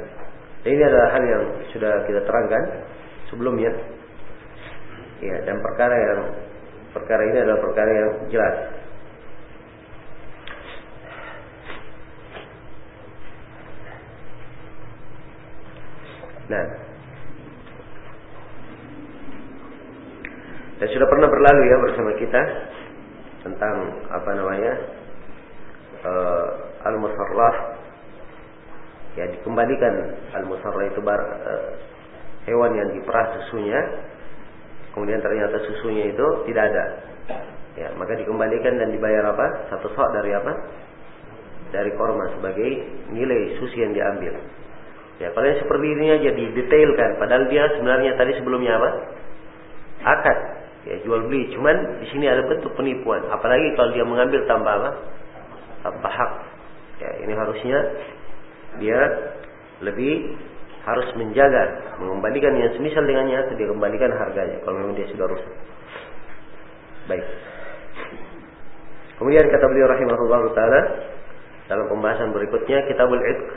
Ini 0.67 0.83
adalah 0.83 1.09
hal 1.15 1.23
yang 1.23 1.45
sudah 1.71 2.03
kita 2.11 2.27
terangkan 2.27 2.63
sebelumnya. 3.31 3.71
Ya, 5.23 5.39
dan 5.47 5.63
perkara 5.63 5.95
yang 5.95 6.21
perkara 6.91 7.23
ini 7.31 7.39
adalah 7.39 7.61
perkara 7.63 7.91
yang 7.95 8.11
jelas. 8.35 8.57
Nah, 16.47 16.86
dan 20.77 20.89
sudah 20.93 21.09
pernah 21.09 21.29
berlalu 21.33 21.63
ya 21.73 21.77
bersama 21.81 22.11
kita 22.21 22.43
tentang 23.49 23.75
apa 24.13 24.31
namanya 24.37 24.73
uh, 26.05 26.49
al-musarrah 26.85 27.81
ya 29.17 29.25
dikembalikan 29.33 29.95
al-musarrah 30.37 30.85
itu 30.93 31.01
bar, 31.01 31.17
uh, 31.17 31.71
hewan 32.45 32.77
yang 32.77 32.89
diperah 32.93 33.41
susunya. 33.41 33.81
Kemudian 34.93 35.21
ternyata 35.21 35.61
susunya 35.65 36.13
itu 36.13 36.27
tidak 36.49 36.73
ada. 36.73 36.85
Ya 37.77 37.89
maka 37.97 38.17
dikembalikan 38.17 38.81
dan 38.81 38.93
dibayar 38.93 39.33
apa? 39.33 39.73
Satu 39.73 39.93
sok 39.93 40.09
dari 40.13 40.33
apa? 40.33 40.53
Dari 41.73 41.93
korma 41.97 42.33
sebagai 42.37 42.69
nilai 43.13 43.61
susu 43.61 43.77
yang 43.81 43.93
diambil. 43.93 44.33
Ya 45.21 45.33
kalau 45.33 45.49
seperti 45.49 45.87
ini 45.89 46.07
aja 46.21 46.31
didetailkan. 46.37 47.17
Padahal 47.17 47.49
dia 47.49 47.65
sebenarnya 47.77 48.13
tadi 48.21 48.33
sebelumnya 48.41 48.77
apa? 48.77 48.91
Akad 50.05 50.66
ya 50.87 50.97
jual 51.03 51.27
beli. 51.27 51.51
Cuman 51.53 52.01
di 52.01 52.07
sini 52.15 52.31
ada 52.31 52.47
bentuk 52.47 52.73
penipuan. 52.79 53.27
Apalagi 53.29 53.75
kalau 53.75 53.91
dia 53.93 54.07
mengambil 54.07 54.41
tanpa 54.47 54.71
apa? 54.79 54.91
Tanpa 55.83 56.09
hak. 56.09 56.33
Ya 57.03 57.11
ini 57.27 57.33
harusnya 57.35 57.79
dia 58.81 59.01
lebih 59.85 60.39
harus 60.87 61.09
menjaga 61.19 61.95
mengembalikan 61.99 62.55
yang 62.57 62.71
semisal 62.79 63.03
dengannya 63.03 63.43
atau 63.43 63.59
dia 63.59 63.69
kembalikan 63.69 64.11
harganya 64.15 64.63
kalau 64.63 64.79
memang 64.79 64.95
dia 64.95 65.11
sudah 65.11 65.27
rusak. 65.27 65.55
Baik. 67.11 67.27
Kemudian 69.19 69.51
kata 69.51 69.67
beliau 69.67 69.89
rahimahullah 69.91 70.43
taala 70.55 70.81
dalam 71.67 71.87
pembahasan 71.91 72.31
berikutnya 72.31 72.87
kitabul 72.87 73.19
itq. 73.19 73.49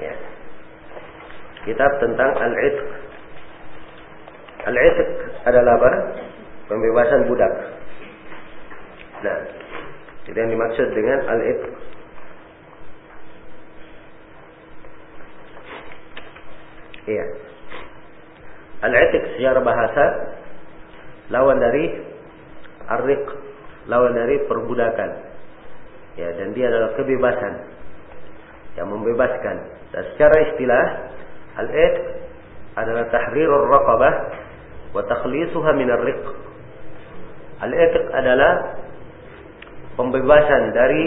Ya. 0.00 0.14
Kitab 1.68 1.92
tentang 2.00 2.30
al-itq. 2.40 2.78
Al-itq 4.64 5.33
adalah 5.44 5.76
apa 5.76 5.90
pembebasan 6.68 7.28
budak 7.28 7.52
nah 9.24 9.38
itu 10.24 10.36
yang 10.36 10.52
dimaksud 10.52 10.88
dengan 10.96 11.18
al-itq 11.28 11.62
Iya. 17.04 17.26
Al-itiq 18.80 19.36
secara 19.36 19.60
bahasa 19.60 20.04
lawan 21.28 21.60
dari 21.60 22.00
ar-riq, 22.88 23.24
lawan 23.88 24.16
dari 24.16 24.40
perbudakan. 24.48 25.10
Ya, 26.16 26.32
dan 26.36 26.56
dia 26.56 26.72
adalah 26.72 26.96
kebebasan. 26.96 27.54
Yang 28.80 28.88
membebaskan. 28.88 29.56
Dan 29.92 30.02
secara 30.16 30.36
istilah 30.52 30.84
al-itiq 31.60 32.24
adalah 32.74 33.04
tahrirur 33.12 33.68
raqabah 33.70 34.14
wa 34.94 35.02
takhlisuha 35.04 35.70
min 35.74 35.90
ar-riq. 35.90 36.22
Al-itiq 37.66 38.04
adalah 38.14 38.78
pembebasan 39.98 40.62
dari 40.70 41.04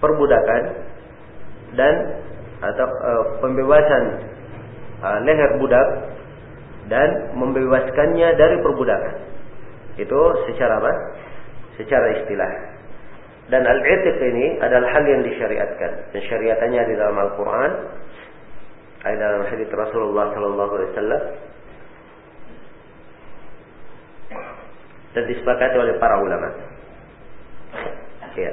perbudakan 0.00 0.62
dan 1.76 1.94
atau 2.64 2.86
uh, 2.88 3.24
pembebasan 3.44 4.04
uh, 5.04 5.18
leher 5.24 5.60
budak 5.60 5.88
dan 6.88 7.36
membebaskannya 7.36 8.28
dari 8.36 8.56
perbudakan. 8.60 9.14
Itu 10.00 10.20
secara 10.50 10.80
apa? 10.80 10.92
Secara 11.80 12.06
istilah. 12.22 12.50
Dan 13.52 13.60
al-i'tiq 13.68 14.16
ini 14.24 14.56
adalah 14.60 14.88
hal 14.88 15.04
yang 15.04 15.22
disyariatkan. 15.24 16.16
Dan 16.16 16.20
syariatannya 16.24 16.82
di 16.88 16.94
dalam 16.96 17.16
Al-Quran. 17.16 17.70
Ada 19.04 19.16
dalam 19.20 19.42
hadis 19.52 19.68
Rasulullah 19.68 20.32
Sallallahu 20.32 20.72
Alaihi 20.80 20.90
Wasallam. 20.96 21.22
Dan 25.14 25.22
disepakati 25.30 25.76
oleh 25.78 25.94
para 26.02 26.18
ulama. 26.18 26.48
Ya. 28.34 28.50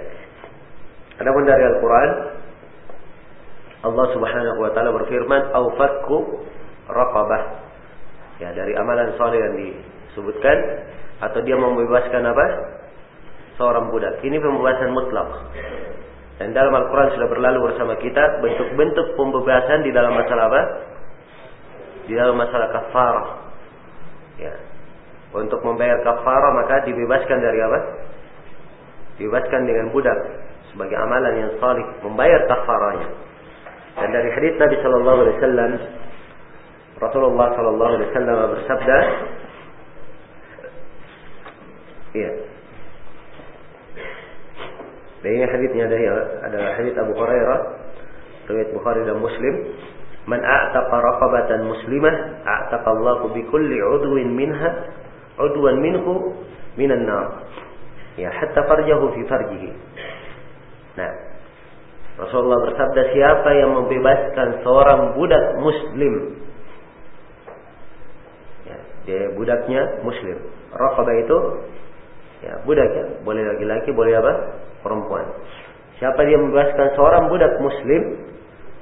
Adapun 1.18 1.44
dari 1.46 1.64
Al-Quran, 1.66 2.10
Allah 3.82 4.06
Subhanahu 4.14 4.60
wa 4.62 4.72
taala 4.78 4.94
berfirman 4.94 5.54
au 5.58 5.74
fakku 5.74 6.46
raqabah. 6.86 7.44
Ya, 8.42 8.54
dari 8.54 8.74
amalan 8.78 9.14
soleh 9.18 9.38
yang 9.38 9.54
disebutkan 9.58 10.58
atau 11.22 11.40
dia 11.46 11.58
membebaskan 11.58 12.26
apa? 12.26 12.46
Seorang 13.58 13.94
budak. 13.94 14.22
Ini 14.22 14.38
pembebasan 14.42 14.90
mutlak. 14.94 15.30
Dan 16.42 16.58
dalam 16.58 16.74
Al-Quran 16.74 17.14
sudah 17.14 17.30
berlalu 17.30 17.70
bersama 17.70 17.94
kita 18.02 18.42
bentuk-bentuk 18.42 19.14
pembebasan 19.14 19.86
di 19.86 19.94
dalam 19.94 20.18
masalah 20.18 20.50
apa? 20.50 20.62
Di 22.10 22.14
dalam 22.18 22.34
masalah 22.34 22.68
kafarah. 22.74 23.30
Ya. 24.42 24.54
Untuk 25.32 25.64
membayar 25.64 26.04
kafarah 26.04 26.52
maka 26.60 26.84
dibebaskan 26.84 27.40
dari 27.40 27.60
apa? 27.64 27.80
Dibebaskan 29.16 29.62
dengan 29.64 29.88
budak 29.96 30.20
sebagai 30.76 30.98
amalan 31.00 31.34
yang 31.40 31.52
salih 31.60 31.88
membayar 32.04 32.42
kafarahnya. 32.52 33.08
Dan 33.96 34.10
dari 34.12 34.30
hadis 34.32 34.56
Nabi 34.60 34.76
Shallallahu 34.80 35.20
Alaihi 35.24 35.38
Wasallam, 35.40 35.72
Rasulullah 37.00 37.48
Shallallahu 37.56 37.92
Alaihi 37.96 38.10
Wasallam 38.12 38.38
bersabda, 38.56 38.98
Iya. 42.12 42.32
Dan 45.22 45.32
ini 45.32 45.46
hadisnya 45.48 45.86
dari 45.88 46.06
adalah 46.44 46.76
hadis 46.76 46.92
Abu 47.00 47.14
Hurairah, 47.16 47.60
riwayat 48.52 48.70
Bukhari 48.76 49.02
dan 49.08 49.22
Muslim. 49.22 49.54
Man 50.28 50.38
a'taqa 50.44 50.98
raqabatan 51.02 51.66
muslimah, 51.66 52.46
a'taqa 52.46 52.90
Allahu 52.94 53.34
bi 53.34 53.42
kulli 53.50 53.82
'udwin 53.82 54.38
minha 54.38 54.70
'udwan 55.40 55.78
minhu 55.80 56.36
minan 56.76 57.04
nar. 57.08 57.48
Ya, 58.20 58.28
hatta 58.32 58.68
farjahu 58.68 59.16
fi 59.16 59.22
farjihi. 59.24 59.72
Nah, 61.00 61.12
Rasulullah 62.20 62.60
bersabda 62.68 63.02
siapa 63.16 63.50
yang 63.56 63.72
membebaskan 63.72 64.62
seorang 64.68 65.16
budak 65.16 65.46
muslim? 65.64 66.14
Ya, 68.68 68.78
dia 69.08 69.22
budaknya 69.40 70.04
muslim. 70.04 70.38
Raqabah 70.76 71.16
itu 71.24 71.38
ya 72.44 72.54
budak 72.68 72.90
ya. 72.92 73.06
Boleh 73.24 73.48
laki-laki 73.48 73.96
boleh 73.96 74.12
apa? 74.20 74.34
Perempuan. 74.84 75.24
Siapa 76.04 76.20
dia 76.28 76.36
membebaskan 76.36 76.88
seorang 77.00 77.32
budak 77.32 77.54
muslim 77.64 78.32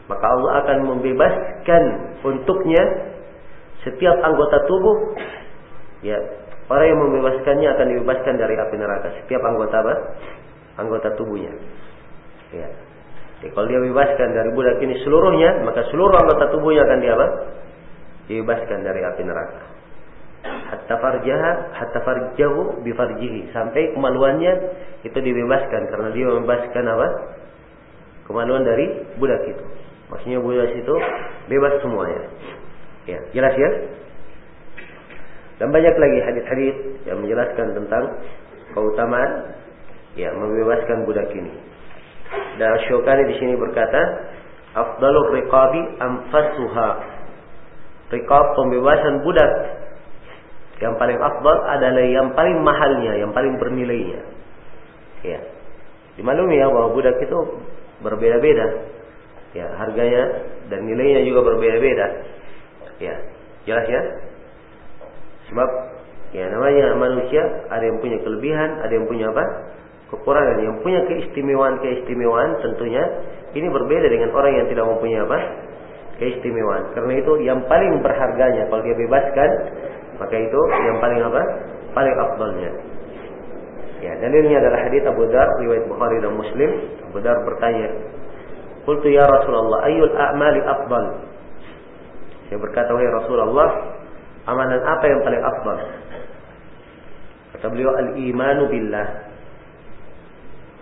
maka 0.09 0.25
Allah 0.25 0.51
akan 0.65 0.77
membebaskan 0.89 1.83
untuknya 2.25 2.81
setiap 3.85 4.17
anggota 4.25 4.65
tubuh 4.65 5.13
ya 6.05 6.17
orang 6.69 6.85
yang 6.87 6.99
membebaskannya 6.99 7.67
akan 7.75 7.87
dibebaskan 7.95 8.35
dari 8.39 8.55
api 8.55 8.75
neraka 8.77 9.07
setiap 9.23 9.41
anggota 9.43 9.75
apa 9.81 9.93
anggota 10.79 11.07
tubuhnya 11.19 11.53
ya 12.55 12.69
jadi 13.39 13.55
kalau 13.55 13.67
dia 13.71 13.79
bebaskan 13.79 14.35
dari 14.35 14.51
budak 14.51 14.83
ini 14.83 14.99
seluruhnya, 14.99 15.63
maka 15.63 15.87
seluruh 15.87 16.11
anggota 16.11 16.51
tubuhnya 16.51 16.83
akan 16.83 16.97
dia 16.99 17.13
apa? 17.15 17.27
Dibebaskan 18.27 18.79
dari 18.83 18.99
api 18.99 19.21
neraka. 19.23 19.61
Hatta 20.43 20.95
farjaha, 20.99 21.51
hatta 21.71 21.99
farjahu 22.03 22.83
bifarjihi. 22.83 23.55
Sampai 23.55 23.95
kemaluannya 23.95 24.53
itu 25.07 25.15
dibebaskan 25.15 25.87
karena 25.87 26.09
dia 26.11 26.25
membebaskan 26.27 26.83
apa? 26.83 27.07
Kemaluan 28.27 28.67
dari 28.67 29.07
budak 29.15 29.39
itu. 29.47 29.63
Maksudnya 30.11 30.39
budak 30.43 30.75
itu 30.75 30.95
bebas 31.47 31.79
semuanya. 31.79 32.27
Ya, 33.07 33.23
jelas 33.31 33.55
ya? 33.55 33.69
Dan 35.59 35.75
banyak 35.75 35.95
lagi 35.99 36.19
hadis-hadis 36.23 36.75
yang 37.03 37.19
menjelaskan 37.19 37.75
tentang 37.75 38.03
keutamaan 38.71 39.59
ya 40.15 40.31
membebaskan 40.31 41.03
budak 41.03 41.27
ini. 41.35 41.51
Dan 42.55 42.79
Syukani 42.87 43.27
di 43.27 43.35
sini 43.43 43.53
berkata, 43.59 44.01
afdalur 44.71 45.35
riqabi 45.35 45.99
anfasuha. 45.99 46.89
Riqab 48.09 48.45
pembebasan 48.57 49.21
budak 49.21 49.51
yang 50.79 50.95
paling 50.95 51.19
afdal 51.19 51.57
adalah 51.67 52.05
yang 52.07 52.31
paling 52.31 52.57
mahalnya, 52.63 53.19
yang 53.19 53.31
paling 53.35 53.59
bernilainya. 53.59 54.23
Ya. 55.27 55.39
Dimaklumi 56.15 56.55
ya 56.55 56.71
bahwa 56.71 56.95
budak 56.95 57.19
itu 57.19 57.39
berbeda-beda. 57.99 58.67
Ya, 59.51 59.67
harganya 59.75 60.23
dan 60.71 60.87
nilainya 60.87 61.27
juga 61.27 61.51
berbeda-beda. 61.51 62.07
Ya, 63.03 63.15
jelas 63.67 63.85
ya? 63.91 64.01
Sebab 65.49 65.69
ya 66.33 66.45
namanya 66.53 66.93
manusia 66.97 67.41
ada 67.73 67.83
yang 67.83 67.97
punya 67.99 68.17
kelebihan, 68.21 68.69
ada 68.85 68.93
yang 68.93 69.05
punya 69.09 69.29
apa? 69.33 69.45
kekurangan. 70.09 70.57
Yang 70.65 70.77
punya 70.81 70.99
keistimewaan-keistimewaan 71.05 72.65
tentunya 72.65 73.03
ini 73.53 73.67
berbeda 73.69 74.09
dengan 74.09 74.33
orang 74.33 74.53
yang 74.57 74.67
tidak 74.69 74.85
mempunyai 74.89 75.21
apa? 75.21 75.39
Keistimewaan. 76.17 76.97
Karena 76.97 77.13
itu 77.17 77.31
yang 77.45 77.59
paling 77.69 78.01
berharganya 78.01 78.65
kalau 78.69 78.81
dia 78.81 78.97
bebaskan 78.97 79.49
maka 80.17 80.35
itu 80.35 80.59
yang 80.85 80.97
paling 80.97 81.21
apa? 81.21 81.41
Paling 81.93 82.15
afdalnya 82.17 82.71
ya 83.99 84.15
dalilnya 84.15 84.63
adalah 84.63 84.79
hadis 84.87 85.03
Abu 85.03 85.27
Dar 85.27 85.47
riwayat 85.59 85.85
Bukhari 85.91 86.17
dan 86.23 86.33
Muslim. 86.35 86.71
Abu 87.11 87.19
Dar 87.19 87.37
bertanya 87.43 87.87
Qultu 88.87 89.11
ya 89.11 89.27
Rasulullah 89.27 89.85
ayyul 89.85 90.13
a'mali 90.15 90.61
afdal? 90.63 91.05
Saya 92.49 92.57
berkata, 92.57 92.89
wahai 92.89 93.11
Rasulullah, 93.13 93.69
amalan 94.49 94.81
apa 94.81 95.05
yang 95.05 95.21
paling 95.21 95.43
afdal? 95.45 95.77
Kata 97.53 97.65
beliau, 97.69 97.91
al-imanu 97.93 98.63
billah. 98.69 99.07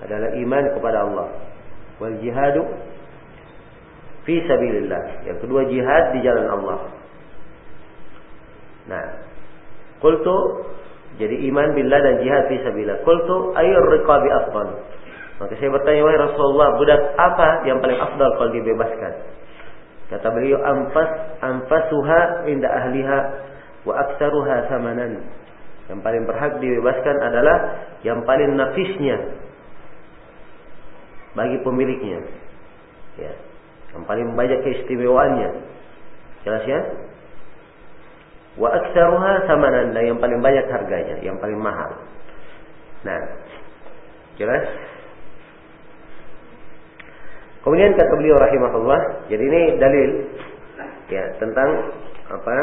Adalah 0.08 0.30
iman 0.38 0.64
kepada 0.78 0.98
Allah. 1.04 1.28
Wal 1.98 2.16
jihadu 2.22 2.64
fi 4.24 4.40
sabilillah. 4.46 5.26
Yang 5.26 5.38
kedua 5.44 5.66
jihad 5.68 6.04
di 6.14 6.20
jalan 6.22 6.48
Allah. 6.48 6.80
Nah, 8.88 9.06
qultu 10.00 10.38
jadi 11.18 11.34
iman 11.50 11.74
billah 11.74 12.00
dan 12.00 12.16
jihad 12.22 12.46
fi 12.46 12.62
sabilillah. 12.62 13.02
Qultu 13.02 13.58
ayyur 13.58 13.86
riqabi 13.98 14.30
afdal? 14.30 14.70
Maka 15.38 15.54
saya 15.62 15.70
bertanya, 15.70 16.02
wahai 16.02 16.18
Rasulullah, 16.18 16.70
budak 16.82 17.02
apa 17.14 17.62
yang 17.70 17.78
paling 17.78 17.98
afdal 17.98 18.30
kalau 18.42 18.52
dibebaskan? 18.58 19.14
Kata 20.10 20.28
beliau, 20.34 20.58
anfas 20.66 21.10
anfasuha 21.46 22.50
inda 22.50 22.66
ahliha 22.66 23.18
wa 23.88 23.94
aktsaruha 23.96 24.68
samanan. 24.68 25.24
Yang 25.88 26.00
paling 26.04 26.24
berhak 26.28 26.60
dibebaskan 26.60 27.16
adalah 27.24 27.58
yang 28.04 28.28
paling 28.28 28.60
nafisnya 28.60 29.40
bagi 31.32 31.64
pemiliknya. 31.64 32.20
Ya. 33.16 33.34
Yang 33.96 34.04
paling 34.04 34.28
banyak 34.36 34.60
keistimewaannya. 34.68 35.50
Jelas 36.44 36.64
ya? 36.68 36.82
Wa 38.60 38.76
aktsaruha 38.76 39.48
samanan 39.48 39.96
dan 39.96 40.04
yang 40.12 40.20
paling 40.20 40.44
banyak 40.44 40.68
harganya, 40.68 41.16
yang 41.24 41.40
paling 41.40 41.56
mahal. 41.56 42.04
Nah, 43.08 43.22
jelas? 44.36 44.66
Kemudian 47.64 47.96
kata 47.96 48.14
beliau 48.16 48.36
rahimahullah, 48.40 49.28
jadi 49.32 49.44
ini 49.44 49.62
dalil 49.76 50.10
ya 51.08 51.24
tentang 51.40 51.70
apa 52.28 52.56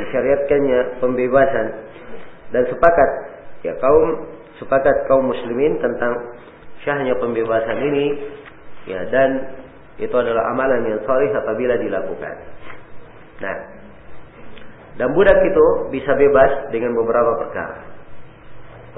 disyariatkannya 0.00 1.02
pembebasan 1.02 1.66
dan 2.52 2.62
sepakat 2.68 3.10
ya 3.64 3.72
kaum 3.80 4.28
sepakat 4.60 5.08
kaum 5.08 5.28
muslimin 5.28 5.80
tentang 5.80 6.36
syahnya 6.84 7.16
pembebasan 7.18 7.78
ini 7.82 8.06
ya 8.86 9.00
dan 9.08 9.58
itu 10.00 10.12
adalah 10.12 10.50
amalan 10.50 10.88
yang 10.88 11.00
salih 11.04 11.30
apabila 11.36 11.76
dilakukan. 11.78 12.34
Nah, 13.42 13.56
dan 14.96 15.08
budak 15.16 15.38
itu 15.46 15.66
bisa 15.94 16.12
bebas 16.16 16.72
dengan 16.74 16.92
beberapa 16.96 17.48
perkara 17.48 17.92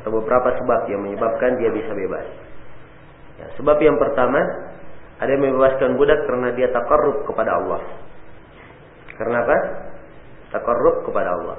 atau 0.01 0.11
beberapa 0.11 0.59
sebab 0.59 0.81
yang 0.91 1.01
menyebabkan 1.07 1.57
dia 1.59 1.71
bisa 1.71 1.93
bebas. 1.95 2.27
Ya, 3.39 3.47
sebab 3.59 3.79
yang 3.83 3.99
pertama 3.99 4.41
ada 5.23 5.31
yang 5.31 5.43
membebaskan 5.43 5.95
budak 5.95 6.27
karena 6.27 6.51
dia 6.59 6.69
takarrub 6.75 7.23
kepada 7.27 7.63
Allah. 7.63 7.83
Karena 9.15 9.47
apa? 9.47 9.59
Takarrub 10.55 11.03
kepada 11.03 11.35
Allah. 11.35 11.59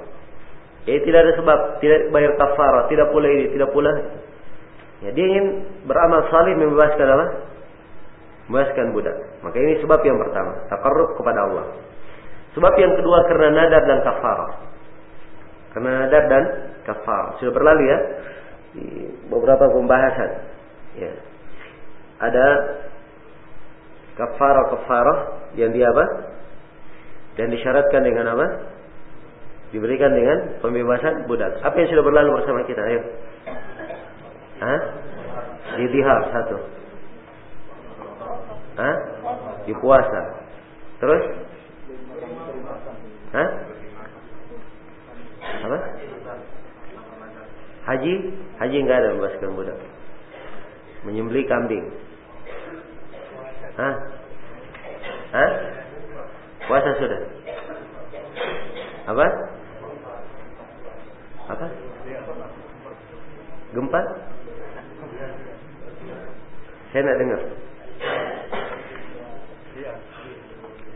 Jadi 0.88 1.02
tidak 1.04 1.20
ada 1.26 1.32
sebab, 1.36 1.58
tidak 1.82 2.00
bayar 2.14 2.32
kafarah, 2.40 2.88
tidak 2.88 3.10
pula 3.12 3.26
ini, 3.28 3.52
tidak 3.52 3.68
pula. 3.74 3.92
Ya, 5.04 5.10
dia 5.12 5.26
ingin 5.28 5.46
beramal 5.84 6.24
salih 6.32 6.56
membebaskan 6.56 7.06
apa? 7.10 7.26
Membebaskan 8.48 8.94
budak. 8.96 9.16
Maka 9.44 9.56
ini 9.60 9.82
sebab 9.82 10.00
yang 10.00 10.16
pertama, 10.16 10.64
takarrub 10.72 11.18
kepada 11.18 11.44
Allah. 11.44 11.66
Sebab 12.54 12.72
yang 12.80 12.96
kedua 12.96 13.18
karena 13.28 13.48
nadar 13.52 13.82
dan 13.84 13.98
kafarah. 14.00 14.50
Karena 15.76 15.90
nadar 16.06 16.24
dan 16.30 16.44
kafarah. 16.88 17.36
Sudah 17.42 17.52
berlalu 17.52 17.82
ya 17.84 17.98
di 18.72 18.86
beberapa 19.28 19.68
pembahasan. 19.68 20.30
Ya. 20.96 21.12
Ada 22.16 22.46
kafarah-kafarah 24.16 25.18
yang 25.60 25.74
dia 25.76 25.92
apa? 25.92 26.04
Dan 27.36 27.52
disyaratkan 27.52 28.00
dengan 28.00 28.32
apa? 28.32 28.75
Diberikan 29.74 30.14
dengan 30.14 30.62
pembebasan 30.62 31.26
budak. 31.26 31.58
Apa 31.60 31.74
yang 31.82 31.88
sudah 31.90 32.04
berlalu 32.06 32.38
bersama 32.38 32.62
kita? 32.64 32.82
Ayo. 32.86 33.02
Hah? 34.62 34.80
Idhar 35.82 36.20
satu. 36.30 36.56
Hah? 38.78 38.96
Di 39.66 39.74
puasa. 39.76 40.22
Terus? 41.02 41.22
Hah? 43.34 43.48
Apa? 45.66 45.78
Haji? 47.90 48.14
Haji 48.58 48.76
enggak 48.82 48.98
ada 49.02 49.08
membebaskan 49.14 49.50
budak. 49.58 49.78
Menyembeli 51.06 51.42
kambing. 51.50 51.86
Hah? 53.76 53.94
Hah? 55.34 55.50
Puasa 56.66 56.90
sudah? 56.98 57.20
Apa? 59.06 59.55
Apa? 61.46 61.66
Gempa? 63.74 64.00
Saya 66.90 67.02
nak 67.06 67.18
dengar. 67.18 67.40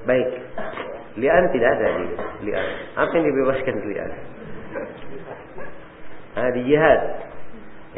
Baik. 0.09 0.29
Lian 1.21 1.45
tidak 1.53 1.71
ada 1.77 1.87
di 2.01 2.07
lian. 2.49 2.67
Apa 2.97 3.13
yang 3.19 3.25
dibebaskan 3.29 3.75
lian? 3.85 4.11
Ah, 6.39 6.51
di 6.55 6.61
jihad. 6.65 7.01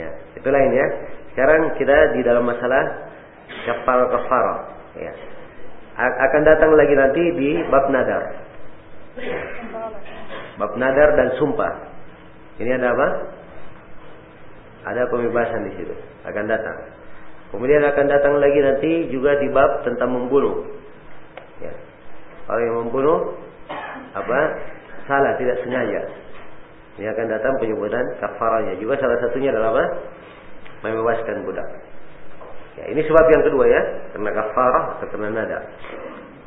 Ya, 0.00 0.09
itu 0.34 0.48
lain 0.48 0.72
ya. 0.72 0.86
Sekarang 1.32 1.76
kita 1.76 1.96
di 2.16 2.20
dalam 2.24 2.48
masalah 2.48 3.12
kapal 3.68 4.09
kafarah. 4.09 4.61
Ya. 4.96 5.12
Akan 6.00 6.42
datang 6.48 6.72
lagi 6.72 6.96
nanti 6.96 7.22
di 7.36 7.50
bab 7.68 7.92
nadar. 7.92 8.24
Bab 10.57 10.72
nadar 10.80 11.09
dan 11.20 11.28
sumpah. 11.36 11.91
Ini 12.61 12.70
ada 12.76 12.92
apa? 12.92 13.09
Ada 14.92 15.03
pembebasan 15.09 15.70
di 15.70 15.72
situ. 15.78 15.94
Akan 16.26 16.50
datang. 16.50 16.76
Kemudian 17.53 17.84
akan 17.84 18.07
datang 18.09 18.40
lagi 18.40 18.59
nanti 18.64 18.90
juga 19.12 19.36
di 19.38 19.48
bab 19.53 19.84
tentang 19.84 20.09
membunuh. 20.09 20.66
Ya. 21.61 21.72
Orang 22.48 22.62
yang 22.64 22.76
membunuh 22.89 23.18
apa? 24.16 24.40
Salah 25.05 25.36
tidak 25.36 25.60
sengaja. 25.60 26.02
Ini 26.97 27.09
akan 27.09 27.26
datang 27.28 27.52
penyebutan 27.60 28.05
kafaranya. 28.20 28.76
Juga 28.76 29.01
salah 29.01 29.20
satunya 29.20 29.52
adalah 29.52 29.72
apa? 29.76 29.85
Membebaskan 30.85 31.44
budak. 31.48 31.68
Ya, 32.72 32.85
ini 32.89 33.05
sebab 33.05 33.24
yang 33.28 33.43
kedua 33.44 33.64
ya, 33.68 33.82
karena 34.16 34.31
kafarah 34.32 34.85
atau 34.97 35.06
karena 35.12 35.28
nada. 35.28 35.59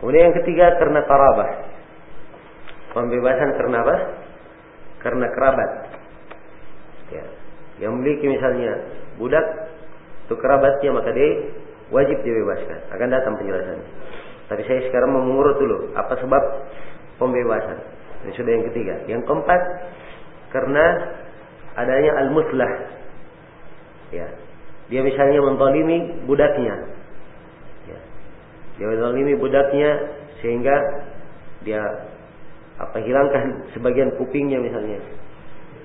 Kemudian 0.02 0.34
yang 0.34 0.38
ketiga 0.42 0.74
karena 0.82 1.06
karabah. 1.06 1.50
Pembebasan 2.98 3.50
karena 3.62 3.78
apa? 3.86 3.96
Karena 5.06 5.26
kerabat. 5.30 5.70
Ya. 7.80 7.88
Yang 7.88 7.92
memiliki 8.00 8.26
misalnya 8.32 8.72
budak 9.20 9.46
itu 10.26 10.36
kerabatnya 10.42 10.90
maka 10.96 11.10
dia 11.14 11.30
wajib 11.94 12.18
dibebaskan. 12.24 12.90
Akan 12.92 13.08
datang 13.12 13.38
penjelasan. 13.38 13.80
Tapi 14.46 14.62
saya 14.70 14.86
sekarang 14.90 15.14
mau 15.14 15.24
mengurut 15.26 15.58
dulu 15.58 15.78
apa 15.98 16.14
sebab 16.22 16.44
pembebasan. 17.18 17.78
Ini 18.26 18.32
sudah 18.34 18.52
yang 18.52 18.66
ketiga. 18.74 18.96
Yang 19.06 19.22
keempat 19.26 19.62
karena 20.54 20.84
adanya 21.76 22.12
al-muslah. 22.26 22.72
Ya, 24.14 24.28
dia 24.88 25.02
misalnya 25.02 25.42
mentolimi 25.42 26.26
budaknya. 26.30 26.76
Ya. 27.90 28.00
Dia 28.78 28.86
mentolimi 28.94 29.34
budaknya 29.38 29.90
sehingga 30.40 30.76
dia 31.66 31.82
apa 32.76 33.02
hilangkan 33.02 33.72
sebagian 33.74 34.14
kupingnya 34.20 34.60
misalnya 34.62 35.00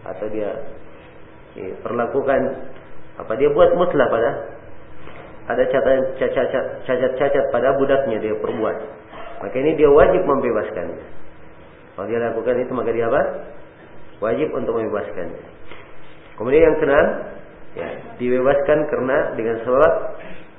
atau 0.05 0.27
dia 0.29 0.53
ya, 1.57 1.75
perlakukan 1.83 2.41
apa 3.19 3.33
dia 3.37 3.51
buat 3.53 3.71
muslah 3.77 4.07
pada 4.09 4.31
ada 5.51 5.63
cacat-cacat 5.67 7.45
pada 7.51 7.75
budaknya 7.77 8.23
dia 8.23 8.35
perbuat 8.39 8.77
maka 9.41 9.57
ini 9.57 9.75
dia 9.75 9.91
wajib 9.91 10.23
membebaskannya 10.25 11.03
kalau 11.97 12.07
dia 12.07 12.21
lakukan 12.23 12.55
itu 12.61 12.73
maka 12.73 12.91
dia 12.95 13.07
apa 13.11 13.23
wajib 14.23 14.49
untuk 14.55 14.79
membebaskannya 14.79 15.43
kemudian 16.39 16.63
yang 16.71 16.77
keenam 16.79 17.07
ya, 17.75 17.89
dibebaskan 18.19 18.79
karena 18.91 19.17
dengan 19.39 19.57
sebab 19.63 19.93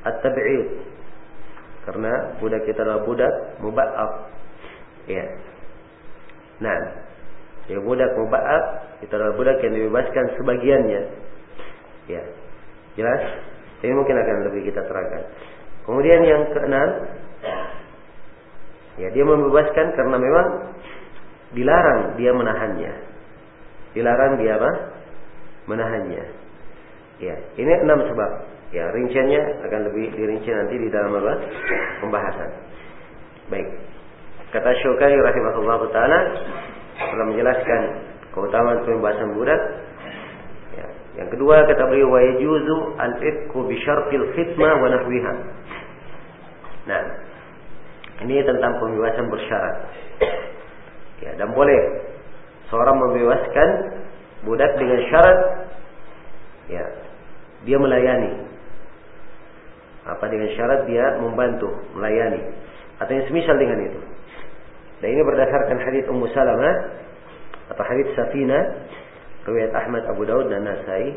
at-tab'id. 0.07 0.68
Karena 1.81 2.38
budak 2.38 2.61
kita 2.69 2.85
adalah 2.85 3.01
budak 3.03 3.34
muba'ab. 3.57 4.11
Ya. 5.09 5.26
Nah, 6.61 6.77
ya 7.65 7.81
budak 7.81 8.13
muba'ab 8.13 8.90
kita 9.02 9.14
adalah 9.18 9.34
budak 9.34 9.57
yang 9.65 9.73
dibebaskan 9.73 10.26
sebagiannya. 10.38 11.02
Ya. 12.06 12.23
Jelas? 12.95 13.22
Ini 13.82 13.94
mungkin 13.98 14.14
akan 14.14 14.36
lebih 14.45 14.69
kita 14.69 14.86
terangkan. 14.86 15.23
Kemudian 15.90 16.22
yang 16.22 16.45
keenam, 16.53 16.90
ya 19.02 19.10
dia 19.10 19.26
membebaskan 19.26 19.88
karena 19.98 20.18
memang 20.22 20.48
dilarang 21.57 21.99
dia 22.22 22.32
menahannya. 22.32 22.94
Dilarang 23.98 24.38
dia 24.38 24.61
apa? 24.61 24.72
Menahannya. 25.65 26.23
Ya, 27.22 27.36
ini 27.57 27.73
enam 27.82 28.06
sebab. 28.06 28.32
Ya, 28.72 28.88
rinciannya 28.94 29.68
akan 29.68 29.82
lebih 29.91 30.15
dirinci 30.15 30.48
nanti 30.53 30.76
di 30.78 30.88
dalam 30.94 31.18
apa? 31.18 31.34
Pembahasan. 32.06 32.49
Baik. 33.49 33.68
Kata 34.53 34.72
Syukari 34.80 35.18
rahimahullah 35.18 35.80
taala 35.91 36.19
telah 36.95 37.26
menjelaskan 37.28 37.82
keutamaan 38.32 38.84
pembebasan 38.88 39.36
budak. 39.36 39.62
Ya. 40.76 40.88
Yang 41.24 41.30
kedua 41.38 41.68
kata 41.68 41.84
beliau 41.91 42.10
wa 42.12 42.22
yajuzu 42.24 42.78
al-itqu 42.95 43.60
bi 43.68 43.76
syartil 43.84 44.26
khidmah 44.36 44.74
wa 44.80 44.88
nahwiha. 44.88 45.34
Nah, 46.88 47.02
ini 48.26 48.41
tentang 48.41 48.80
pembebasan 48.80 49.28
bersyarat. 49.28 49.76
Ya, 51.22 51.32
dan 51.38 51.53
boleh 51.53 51.80
seorang 52.74 52.98
membebaskan 52.98 53.70
budak 54.48 54.74
dengan 54.80 54.99
syarat 55.12 55.40
ya, 56.72 56.84
dia 57.68 57.78
melayani. 57.78 58.49
Apa 60.02 60.26
dengan 60.34 60.49
syarat 60.58 60.90
dia 60.90 61.22
membantu, 61.22 61.70
melayani. 61.94 62.41
Atau 62.98 63.14
yang 63.14 63.26
semisal 63.30 63.53
dengan 63.62 63.86
itu. 63.86 64.02
Dan 65.02 65.14
ini 65.14 65.22
berdasarkan 65.26 65.78
hadis 65.82 66.06
Ummu 66.10 66.26
Salamah 66.34 66.74
atau 67.72 67.84
hadis 67.88 68.11
Safina 68.19 68.60
riwayat 69.48 69.72
Ahmad 69.72 70.03
Abu 70.11 70.27
Daud 70.27 70.52
dan 70.52 70.68
Nasai 70.68 71.15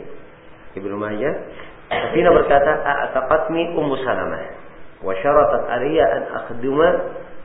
Ibnu 0.78 0.94
Majah. 0.94 1.34
Safina 1.90 2.30
berkata, 2.30 2.72
"A'taqatni 2.80 3.74
Ummu 3.74 3.94
Salamah 4.00 4.42
wa 5.04 5.12
syaratat 5.20 5.62
alayya 5.68 6.04
an 6.08 6.22
akhduma 6.42 6.88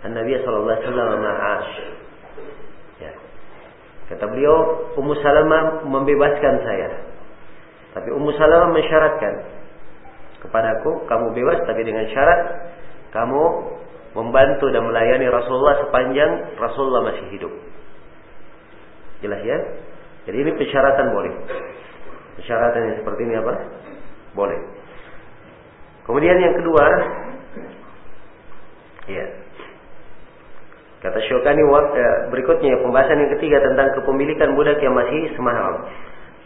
an-nabiy 0.05 0.39
sallallahu 0.45 0.71
alaihi 0.77 0.85
wasallam 0.87 1.09
ma'ash." 1.19 1.73
Ya. 3.03 3.13
Kata 4.13 4.25
beliau, 4.29 4.55
Ummu 4.95 5.13
Salamah 5.19 5.83
membebaskan 5.83 6.55
saya. 6.63 6.89
Tapi 7.97 8.09
Ummu 8.13 8.31
Salamah 8.37 8.69
mensyaratkan 8.71 9.33
kepadaku, 10.45 11.03
kamu 11.09 11.35
bebas 11.35 11.59
tapi 11.67 11.83
dengan 11.83 12.07
syarat 12.13 12.41
kamu 13.11 13.43
membantu 14.15 14.69
dan 14.73 14.85
melayani 14.85 15.27
Rasulullah 15.29 15.85
sepanjang 15.85 16.57
Rasulullah 16.57 17.13
masih 17.13 17.25
hidup. 17.35 17.53
Jelas 19.19 19.41
ya? 19.43 19.57
Jadi 20.27 20.37
ini 20.45 20.51
persyaratan 20.55 21.07
boleh. 21.11 21.33
Persyaratan 22.39 22.81
yang 22.87 22.97
seperti 23.03 23.21
ini 23.27 23.35
apa? 23.35 23.53
Boleh. 24.37 24.59
Kemudian 26.07 26.37
yang 26.41 26.55
kedua, 26.57 26.85
ya. 29.09 29.25
Kata 30.99 31.19
Syukani 31.31 31.63
eh, 31.63 32.17
berikutnya 32.27 32.83
pembahasan 32.83 33.23
yang 33.23 33.31
ketiga 33.39 33.63
tentang 33.63 33.95
kepemilikan 33.95 34.51
budak 34.51 34.83
yang 34.83 34.91
masih 34.91 35.31
semahram. 35.35 35.87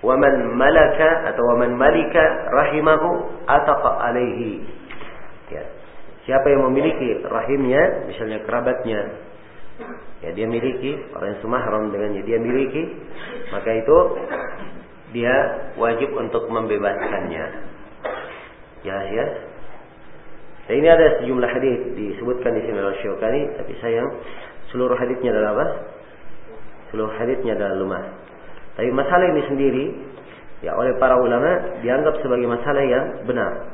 Waman 0.04 0.54
malaka 0.60 1.32
atau 1.32 1.42
waman 1.56 1.74
malika 1.80 2.22
rahimahu 2.54 3.40
ataqa 3.48 4.12
alaihi. 4.12 4.62
Ya. 5.50 5.64
Siapa 6.28 6.48
yang 6.54 6.70
memiliki 6.70 7.24
rahimnya, 7.24 8.08
misalnya 8.08 8.44
kerabatnya, 8.46 9.00
ya 10.22 10.30
dia 10.32 10.46
miliki 10.46 10.94
orang 11.18 11.34
yang 11.34 11.42
semahram 11.42 11.84
dengannya 11.90 12.22
dia 12.24 12.38
miliki, 12.38 12.84
maka 13.50 13.70
itu 13.74 13.98
dia 15.14 15.36
wajib 15.78 16.10
untuk 16.18 16.50
membebaskannya. 16.50 17.46
Ya, 18.84 18.98
ya. 19.14 19.26
Dan 20.68 20.74
ini 20.80 20.88
ada 20.88 21.22
sejumlah 21.22 21.50
hadis 21.52 21.80
disebutkan 21.96 22.56
di 22.56 22.62
sini 22.66 22.78
oleh 22.80 22.98
Syukani, 23.04 23.42
tapi 23.60 23.74
sayang 23.84 24.10
seluruh 24.72 24.96
hadisnya 24.96 25.36
adalah 25.36 25.52
apa? 25.60 25.66
Seluruh 26.92 27.14
hadisnya 27.20 27.54
adalah 27.56 27.76
lemah. 27.78 28.06
Tapi 28.74 28.90
masalah 28.90 29.26
ini 29.30 29.42
sendiri 29.46 29.86
ya 30.66 30.74
oleh 30.74 30.96
para 30.98 31.20
ulama 31.20 31.78
dianggap 31.84 32.18
sebagai 32.24 32.48
masalah 32.48 32.84
yang 32.84 33.06
benar. 33.28 33.70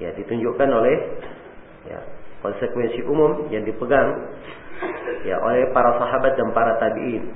Ya, 0.00 0.14
ditunjukkan 0.18 0.68
oleh 0.72 0.96
ya, 1.86 1.98
konsekuensi 2.42 3.02
umum 3.06 3.50
yang 3.50 3.62
dipegang 3.62 4.30
ya 5.28 5.36
oleh 5.38 5.70
para 5.70 5.96
sahabat 5.98 6.34
dan 6.34 6.50
para 6.50 6.78
tabiin 6.78 7.30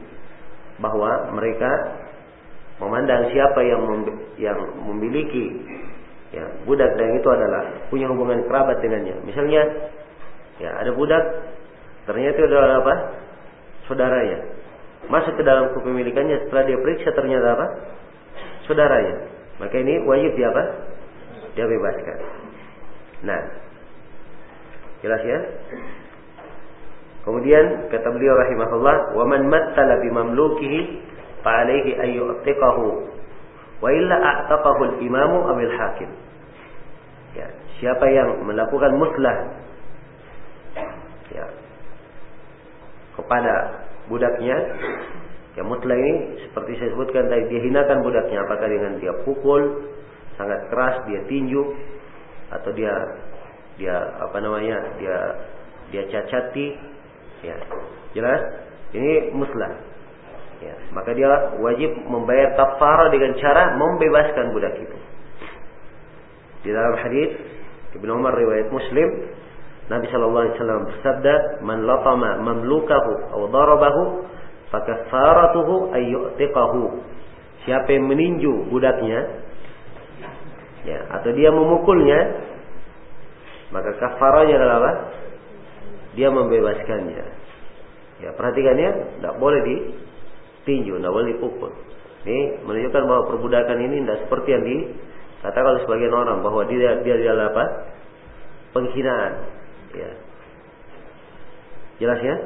bahwa 0.83 1.33
mereka 1.33 1.71
memandang 2.83 3.33
siapa 3.33 3.61
yang 3.65 3.81
mem 3.87 4.01
yang 4.37 4.59
memiliki 4.85 5.57
ya 6.35 6.45
budak 6.69 6.93
dan 7.01 7.17
itu 7.17 7.29
adalah 7.31 7.89
punya 7.89 8.11
hubungan 8.13 8.45
kerabat 8.45 8.83
dengannya. 8.85 9.17
Misalnya 9.25 9.63
ya 10.61 10.71
ada 10.77 10.93
budak 10.93 11.25
ternyata 12.05 12.37
itu 12.37 12.55
adalah 12.57 12.79
apa? 12.85 12.95
saudaranya. 13.87 14.39
Masuk 15.07 15.39
ke 15.39 15.43
dalam 15.47 15.71
kepemilikannya 15.71 16.47
setelah 16.47 16.67
dia 16.67 16.79
periksa 16.83 17.15
ternyata 17.15 17.47
apa? 17.57 17.67
saudaranya. 18.69 19.33
Maka 19.57 19.75
ini 19.81 20.05
wajib 20.05 20.37
dia 20.37 20.53
apa? 20.53 20.63
Dia 21.57 21.65
bebaskan. 21.65 22.19
Nah, 23.25 23.41
Jelas 25.05 25.23
ya? 25.23 25.39
Kemudian 27.27 27.91
kata 27.91 28.07
beliau 28.15 28.39
rahimahullah, 28.39 29.19
"Wa 29.19 29.25
man 29.27 29.51
mattala 29.51 29.99
bi 29.99 30.15
mamlukihi 30.15 30.79
fa 31.43 31.67
alayhi 31.67 31.99
an 31.99 32.09
yu'tiqahu 32.15 32.87
wa 33.83 33.89
illa 33.91 34.15
a'taqahu 34.15 34.95
al-imamu 34.95 35.43
aw 35.51 35.59
al-hakim." 35.59 36.07
Ya, 37.35 37.51
siapa 37.83 38.07
yang 38.15 38.47
melakukan 38.47 38.95
muslah 38.95 39.37
ya 41.35 41.47
kepada 43.19 43.85
budaknya 44.07 44.57
ya 45.59 45.63
muslah 45.67 45.99
ini 45.99 46.47
seperti 46.47 46.79
saya 46.79 46.95
sebutkan 46.95 47.27
tadi 47.27 47.51
dia 47.51 47.61
hinakan 47.67 48.07
budaknya 48.07 48.45
apakah 48.47 48.69
dengan 48.71 49.03
dia 49.03 49.13
pukul 49.27 49.91
sangat 50.39 50.69
keras 50.71 51.03
dia 51.11 51.21
tinju 51.27 51.75
atau 52.53 52.71
dia 52.77 52.93
dia 53.81 53.97
apa 54.23 54.37
namanya 54.39 54.77
dia 55.01 55.17
dia 55.91 56.03
cacati 56.13 56.96
ya. 57.47 57.57
Jelas? 58.19 58.41
Ini 58.91 59.31
muslah 59.35 59.71
ya. 60.59 60.75
Maka 60.91 61.15
dia 61.15 61.55
wajib 61.63 61.95
membayar 62.11 62.59
kafara 62.59 63.13
dengan 63.15 63.39
cara 63.39 63.79
membebaskan 63.79 64.51
budak 64.51 64.75
itu. 64.81 64.99
Di 66.67 66.71
dalam 66.75 66.99
hadis 66.99 67.31
Ibnu 67.95 68.11
Umar 68.19 68.35
riwayat 68.35 68.75
Muslim 68.75 69.09
Nabi 69.87 70.11
sallallahu 70.11 70.43
alaihi 70.43 70.57
wasallam 70.59 70.81
bersabda 70.91 71.35
man 71.63 71.87
latama 71.87 72.43
mamlukahu 72.43 73.13
aw 73.39 73.41
darabahu 73.55 74.03
fakaffaratuhu 74.75 75.95
ay 75.95 76.11
yu'tiqahu. 76.11 77.07
Siapa 77.63 77.87
yang 77.95 78.11
meninju 78.11 78.67
budaknya 78.71 79.47
ya 80.87 81.03
atau 81.19 81.31
dia 81.35 81.51
memukulnya 81.51 82.19
maka 83.75 83.95
kafaranya 83.99 84.55
adalah 84.59 84.77
apa? 84.83 84.93
Dia 86.15 86.29
membebaskannya. 86.31 87.27
Ya, 88.17 88.33
perhatikan 88.33 88.77
ya, 88.81 88.91
tidak 89.21 89.35
boleh 89.37 89.61
ditinju, 89.61 90.97
tidak 90.97 91.13
boleh 91.13 91.27
dipukul. 91.37 91.73
Ini 92.27 92.65
menunjukkan 92.65 93.03
bahwa 93.07 93.23
perbudakan 93.31 93.79
ini 93.87 94.03
tidak 94.03 94.27
seperti 94.27 94.49
yang 94.51 94.65
dikatakan 94.67 95.69
oleh 95.69 95.83
sebagian 95.87 96.15
orang 96.17 96.39
bahwa 96.43 96.65
dia 96.67 96.99
dia 97.05 97.15
adalah 97.15 97.55
apa? 97.55 97.65
Penghinaan. 98.73 99.33
Ya. 99.95 100.11
Jelas 102.03 102.21
ya? 102.21 102.37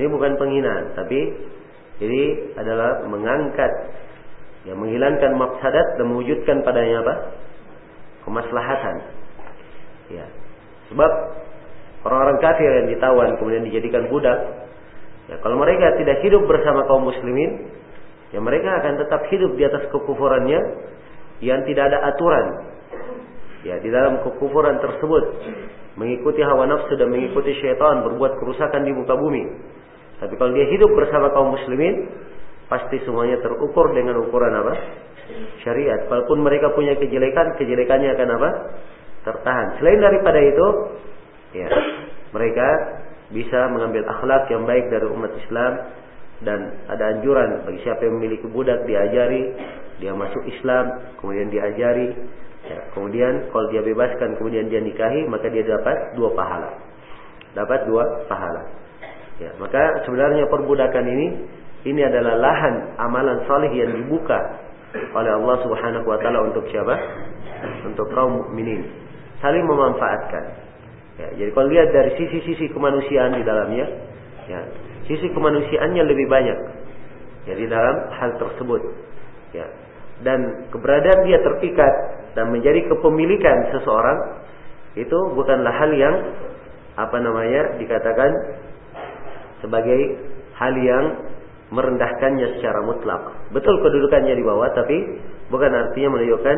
Ini 0.00 0.06
bukan 0.06 0.38
penghinaan, 0.38 0.94
tapi 0.94 1.18
ini 2.00 2.22
adalah 2.54 3.04
mengangkat, 3.10 3.72
ya 4.64 4.72
menghilangkan 4.78 5.34
mafsadat 5.34 5.98
dan 5.98 6.06
mewujudkan 6.06 6.62
padanya 6.62 7.02
apa? 7.02 7.14
Kemaslahatan. 8.22 8.96
Ya. 10.14 10.26
Sebab 10.90 11.10
orang-orang 12.06 12.38
kafir 12.40 12.70
yang 12.70 12.88
ditawan 12.92 13.36
kemudian 13.36 13.64
dijadikan 13.68 14.08
budak, 14.08 14.38
ya 15.28 15.36
kalau 15.44 15.56
mereka 15.60 15.96
tidak 16.00 16.24
hidup 16.24 16.42
bersama 16.48 16.84
kaum 16.88 17.04
muslimin, 17.04 17.70
ya 18.32 18.40
mereka 18.40 18.80
akan 18.80 19.00
tetap 19.04 19.20
hidup 19.28 19.52
di 19.56 19.62
atas 19.68 19.88
kekufurannya 19.92 20.60
yang 21.44 21.64
tidak 21.68 21.92
ada 21.92 21.98
aturan. 22.12 22.46
Ya, 23.60 23.76
di 23.76 23.92
dalam 23.92 24.24
kekufuran 24.24 24.80
tersebut 24.80 25.24
mengikuti 26.00 26.40
hawa 26.40 26.64
nafsu 26.64 26.96
dan 26.96 27.12
mengikuti 27.12 27.52
syaitan 27.60 28.00
berbuat 28.08 28.40
kerusakan 28.40 28.88
di 28.88 28.92
muka 28.96 29.12
bumi. 29.20 29.44
Tapi 30.16 30.32
kalau 30.40 30.56
dia 30.56 30.64
hidup 30.72 30.88
bersama 30.96 31.28
kaum 31.36 31.52
muslimin, 31.52 32.08
pasti 32.72 33.04
semuanya 33.04 33.36
terukur 33.44 33.92
dengan 33.92 34.16
ukuran 34.24 34.52
apa? 34.64 34.72
Syariat. 35.60 36.08
Walaupun 36.08 36.40
mereka 36.40 36.72
punya 36.72 36.96
kejelekan, 36.96 37.60
kejelekannya 37.60 38.16
akan 38.16 38.28
apa? 38.40 38.50
tertahan. 39.24 39.76
Selain 39.80 40.00
daripada 40.00 40.40
itu, 40.40 40.66
ya, 41.54 41.68
mereka 42.30 42.68
bisa 43.30 43.70
mengambil 43.70 44.02
akhlak 44.10 44.50
yang 44.50 44.66
baik 44.66 44.90
dari 44.90 45.06
umat 45.06 45.32
Islam 45.38 45.72
dan 46.40 46.58
ada 46.88 47.04
anjuran 47.16 47.68
bagi 47.68 47.80
siapa 47.84 48.00
yang 48.06 48.16
memiliki 48.18 48.48
budak 48.48 48.82
diajari, 48.88 49.54
dia 50.00 50.16
masuk 50.16 50.40
Islam, 50.48 51.12
kemudian 51.20 51.52
diajari, 51.52 52.16
ya, 52.64 52.80
kemudian 52.96 53.52
kalau 53.52 53.68
dia 53.68 53.84
bebaskan, 53.84 54.40
kemudian 54.40 54.72
dia 54.72 54.80
nikahi, 54.80 55.28
maka 55.28 55.52
dia 55.52 55.62
dapat 55.68 56.16
dua 56.16 56.32
pahala. 56.32 56.70
Dapat 57.52 57.80
dua 57.86 58.04
pahala. 58.24 58.62
Ya, 59.36 59.52
maka 59.60 60.04
sebenarnya 60.08 60.48
perbudakan 60.48 61.04
ini 61.04 61.26
ini 61.88 62.00
adalah 62.04 62.36
lahan 62.36 62.92
amalan 63.00 63.40
saleh 63.48 63.72
yang 63.72 63.92
dibuka 63.96 64.36
oleh 65.16 65.32
Allah 65.32 65.56
Subhanahu 65.64 66.04
wa 66.04 66.18
taala 66.20 66.44
untuk 66.44 66.68
siapa? 66.68 66.92
Untuk 67.88 68.08
kaum 68.12 68.44
mukminin 68.44 68.84
saling 69.40 69.64
memanfaatkan. 69.64 70.69
Ya, 71.20 71.28
jadi 71.36 71.50
kalau 71.52 71.68
lihat 71.68 71.92
dari 71.92 72.16
sisi-sisi 72.16 72.72
kemanusiaan 72.72 73.36
di 73.36 73.44
dalamnya, 73.44 73.86
Ya, 74.50 74.60
sisi 75.06 75.30
kemanusiaannya 75.30 76.02
lebih 76.10 76.26
banyak. 76.26 76.58
Jadi 77.46 77.70
dalam 77.70 77.96
hal 78.18 78.34
tersebut. 78.34 78.82
Ya. 79.54 79.66
Dan 80.26 80.68
keberadaan 80.74 81.24
dia 81.24 81.38
terpikat 81.40 81.94
dan 82.34 82.50
menjadi 82.50 82.84
kepemilikan 82.90 83.72
seseorang 83.72 84.42
itu 84.98 85.18
bukanlah 85.38 85.70
hal 85.70 85.90
yang 85.94 86.16
apa 86.98 87.16
namanya 87.22 87.78
dikatakan 87.78 88.30
sebagai 89.64 90.18
hal 90.58 90.74
yang 90.76 91.04
merendahkannya 91.70 92.58
secara 92.58 92.84
mutlak. 92.84 93.48
Betul 93.54 93.80
kedudukannya 93.80 94.34
di 94.34 94.44
bawah, 94.44 94.68
tapi 94.74 94.98
bukan 95.48 95.70
artinya 95.72 96.18
menunjukkan 96.18 96.56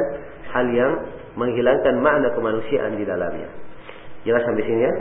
hal 0.50 0.66
yang 0.72 0.92
menghilangkan 1.36 2.00
makna 2.00 2.32
kemanusiaan 2.34 2.96
di 2.96 3.04
dalamnya. 3.04 3.52
Jelas 4.22 4.42
sampai 4.46 4.64
sini 4.64 4.82
ya? 4.86 4.92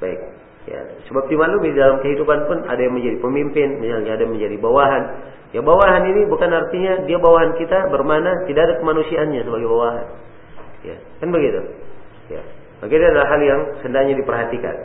Baik. 0.00 0.20
Ya, 0.68 0.80
sebab 1.08 1.32
dimaklumi 1.32 1.72
di 1.72 1.80
dalam 1.80 1.96
kehidupan 2.04 2.44
pun 2.44 2.58
ada 2.68 2.76
yang 2.76 2.92
menjadi 2.92 3.16
pemimpin, 3.24 3.80
misalnya 3.80 4.20
ada 4.20 4.22
yang 4.28 4.36
menjadi 4.36 4.56
bawahan. 4.60 5.02
Ya 5.48 5.64
bawahan 5.64 6.04
ini 6.12 6.28
bukan 6.28 6.52
artinya 6.52 7.08
dia 7.08 7.16
bawahan 7.16 7.56
kita 7.56 7.88
bermana 7.88 8.44
tidak 8.44 8.68
ada 8.68 8.74
kemanusiaannya 8.84 9.48
sebagai 9.48 9.64
bawahan. 9.64 10.06
Ya, 10.84 10.96
kan 11.24 11.28
begitu. 11.32 11.60
Ya. 12.28 12.44
Maka 12.84 12.92
ini 12.92 13.06
adalah 13.08 13.28
hal 13.32 13.40
yang 13.40 13.60
sendanya 13.80 14.14
diperhatikan. 14.20 14.76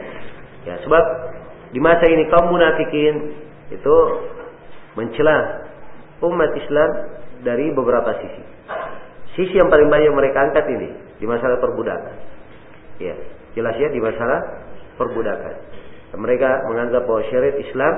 Ya, 0.63 0.79
sebab 0.87 1.03
di 1.75 1.83
masa 1.83 2.07
ini 2.07 2.31
kaum 2.31 2.47
munafikin 2.47 3.35
itu 3.75 3.95
mencela 4.95 5.67
umat 6.23 6.51
Islam 6.55 6.89
dari 7.43 7.75
beberapa 7.75 8.23
sisi. 8.23 8.43
Sisi 9.35 9.59
yang 9.59 9.67
paling 9.67 9.91
banyak 9.91 10.15
mereka 10.15 10.47
angkat 10.47 10.65
ini 10.71 10.89
di 11.19 11.25
masalah 11.27 11.59
perbudakan. 11.59 12.15
Ya, 13.03 13.19
jelas 13.53 13.75
ya 13.77 13.89
di 13.89 13.99
masalah 14.01 14.39
perbudakan. 14.97 15.55
Mereka 16.13 16.49
menganggap 16.69 17.09
bahwa 17.09 17.21
syariat 17.29 17.57
Islam 17.57 17.93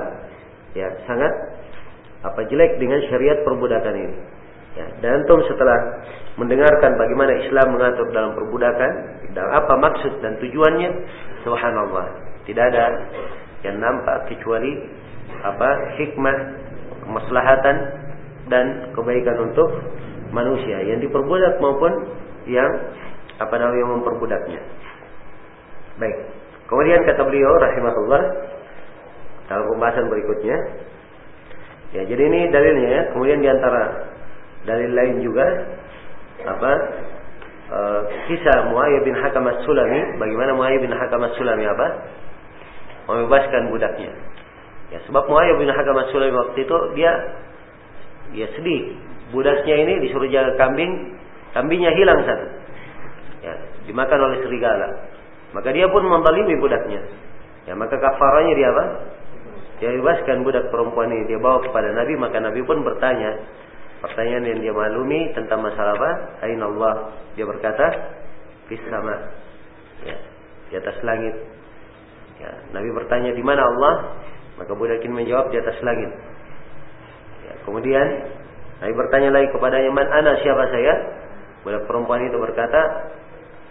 ya 0.72 0.88
sangat 1.04 1.32
apa 2.24 2.40
jelek 2.48 2.80
dengan 2.80 3.00
syariat 3.12 3.44
perbudakan 3.44 3.94
ini. 3.96 4.16
Ya, 4.76 4.86
dan 5.00 5.24
antum 5.24 5.40
setelah 5.48 6.04
mendengarkan 6.36 7.00
bagaimana 7.00 7.32
Islam 7.40 7.72
mengatur 7.72 8.12
dalam 8.12 8.36
perbudakan 8.36 8.92
dan 9.32 9.44
apa 9.52 9.72
maksud 9.80 10.20
dan 10.20 10.36
tujuannya, 10.36 10.90
subhanallah, 11.48 12.06
tidak 12.44 12.64
ada 12.72 12.84
yang 13.64 13.80
nampak 13.80 14.28
kecuali 14.28 14.84
apa 15.40 15.96
hikmah, 15.96 16.36
kemaslahatan 17.08 17.76
dan 18.52 18.92
kebaikan 18.92 19.36
untuk 19.48 19.68
manusia 20.30 20.84
yang 20.84 21.00
diperbudak 21.00 21.56
maupun 21.56 21.92
yang 22.44 22.68
apa 23.40 23.54
namanya 23.56 23.80
yang 23.80 23.92
memperbudaknya. 24.00 24.60
Baik. 25.96 26.16
Kemudian 26.66 27.00
kata 27.06 27.22
beliau 27.24 27.52
rahimahullah 27.62 28.22
dalam 29.46 29.64
pembahasan 29.70 30.10
berikutnya 30.10 30.56
ya 31.94 32.02
jadi 32.02 32.22
ini 32.26 32.40
dalilnya 32.50 32.88
ya. 32.90 33.02
Kemudian 33.14 33.38
di 33.40 33.48
antara 33.48 33.82
dalil 34.66 34.90
lain 34.90 35.16
juga 35.22 35.46
apa 36.42 36.72
e, 37.70 37.78
kisah 38.28 38.70
Muayyib 38.74 39.06
bin 39.06 39.14
Hakam 39.14 39.46
As-Sulami 39.46 40.18
bagaimana 40.18 40.58
Muayyib 40.58 40.82
bin 40.84 40.92
Hakam 40.92 41.22
As-Sulami 41.22 41.64
apa 41.64 41.86
membebaskan 43.06 43.70
budaknya 43.70 44.10
ya 44.90 44.98
sebab 45.06 45.30
Muayyib 45.30 45.62
bin 45.62 45.70
Hakam 45.70 45.96
As-Sulami 46.02 46.34
waktu 46.34 46.58
itu 46.66 46.76
dia 46.98 47.12
dia 48.34 48.46
sedih 48.58 49.06
budaknya 49.30 49.74
ini 49.74 49.94
disuruh 50.06 50.28
jaga 50.30 50.54
kambing, 50.58 51.18
kambingnya 51.54 51.90
hilang 51.94 52.20
satu. 52.26 52.46
Ya, 53.42 53.54
dimakan 53.86 54.18
oleh 54.30 54.38
serigala. 54.42 54.88
Maka 55.56 55.72
dia 55.72 55.88
pun 55.88 56.04
membalimi 56.04 56.52
budaknya. 56.60 57.00
Ya, 57.64 57.72
maka 57.72 57.96
kafaranya 57.96 58.52
dia 58.52 58.68
apa? 58.68 58.84
Dia 59.80 59.88
bebaskan 59.96 60.44
budak 60.44 60.68
perempuan 60.68 61.08
ini. 61.08 61.24
Dia 61.24 61.40
bawa 61.40 61.64
kepada 61.64 61.96
Nabi, 61.96 62.12
maka 62.20 62.36
Nabi 62.44 62.60
pun 62.60 62.84
bertanya. 62.84 63.40
Pertanyaan 64.04 64.44
yang 64.44 64.60
dia 64.60 64.72
malumi 64.76 65.32
tentang 65.32 65.64
masalah 65.64 65.96
apa? 65.96 66.10
Ain 66.44 66.60
Allah. 66.60 67.16
Dia 67.40 67.48
berkata, 67.48 67.88
Fis 68.68 68.84
sama. 68.92 69.32
Ya, 70.04 70.16
di 70.68 70.74
atas 70.76 71.00
langit. 71.00 71.32
Ya, 72.36 72.52
Nabi 72.76 72.92
bertanya, 72.92 73.32
di 73.32 73.40
mana 73.40 73.64
Allah? 73.64 73.94
Maka 74.60 74.76
budak 74.76 75.00
ini 75.00 75.24
menjawab, 75.24 75.48
di 75.48 75.56
atas 75.56 75.80
langit. 75.80 76.12
Ya, 77.48 77.52
kemudian 77.64 78.06
Nabi 78.84 78.92
bertanya 78.92 79.32
lagi 79.32 79.48
kepadanya, 79.56 79.88
"Man 79.88 80.08
ana 80.08 80.36
siapa 80.44 80.68
saya?" 80.68 80.94
Budak 81.64 81.88
perempuan 81.88 82.28
itu 82.28 82.36
berkata, 82.36 82.80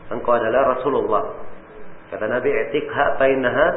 "Engkau 0.09 0.33
adalah 0.33 0.77
Rasulullah." 0.77 1.23
Kata 2.15 2.31
Nabi, 2.31 2.47
"I'tiqha 2.47 3.19
fa 3.19 3.25
innaha 3.27 3.67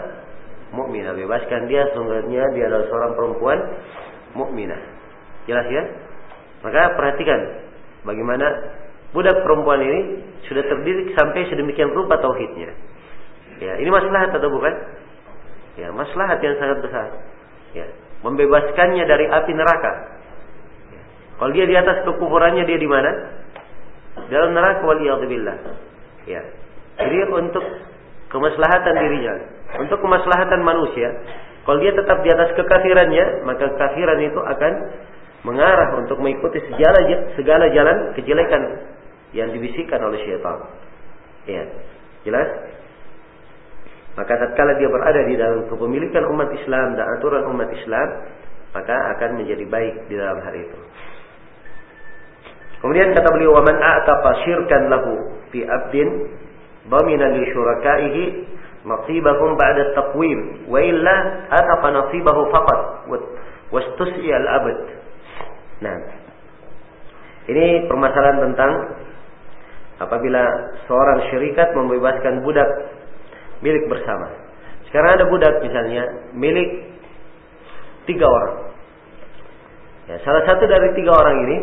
mu'minah." 0.78 1.18
Bebaskan 1.18 1.66
dia 1.66 1.90
sungguhnya 1.90 2.54
dia 2.54 2.64
adalah 2.70 2.86
seorang 2.86 3.12
perempuan 3.18 3.58
mukminah. 4.38 4.78
Jelas 5.50 5.66
ya? 5.66 5.82
Maka 6.62 6.94
perhatikan 6.94 7.40
bagaimana 8.06 8.46
budak 9.10 9.42
perempuan 9.42 9.82
ini 9.82 10.00
sudah 10.46 10.62
terdidik 10.62 11.18
sampai 11.18 11.50
sedemikian 11.50 11.90
rupa 11.90 12.22
tauhidnya. 12.22 12.70
Ya, 13.58 13.74
ini 13.82 13.90
maslahat 13.90 14.30
atau 14.30 14.50
bukan? 14.54 14.74
Ya, 15.74 15.90
maslahat 15.90 16.38
yang 16.38 16.54
sangat 16.62 16.78
besar. 16.78 17.10
Ya, 17.74 17.86
membebaskannya 18.22 19.02
dari 19.02 19.26
api 19.26 19.52
neraka. 19.54 19.92
Kalau 21.38 21.54
dia 21.54 21.66
di 21.70 21.74
atas 21.78 22.02
kekufurannya 22.02 22.66
dia 22.66 22.78
di 22.78 22.88
mana? 22.90 23.10
Dalam 24.26 24.50
neraka 24.54 24.82
waliyadzubillah. 24.82 25.56
Ya. 26.26 26.42
Jadi 26.98 27.18
untuk 27.30 27.62
kemaslahatan 28.28 28.94
dirinya, 28.96 29.34
untuk 29.80 30.00
kemaslahatan 30.00 30.60
manusia, 30.64 31.08
kalau 31.68 31.84
dia 31.84 31.92
tetap 31.92 32.24
di 32.24 32.32
atas 32.32 32.56
kekafirannya, 32.56 33.44
maka 33.44 33.68
kekafiran 33.76 34.18
itu 34.24 34.40
akan 34.40 34.72
mengarah 35.44 36.00
untuk 36.00 36.16
mengikuti 36.16 36.64
segala 36.64 36.98
segala 37.36 37.68
jalan 37.70 38.16
kejelekan 38.16 38.62
yang 39.36 39.52
dibisikkan 39.52 40.00
oleh 40.00 40.16
syaitan. 40.24 40.64
Ya. 41.44 41.64
Jelas? 42.24 42.48
Maka 44.16 44.32
tatkala 44.34 44.80
dia 44.80 44.88
berada 44.90 45.20
di 45.28 45.38
dalam 45.38 45.68
kepemilikan 45.70 46.26
umat 46.32 46.50
Islam 46.50 46.98
dan 46.98 47.06
aturan 47.20 47.46
umat 47.54 47.70
Islam, 47.70 48.08
maka 48.74 48.96
akan 49.14 49.38
menjadi 49.38 49.62
baik 49.68 50.10
di 50.10 50.18
dalam 50.18 50.42
hal 50.42 50.54
itu. 50.56 50.78
Kemudian 52.82 53.14
kata 53.14 53.28
beliau, 53.30 53.54
"Wa 53.54 53.62
man 53.62 53.76
a'taqa 53.78 54.30
syirkan 54.42 54.90
lahu 54.90 55.12
fi 55.54 55.62
'abdin 55.62 56.08
syurakaihi 57.52 58.24
nasibahum 58.88 59.54
ba'da 59.54 59.92
taqwim 59.94 60.68
wa 60.68 60.80
illa 60.80 61.16
ataqa 61.52 61.88
nasibahu 61.92 62.48
faqat 62.48 62.80
wastus'i 63.68 64.28
al-abad." 64.32 64.78
Nah, 65.84 65.96
ini 67.48 67.86
permasalahan 67.86 68.38
tentang 68.50 68.72
apabila 69.98 70.42
seorang 70.86 71.28
syarikat 71.30 71.74
membebaskan 71.74 72.42
budak 72.42 72.68
milik 73.62 73.84
bersama. 73.90 74.30
Sekarang 74.88 75.20
ada 75.20 75.24
budak 75.28 75.54
misalnya 75.60 76.32
milik 76.32 76.88
tiga 78.08 78.24
orang. 78.24 78.72
Ya, 80.08 80.16
salah 80.24 80.40
satu 80.48 80.64
dari 80.64 80.96
tiga 80.96 81.12
orang 81.12 81.36
ini 81.44 81.56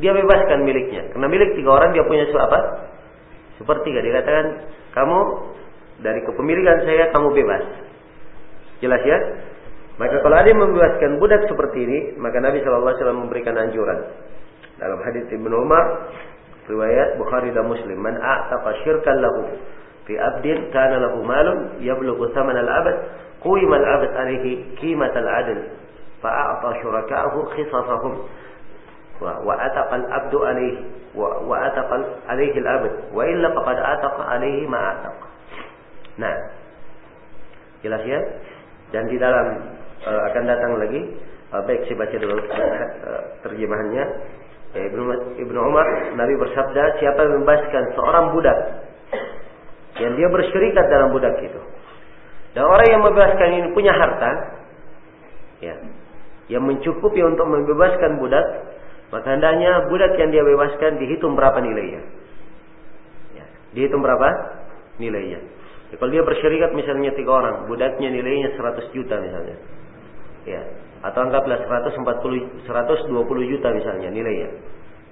dia 0.00 0.16
bebaskan 0.16 0.64
miliknya. 0.64 1.12
Karena 1.12 1.26
milik 1.28 1.52
tiga 1.58 1.70
orang 1.76 1.92
dia 1.92 2.06
punya 2.08 2.24
apa? 2.32 2.87
Sepertiga. 3.58 3.98
Dia 4.00 4.22
katakan, 4.22 4.46
kamu 4.94 5.18
dari 6.00 6.20
kepemilikan 6.22 6.86
saya 6.86 7.10
kamu 7.10 7.28
bebas. 7.34 7.64
Jelas 8.78 9.02
ya? 9.02 9.18
Maka 9.98 10.22
kalau 10.22 10.36
ada 10.38 10.46
yang 10.46 10.62
membebaskan 10.62 11.18
budak 11.18 11.42
seperti 11.50 11.78
ini, 11.82 11.98
maka 12.22 12.38
Nabi 12.38 12.62
Shallallahu 12.62 12.86
Alaihi 12.94 13.00
Wasallam 13.02 13.20
memberikan 13.26 13.54
anjuran. 13.58 13.98
Dalam 14.78 15.02
hadis 15.02 15.26
Ibnu 15.26 15.50
Umar, 15.50 16.14
riwayat 16.70 17.18
Bukhari 17.18 17.50
dan 17.50 17.66
Muslim, 17.66 17.98
man 17.98 18.14
a'taqa 18.14 18.78
syirkan 18.86 19.18
lahu 19.18 19.58
fi 20.06 20.14
abdin 20.14 20.70
kana 20.70 21.02
lahu 21.02 21.26
malun 21.26 21.82
yablughu 21.82 22.30
thaman 22.30 22.54
al-abad 22.54 22.96
qima 23.42 23.74
al-abad 23.74 24.10
alaihi 24.16 24.70
qimat 24.80 25.12
al-adl 25.12 25.58
fa'a'ta 26.24 26.68
syuraka'ahu 26.80 27.38
khisasahum 27.58 28.12
وأتق 29.21 29.93
الأبد 29.93 30.35
عليه 30.35 30.77
وأتق 31.15 31.89
عليه 32.27 32.53
الأبد 32.57 32.91
وإلا 33.13 33.49
فقد 33.55 33.77
أتق 33.77 34.21
عليه 34.21 34.67
ما 34.67 34.91
أتق 34.91 35.17
nah 36.13 36.29
jelas 37.81 38.05
ya 38.05 38.21
dan 38.93 39.09
di 39.09 39.17
dalam 39.17 39.65
uh, 40.05 40.21
akan 40.29 40.43
datang 40.45 40.77
lagi 40.77 41.09
uh, 41.49 41.61
baik 41.65 41.89
saya 41.89 42.05
baca 42.05 42.15
dulu 42.21 42.37
uh, 42.37 43.21
terjemahannya 43.41 44.05
ya, 44.77 44.81
Ibnu 44.93 45.03
Ibnu 45.41 45.57
Umar 45.57 46.13
Nabi 46.13 46.37
bersabda 46.37 47.01
siapa 47.01 47.17
yang 47.25 47.41
membebaskan 47.41 47.97
seorang 47.97 48.29
budak 48.29 48.57
yang 49.97 50.13
dia 50.13 50.29
bersyirikat 50.29 50.85
dalam 50.85 51.09
budak 51.17 51.33
itu 51.41 51.61
dan 52.53 52.69
orang 52.69 52.85
yang 52.85 53.01
membebaskan 53.01 53.49
ini 53.57 53.67
punya 53.73 53.93
harta 53.97 54.31
ya 55.65 55.75
yang 56.45 56.61
mencukupi 56.61 57.25
untuk 57.25 57.49
membebaskan 57.49 58.21
budak 58.21 58.45
maka 59.08 59.28
hendaknya 59.32 59.88
budak 59.88 60.12
yang 60.20 60.28
dia 60.28 60.44
bebaskan 60.44 61.00
dihitung 61.00 61.32
berapa 61.32 61.56
nilainya. 61.64 62.02
Ya, 63.32 63.44
dihitung 63.72 64.04
berapa 64.04 64.28
nilainya. 65.00 65.40
Ya, 65.88 65.94
kalau 65.96 66.12
dia 66.12 66.20
bersyarikat 66.20 66.76
misalnya 66.76 67.16
tiga 67.16 67.32
orang, 67.32 67.64
budaknya 67.64 68.12
nilainya 68.12 68.52
100 68.60 68.92
juta 68.92 69.16
misalnya. 69.16 69.56
Ya, 70.44 70.60
atau 71.00 71.24
anggaplah 71.24 71.56
140 71.64 72.68
120 72.68 73.52
juta 73.52 73.68
misalnya 73.72 74.08
nilainya. 74.12 74.48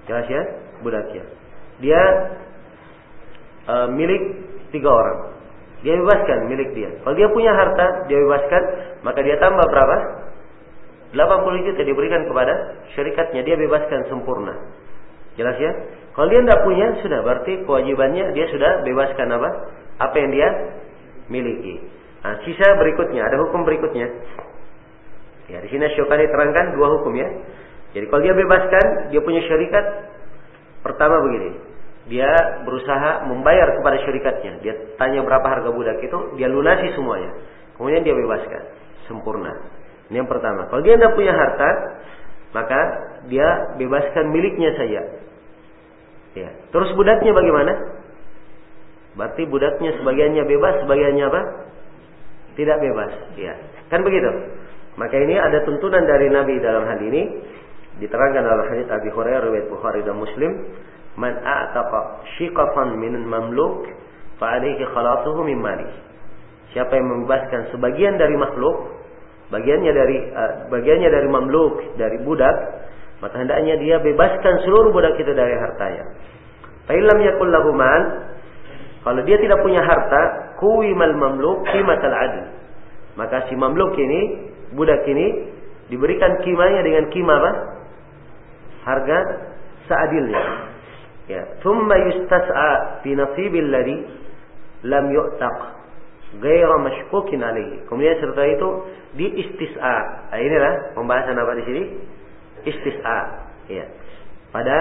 Jelas 0.05 0.27
ya? 0.29 0.43
Budaknya. 0.85 1.23
Dia 1.81 2.01
uh, 3.65 3.87
milik 3.89 4.23
tiga 4.69 4.93
orang. 4.93 5.19
Dia 5.81 5.93
bebaskan 5.97 6.49
milik 6.49 6.73
dia. 6.73 6.89
Kalau 7.01 7.13
dia 7.17 7.29
punya 7.29 7.53
harta, 7.53 8.09
dia 8.09 8.17
bebaskan, 8.17 8.63
maka 9.05 9.19
dia 9.21 9.37
tambah 9.37 9.65
berapa? 9.65 10.26
80 11.15 11.67
juta 11.71 11.81
diberikan 11.87 12.27
kepada 12.27 12.83
syarikatnya, 12.95 13.41
dia 13.47 13.55
bebaskan 13.55 14.11
sempurna. 14.11 14.53
Jelas 15.39 15.55
ya? 15.61 15.71
Kalau 16.17 16.27
dia 16.33 16.41
tidak 16.41 16.65
punya, 16.65 16.87
sudah 17.05 17.19
berarti 17.21 17.61
kewajibannya 17.63 18.33
dia 18.33 18.45
sudah 18.49 18.81
bebaskan 18.81 19.27
apa? 19.37 19.49
Apa 20.01 20.15
yang 20.17 20.29
dia 20.33 20.49
miliki. 21.29 21.77
Nah, 22.25 22.41
sisa 22.43 22.75
berikutnya, 22.75 23.21
ada 23.23 23.37
hukum 23.45 23.63
berikutnya. 23.63 24.07
Ya, 25.47 25.63
di 25.63 25.69
sini 25.71 25.87
Syukani 25.95 26.27
terangkan 26.27 26.75
dua 26.75 26.99
hukum 26.99 27.15
ya. 27.15 27.29
Jadi 27.95 28.05
kalau 28.11 28.21
dia 28.25 28.35
bebaskan, 28.35 29.13
dia 29.13 29.21
punya 29.23 29.39
syarikat. 29.47 29.85
Pertama 30.83 31.23
begini, 31.23 31.55
dia 32.11 32.27
berusaha 32.67 33.23
membayar 33.29 33.79
kepada 33.79 33.97
syarikatnya. 34.03 34.59
Dia 34.59 34.73
tanya 34.99 35.23
berapa 35.23 35.45
harga 35.47 35.69
budak 35.71 36.03
itu, 36.03 36.35
dia 36.35 36.51
lunasi 36.51 36.91
semuanya. 36.97 37.31
Kemudian 37.79 38.03
dia 38.03 38.17
bebaskan, 38.17 38.61
sempurna. 39.07 39.53
Ini 40.07 40.23
yang 40.23 40.29
pertama. 40.31 40.71
Kalau 40.71 40.81
dia 40.83 40.95
tidak 40.95 41.13
punya 41.19 41.35
harta, 41.35 41.69
maka 42.55 42.79
dia 43.27 43.75
bebaskan 43.75 44.31
miliknya 44.31 44.71
saja. 44.79 45.01
Ya. 46.37 46.49
Terus 46.71 46.95
budaknya 46.95 47.31
bagaimana? 47.35 47.73
Berarti 49.17 49.43
budaknya 49.49 49.97
sebagiannya 49.99 50.43
bebas, 50.45 50.73
sebagiannya 50.85 51.25
apa? 51.27 51.41
Tidak 52.55 52.77
bebas. 52.77 53.11
Ya. 53.35 53.53
Kan 53.89 54.05
begitu. 54.05 54.29
Maka 54.97 55.13
ini 55.17 55.37
ada 55.37 55.61
tuntunan 55.65 56.05
dari 56.05 56.29
Nabi 56.33 56.57
dalam 56.57 56.85
hal 56.89 56.99
ini 57.01 57.21
diterangkan 58.01 58.41
dalam 58.45 58.65
hadis 58.69 58.87
Abi 58.89 59.09
Hurairah 59.13 59.45
riwayat 59.49 59.67
Bukhari 59.69 60.01
dan 60.05 60.17
Muslim, 60.17 60.51
"Man 61.17 61.37
a'taqa 61.37 62.29
shiqafan 62.37 62.97
min 62.97 63.13
mamluk 63.25 63.89
fa 64.41 64.57
alayhi 64.57 64.81
khalasuhu 64.85 65.45
min 65.45 65.57
mali." 65.61 65.85
Siapa 66.73 66.93
yang 66.93 67.07
membebaskan 67.09 67.73
sebagian 67.73 68.17
dari 68.21 68.37
makhluk, 68.37 68.96
bagiannya 69.53 69.91
dari 69.95 70.17
uh, 70.31 70.51
bagiannya 70.71 71.09
dari 71.09 71.27
mamluk, 71.31 71.95
dari 71.95 72.17
budak, 72.23 72.55
maka 73.23 73.35
hendaknya 73.39 73.79
dia 73.79 73.97
bebaskan 74.03 74.53
seluruh 74.67 74.91
budak 74.91 75.15
itu 75.17 75.31
dari 75.31 75.55
hartanya. 75.55 76.03
Fa'ilam 76.87 77.19
yakul 77.19 77.51
lahu 77.51 77.71
mal, 77.75 78.31
kalau 79.03 79.21
dia 79.23 79.39
tidak 79.39 79.59
punya 79.63 79.83
harta, 79.83 80.55
kuwimal 80.59 81.15
mamluk 81.15 81.63
qimatal 81.71 82.15
adl. 82.15 82.45
Maka 83.15 83.47
si 83.49 83.55
mamluk 83.55 83.95
ini, 83.97 84.51
budak 84.75 85.03
ini 85.07 85.51
diberikan 85.87 86.43
kimanya 86.43 86.83
dengan 86.83 87.07
kima 87.09 87.33
apa? 87.39 87.51
Harga 88.83 89.17
seadilnya. 89.87 90.43
Ya, 91.27 91.43
thumma 91.59 91.95
yustas'a 92.07 93.03
fi 93.03 93.11
nasibil 93.15 93.67
ladzi 93.67 93.99
lam 94.87 95.11
yu'taq 95.11 95.76
ghaira 96.41 96.75
mashkukin 96.81 97.41
alaihi. 97.41 97.85
Kemudian 97.89 98.17
serta 98.21 98.43
itu 98.45 98.67
di 99.17 99.27
istis'a. 99.45 99.97
Nah, 100.33 100.39
inilah 100.39 100.73
pembahasan 100.93 101.37
apa 101.37 101.51
di 101.57 101.63
sini? 101.65 101.83
istis'a. 102.67 103.19
Ya 103.67 103.85
pada 104.51 104.77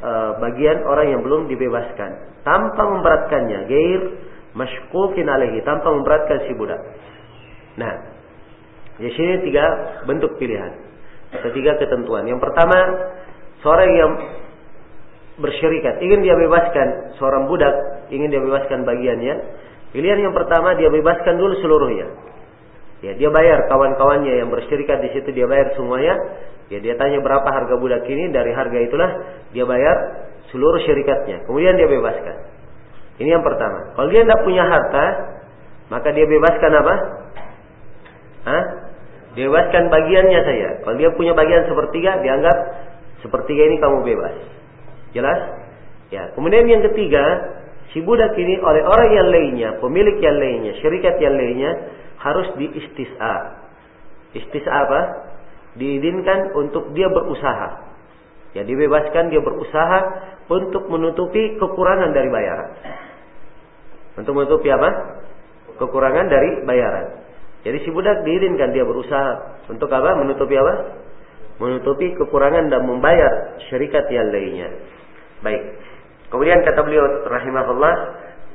e, 0.00 0.10
bagian 0.40 0.82
orang 0.88 1.06
yang 1.14 1.20
belum 1.22 1.46
dibebaskan. 1.46 2.42
Tanpa 2.44 2.82
memberatkannya. 2.82 3.58
Gair 3.68 4.02
mashkukin 4.56 5.28
alaihi 5.28 5.62
tanpa 5.62 5.92
memberatkan 5.92 6.48
si 6.48 6.52
budak. 6.56 6.80
Nah 7.80 7.94
di 8.98 9.10
sini 9.10 9.42
tiga 9.46 9.64
bentuk 10.08 10.36
pilihan. 10.40 10.72
Atau 11.34 11.50
tiga 11.50 11.74
ketentuan. 11.78 12.26
Yang 12.30 12.40
pertama 12.46 12.78
seorang 13.62 13.90
yang 13.90 14.12
bersyarikat. 15.38 15.98
Ingin 15.98 16.22
dia 16.22 16.38
bebaskan 16.38 17.18
seorang 17.18 17.50
budak 17.50 17.74
ingin 18.12 18.30
dia 18.30 18.42
bebaskan 18.42 18.84
bagiannya 18.84 19.34
pilihan 19.94 20.18
yang 20.26 20.34
pertama 20.34 20.74
dia 20.74 20.90
bebaskan 20.90 21.38
dulu 21.38 21.54
seluruhnya 21.62 22.24
Ya, 23.04 23.12
dia 23.12 23.28
bayar 23.28 23.68
kawan-kawannya 23.68 24.32
yang 24.40 24.48
bersyarikat 24.48 25.04
di 25.04 25.12
situ 25.12 25.28
dia 25.36 25.44
bayar 25.44 25.76
semuanya. 25.76 26.16
Ya, 26.72 26.80
dia 26.80 26.96
tanya 26.96 27.20
berapa 27.20 27.44
harga 27.44 27.76
budak 27.76 28.08
ini, 28.08 28.32
dari 28.32 28.56
harga 28.56 28.80
itulah 28.80 29.10
dia 29.52 29.68
bayar 29.68 30.24
seluruh 30.48 30.80
syarikatnya. 30.88 31.44
Kemudian 31.44 31.76
dia 31.76 31.84
bebaskan. 31.84 32.36
Ini 33.20 33.28
yang 33.36 33.44
pertama. 33.44 33.92
Kalau 33.92 34.08
dia 34.08 34.24
tidak 34.24 34.40
punya 34.40 34.64
harta, 34.64 35.04
maka 35.92 36.08
dia 36.16 36.24
bebaskan 36.24 36.72
apa? 36.80 36.94
Hah? 38.48 38.64
Dia 39.36 39.52
bebaskan 39.52 39.92
bagiannya 39.92 40.40
saja. 40.40 40.68
Kalau 40.88 40.96
dia 40.96 41.12
punya 41.12 41.36
bagian 41.36 41.68
sepertiga, 41.68 42.24
dianggap 42.24 42.56
sepertiga 43.20 43.68
ini 43.68 43.76
kamu 43.84 44.00
bebas. 44.00 44.34
Jelas? 45.12 45.40
Ya. 46.08 46.32
Kemudian 46.32 46.64
yang 46.72 46.80
ketiga, 46.88 47.20
si 47.92 48.00
budak 48.00 48.32
ini 48.38 48.56
oleh 48.62 48.82
orang 48.86 49.10
yang 49.12 49.28
lainnya, 49.28 49.70
pemilik 49.82 50.16
yang 50.22 50.38
lainnya, 50.38 50.72
syarikat 50.80 51.20
yang 51.20 51.34
lainnya, 51.36 51.72
harus 52.22 52.48
di 52.56 52.66
istis'a. 52.72 53.36
Istis'a 54.32 54.72
apa? 54.72 55.00
Diizinkan 55.76 56.56
untuk 56.56 56.94
dia 56.96 57.10
berusaha. 57.10 57.92
Ya 58.54 58.62
dibebaskan 58.62 59.34
dia 59.34 59.42
berusaha 59.42 59.98
untuk 60.46 60.86
menutupi 60.86 61.58
kekurangan 61.58 62.14
dari 62.14 62.30
bayaran. 62.30 62.70
Untuk 64.14 64.32
menutupi 64.38 64.70
apa? 64.70 65.20
Kekurangan 65.74 66.26
dari 66.30 66.62
bayaran. 66.62 67.26
Jadi 67.66 67.82
si 67.82 67.90
budak 67.90 68.22
diizinkan 68.22 68.70
dia 68.70 68.86
berusaha 68.86 69.58
untuk 69.66 69.90
apa? 69.90 70.14
Menutupi 70.22 70.54
apa? 70.54 70.74
Menutupi 71.58 72.14
kekurangan 72.14 72.70
dan 72.70 72.86
membayar 72.86 73.58
syarikat 73.70 74.06
yang 74.10 74.30
lainnya. 74.30 74.68
Baik. 75.42 75.62
Kemudian 76.32 76.64
kata 76.64 76.80
beliau 76.82 77.26
rahimahullah, 77.28 77.94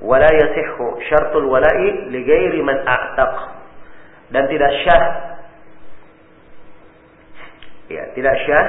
"Wala 0.04 0.30
yasihhu 0.30 1.00
syartul 1.08 1.48
wala'i 1.48 2.12
li 2.12 2.20
ghairi 2.24 2.60
man 2.64 2.82
a'taq." 2.84 3.60
dan 4.30 4.46
tidak 4.46 4.72
syah. 4.86 5.04
Ya, 7.90 8.04
tidak 8.14 8.36
syah 8.46 8.66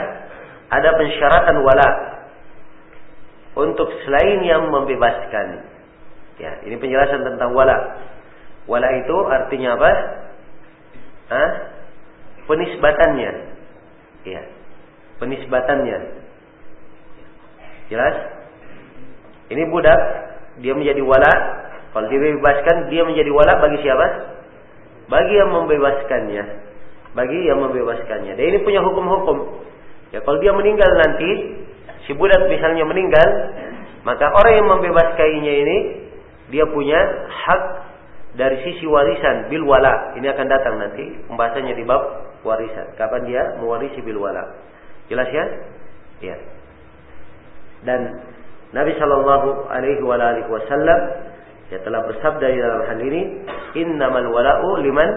ada 0.73 0.91
pensyaratan 0.97 1.57
wala 1.61 1.89
untuk 3.61 3.93
selain 4.09 4.41
yang 4.49 4.73
membebaskan. 4.73 5.69
Ya, 6.41 6.57
ini 6.65 6.81
penjelasan 6.81 7.21
tentang 7.21 7.53
wala. 7.53 8.01
Wala 8.65 8.89
itu 8.97 9.17
artinya 9.29 9.77
apa? 9.77 9.91
Hah? 11.29 11.51
Penisbatannya. 12.49 13.33
Ya. 14.25 14.43
Penisbatannya. 15.21 15.99
Jelas? 17.93 18.17
Ini 19.51 19.63
budak, 19.69 20.01
dia 20.63 20.73
menjadi 20.73 21.03
wala. 21.03 21.33
Kalau 21.91 22.07
dibebaskan, 22.07 22.87
dia 22.87 23.03
menjadi 23.03 23.31
wala 23.35 23.59
bagi 23.59 23.83
siapa? 23.83 24.07
bagi 25.11 25.35
yang 25.35 25.51
membebaskannya. 25.51 26.45
Bagi 27.13 27.39
yang 27.51 27.59
membebaskannya. 27.59 28.39
Dan 28.39 28.45
ini 28.55 28.59
punya 28.63 28.81
hukum-hukum. 28.87 29.67
Ya 30.15 30.23
kalau 30.23 30.39
dia 30.39 30.55
meninggal 30.55 30.87
nanti 30.95 31.31
si 32.07 32.15
budak 32.15 32.47
misalnya 32.47 32.87
meninggal 32.87 33.29
maka 34.03 34.27
orang 34.31 34.55
yang 34.59 34.69
membebaskannya 34.71 35.55
ini 35.67 35.77
dia 36.51 36.67
punya 36.67 36.99
hak 37.27 37.63
dari 38.39 38.63
sisi 38.63 38.87
warisan 38.87 39.51
bil 39.51 39.67
wala. 39.67 40.15
Ini 40.15 40.27
akan 40.31 40.47
datang 40.47 40.75
nanti 40.79 41.05
pembahasannya 41.27 41.75
di 41.75 41.85
bab 41.87 42.03
warisan. 42.47 42.95
Kapan 42.95 43.27
dia 43.27 43.43
mewarisi 43.59 43.99
bil 44.07 44.23
wala. 44.23 44.55
Jelas 45.11 45.27
ya? 45.35 45.45
Ya 46.23 46.39
dan 47.81 48.21
Nabi 48.71 48.95
Shallallahu 48.95 49.67
Alaihi 49.67 50.47
Wasallam 50.47 51.01
Ya 51.71 51.79
telah 51.87 52.03
bersabda 52.03 52.47
di 52.51 52.59
dalam 52.59 52.83
hal 52.83 52.99
ini, 52.99 53.47
innamal 53.79 54.27
wala'u 54.27 54.83
liman 54.83 55.11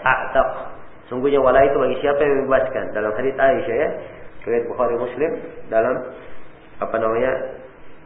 a'taq. 0.00 0.48
Sungguhnya 1.12 1.44
wala 1.44 1.60
itu 1.60 1.76
bagi 1.76 2.00
siapa 2.00 2.24
yang 2.24 2.34
membebaskan. 2.44 2.96
Dalam 2.96 3.12
hadis 3.12 3.36
Aisyah 3.36 3.76
ya, 3.76 3.88
riwayat 4.48 4.64
Bukhari 4.72 4.96
Muslim 4.96 5.30
dalam 5.68 5.94
apa 6.80 6.96
namanya 6.96 7.32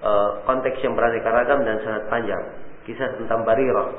uh, 0.02 0.30
konteks 0.42 0.82
yang 0.82 0.98
beraneka 0.98 1.30
ragam 1.30 1.62
dan 1.62 1.78
sangat 1.86 2.02
panjang. 2.10 2.42
Kisah 2.82 3.14
tentang 3.14 3.46
Barirah 3.46 3.94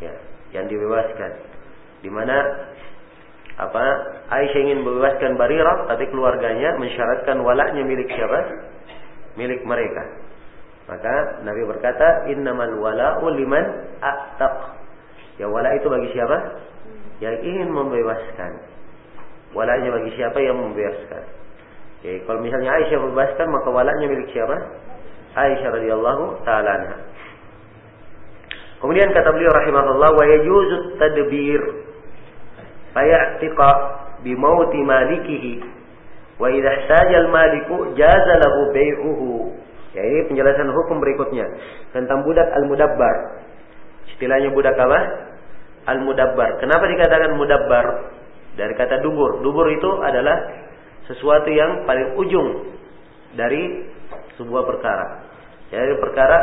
ya, 0.00 0.12
yang 0.56 0.64
dibebaskan. 0.72 1.30
Di 2.00 2.08
mana 2.08 2.40
apa 3.60 3.84
Aisyah 4.32 4.60
ingin 4.64 4.80
membebaskan 4.80 5.36
Barirah 5.36 5.92
tapi 5.92 6.08
keluarganya 6.08 6.80
mensyaratkan 6.80 7.36
walaknya 7.44 7.84
milik 7.84 8.08
siapa? 8.08 8.72
Milik 9.34 9.66
mereka. 9.66 10.04
Maka 10.84 11.42
Nabi 11.42 11.64
berkata, 11.64 12.28
"Innamal 12.28 12.76
wala'u 12.76 13.24
liman 13.34 13.66
a'taq." 13.98 14.56
Ya 15.40 15.50
wala 15.50 15.74
itu 15.74 15.88
bagi 15.88 16.12
siapa? 16.12 16.36
Yang 17.18 17.36
ingin 17.42 17.68
membebaskan. 17.72 18.52
Walanya 19.54 19.90
bagi 19.94 20.10
siapa 20.18 20.38
yang 20.42 20.58
membebaskan. 20.60 21.24
Ya, 22.04 22.20
kalau 22.28 22.44
misalnya 22.44 22.74
Aisyah 22.74 23.00
membebaskan, 23.00 23.46
maka 23.48 23.68
walanya 23.72 24.06
milik 24.06 24.28
siapa? 24.34 24.56
Aisyah 25.34 25.70
radhiyallahu 25.72 26.44
taala. 26.44 27.00
Kemudian 28.84 29.08
kata 29.16 29.32
beliau 29.32 29.48
rahimahullah 29.48 30.10
wa 30.12 30.24
yajuzu 30.28 30.76
tadbir 31.00 31.60
fayatiqa 32.92 33.70
bi 34.20 34.36
mauti 34.36 34.80
malikihi 34.84 35.64
wa 36.38 36.48
idza 36.50 36.70
ihtaja 36.82 37.16
al 37.24 37.28
maliku 37.30 37.76
jaza 37.94 38.34
lahu 38.42 38.60
bai'uhu. 38.74 39.30
Ya 39.94 40.02
ini 40.02 40.26
penjelasan 40.26 40.74
hukum 40.74 40.98
berikutnya 40.98 41.46
tentang 41.94 42.26
budak 42.26 42.50
al-mudabbar. 42.50 43.46
Istilahnya 44.10 44.50
budak 44.50 44.74
apa? 44.74 45.00
Al-mudabbar. 45.86 46.58
Kenapa 46.58 46.84
dikatakan 46.90 47.38
mudabbar? 47.38 47.86
Dari 48.58 48.74
kata 48.74 49.02
dubur. 49.02 49.42
Dubur 49.42 49.66
itu 49.70 49.90
adalah 50.02 50.34
sesuatu 51.06 51.46
yang 51.50 51.86
paling 51.86 52.18
ujung 52.18 52.74
dari 53.38 53.86
sebuah 54.34 54.62
perkara. 54.66 55.30
Jadi 55.70 55.94
perkara 56.02 56.38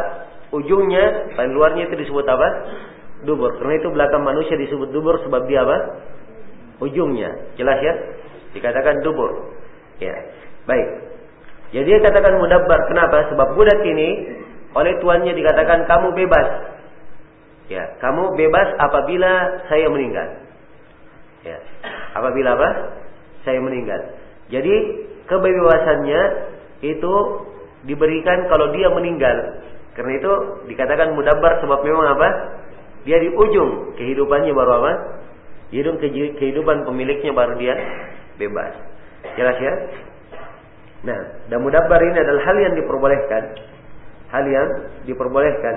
ujungnya 0.52 1.36
paling 1.36 1.52
luarnya 1.52 1.92
itu 1.92 1.96
disebut 2.08 2.24
apa? 2.28 2.48
Dubur. 3.28 3.60
Karena 3.60 3.80
itu 3.80 3.92
belakang 3.92 4.24
manusia 4.24 4.56
disebut 4.56 4.96
dubur 4.96 5.20
sebab 5.28 5.48
dia 5.48 5.64
apa? 5.68 5.78
Ujungnya. 6.84 7.52
Jelas 7.60 7.80
ya? 7.84 7.94
Dikatakan 8.56 9.04
dubur. 9.04 9.51
Ya. 10.02 10.16
Baik. 10.66 10.88
Jadi 11.72 11.86
dia 11.88 12.00
katakan 12.04 12.42
mudabbar. 12.42 12.90
Kenapa? 12.90 13.32
Sebab 13.32 13.56
budak 13.56 13.80
ini 13.86 14.10
oleh 14.76 14.98
tuannya 15.00 15.32
dikatakan 15.32 15.88
kamu 15.88 16.18
bebas. 16.18 16.48
Ya, 17.72 17.96
kamu 18.04 18.36
bebas 18.36 18.68
apabila 18.84 19.64
saya 19.72 19.88
meninggal. 19.88 20.28
Ya. 21.48 21.58
Apabila 22.18 22.60
apa? 22.60 22.70
Saya 23.48 23.64
meninggal. 23.64 24.20
Jadi 24.52 24.76
kebebasannya 25.32 26.22
itu 26.84 27.14
diberikan 27.88 28.52
kalau 28.52 28.76
dia 28.76 28.92
meninggal. 28.92 29.64
Karena 29.96 30.12
itu 30.20 30.32
dikatakan 30.68 31.16
mudabbar 31.16 31.64
sebab 31.64 31.80
memang 31.88 32.20
apa? 32.20 32.30
Dia 33.08 33.18
di 33.18 33.32
ujung 33.32 33.96
kehidupannya 33.96 34.52
baru 34.52 34.72
apa? 34.84 34.92
Hidung 35.72 36.04
kehidupan 36.04 36.84
pemiliknya 36.84 37.32
baru 37.32 37.56
dia 37.56 37.76
bebas. 38.36 38.76
Jelas 39.38 39.58
ya? 39.62 39.74
Nah, 41.02 41.20
dan 41.50 41.60
mudabbar 41.66 41.98
ini 41.98 42.18
adalah 42.22 42.42
hal 42.46 42.58
yang 42.62 42.74
diperbolehkan. 42.78 43.44
Hal 44.30 44.46
yang 44.46 44.68
diperbolehkan. 45.10 45.76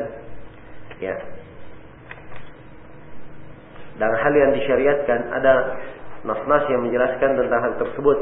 Ya. 1.01 1.16
Dan 3.95 4.11
hal 4.11 4.35
yang 4.35 4.51
disyariatkan 4.53 5.21
ada 5.33 5.53
nas-nas 6.27 6.65
yang 6.69 6.83
menjelaskan 6.85 7.31
tentang 7.41 7.61
hal 7.62 7.73
tersebut. 7.81 8.19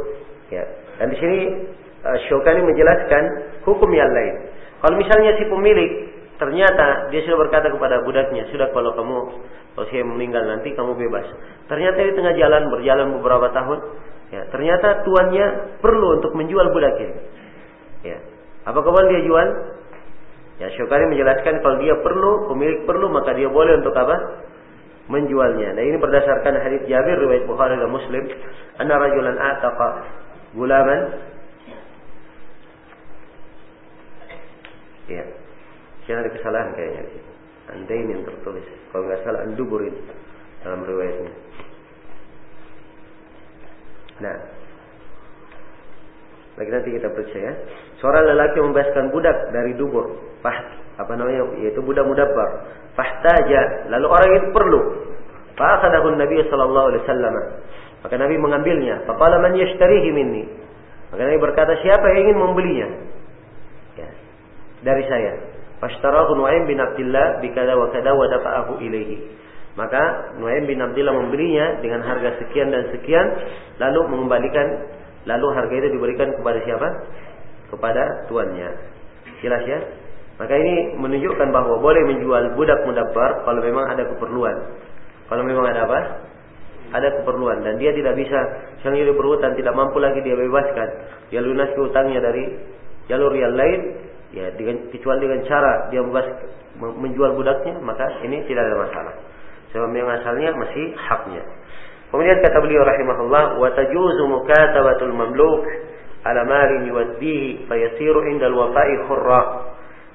Ya. 0.53 0.65
Dan 1.01 1.11
di 1.11 1.17
sini 1.19 1.39
uh, 2.07 2.19
Syukani 2.29 2.61
menjelaskan 2.63 3.23
hukum 3.67 3.91
yang 3.91 4.11
lain. 4.11 4.53
Kalau 4.83 4.99
misalnya 4.99 5.39
si 5.39 5.47
pemilik 5.47 5.93
ternyata 6.37 7.07
dia 7.15 7.23
sudah 7.23 7.39
berkata 7.47 7.71
kepada 7.71 8.03
budaknya, 8.03 8.51
sudah 8.51 8.75
kalau 8.75 8.99
kamu 8.99 9.17
kalau 9.73 9.87
saya 9.89 10.05
meninggal 10.05 10.43
nanti 10.45 10.75
kamu 10.75 10.99
bebas. 10.99 11.25
Ternyata 11.71 11.99
di 12.03 12.13
tengah 12.13 12.35
jalan 12.37 12.63
berjalan 12.69 13.07
beberapa 13.17 13.49
tahun, 13.55 13.79
ya 14.33 14.49
ternyata 14.49 15.05
tuannya 15.05 15.79
perlu 15.85 16.19
untuk 16.19 16.33
menjual 16.33 16.73
budak 16.73 16.97
ini. 16.99 17.17
Ya, 18.03 18.19
apa 18.67 18.81
kabar 18.83 19.07
dia 19.07 19.23
jual? 19.23 19.49
Ya, 20.61 20.69
Syukari 20.79 21.07
menjelaskan 21.11 21.59
kalau 21.59 21.77
dia 21.83 21.95
perlu, 22.03 22.47
pemilik 22.51 22.87
perlu, 22.87 23.11
maka 23.11 23.35
dia 23.35 23.51
boleh 23.51 23.83
untuk 23.83 23.95
apa? 23.99 24.47
Menjualnya. 25.11 25.75
Nah 25.75 25.83
ini 25.83 25.99
berdasarkan 25.99 26.63
hadis 26.63 26.87
Jabir 26.87 27.19
riwayat 27.19 27.45
Bukhari 27.51 27.75
dan 27.75 27.91
Muslim, 27.91 28.23
anna 28.79 28.95
rajulan 28.97 29.35
ataqa 29.35 29.89
gulaman 30.55 31.01
Ya. 35.11 35.25
Sini 36.07 36.19
ada 36.19 36.31
kesalahan 36.31 36.71
kayaknya. 36.73 37.03
Andain 37.75 38.07
yang 38.07 38.23
tertulis. 38.27 38.65
Kalau 38.91 39.07
nggak 39.07 39.23
salah 39.27 39.41
andubur 39.45 39.83
itu 39.83 40.01
dalam 40.63 40.87
riwayatnya. 40.87 41.33
Nah, 44.23 44.39
lagi 46.55 46.71
nanti 46.71 46.91
kita 46.95 47.11
periksa 47.11 47.39
ya. 47.43 47.53
Seorang 47.99 48.23
lelaki 48.31 48.63
membebaskan 48.63 49.11
budak 49.11 49.51
dari 49.51 49.75
dubur. 49.75 50.39
Fah, 50.41 50.59
apa 51.03 51.13
namanya? 51.19 51.59
Yaitu 51.59 51.83
budak 51.83 52.07
mudabbar. 52.07 52.71
Fahtaja. 52.95 53.91
Lalu 53.91 54.07
orang 54.07 54.31
itu 54.39 54.49
perlu. 54.55 54.81
Fa'akadahu 55.59 56.15
Nabi 56.17 56.39
sallallahu 56.47 56.87
alaihi 56.93 57.03
wasallam. 57.05 57.35
Maka 58.07 58.15
Nabi 58.15 58.35
mengambilnya. 58.39 59.05
Faqala 59.11 59.43
man 59.43 59.59
yashtarihi 59.59 60.11
minni. 60.15 60.45
Maka 61.11 61.21
Nabi 61.29 61.39
berkata, 61.43 61.73
siapa 61.83 62.05
yang 62.15 62.19
ingin 62.31 62.37
membelinya? 62.39 62.89
dari 64.83 65.05
saya. 65.07 65.33
Fashtarahu 65.79 66.39
Nuaim 66.39 66.71
bin 66.71 66.79
Abdullah 66.79 67.43
bikada 67.43 67.75
wa 67.75 67.91
kada 67.91 68.15
wa 68.15 68.27
dafa'ahu 68.31 68.79
ilaihi. 68.83 69.17
Maka 69.73 70.37
Nuaim 70.37 70.69
bin 70.69 70.85
Abdullah 70.85 71.17
membelinya 71.17 71.81
dengan 71.81 72.05
harga 72.05 72.37
sekian 72.45 72.69
dan 72.69 72.93
sekian 72.93 73.27
lalu 73.81 74.01
mengembalikan 74.13 74.67
lalu 75.25 75.47
harga 75.57 75.75
itu 75.81 75.89
diberikan 75.97 76.29
kepada 76.37 76.59
siapa? 76.61 76.89
Kepada 77.73 78.29
tuannya. 78.29 78.69
Jelas 79.41 79.65
ya? 79.65 79.81
Maka 80.37 80.53
ini 80.61 80.97
menunjukkan 81.01 81.49
bahwa 81.49 81.81
boleh 81.81 82.03
menjual 82.05 82.53
budak 82.53 82.85
mudabbar 82.85 83.49
kalau 83.49 83.61
memang 83.65 83.85
ada 83.97 84.05
keperluan. 84.13 84.57
Kalau 85.33 85.43
memang 85.45 85.65
ada 85.65 85.89
apa? 85.89 86.01
Ada 86.93 87.09
keperluan 87.23 87.65
dan 87.65 87.81
dia 87.81 87.97
tidak 87.97 88.13
bisa 88.21 88.37
misalnya 88.77 89.09
dia 89.09 89.17
berhutang 89.17 89.57
tidak 89.57 89.73
mampu 89.73 89.97
lagi 90.05 90.21
dia 90.21 90.37
bebaskan. 90.37 90.89
Dia 91.33 91.41
lunasi 91.41 91.73
hutangnya 91.81 92.21
dari 92.21 92.45
jalur 93.09 93.33
yang 93.33 93.57
lain 93.57 93.81
ya 94.37 94.53
dengan 94.53 94.93
kecuali 94.93 95.25
dengan 95.25 95.41
cara 95.49 95.89
dia 95.89 96.05
bebas 96.05 96.27
menjual 96.77 97.37
budaknya 97.37 97.81
maka 97.81 98.05
ini 98.25 98.45
tidak 98.49 98.65
ada 98.69 98.77
masalah 98.81 99.15
sebab 99.73 99.91
yang 99.93 100.09
asalnya 100.09 100.51
masih 100.57 100.93
haknya 100.97 101.43
kemudian 102.13 102.39
kata 102.45 102.59
beliau 102.61 102.85
rahimahullah 102.85 103.57
wa 103.59 103.69
tajuzu 103.73 104.23
mukatabatul 104.29 105.15
mamluk 105.17 105.65
ala 106.23 106.47
malin 106.47 106.87
yuwaddihi 106.87 107.67
fayasiru 107.67 108.23
inda 108.31 108.47
al-wafa'i 108.47 108.95
khurra 109.09 109.43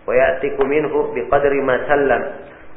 wa 0.07 0.13
ya'tiku 0.13 0.61
minhu 0.63 1.11
biqadri 1.11 1.59
ma 1.65 1.75
sallam 1.89 2.21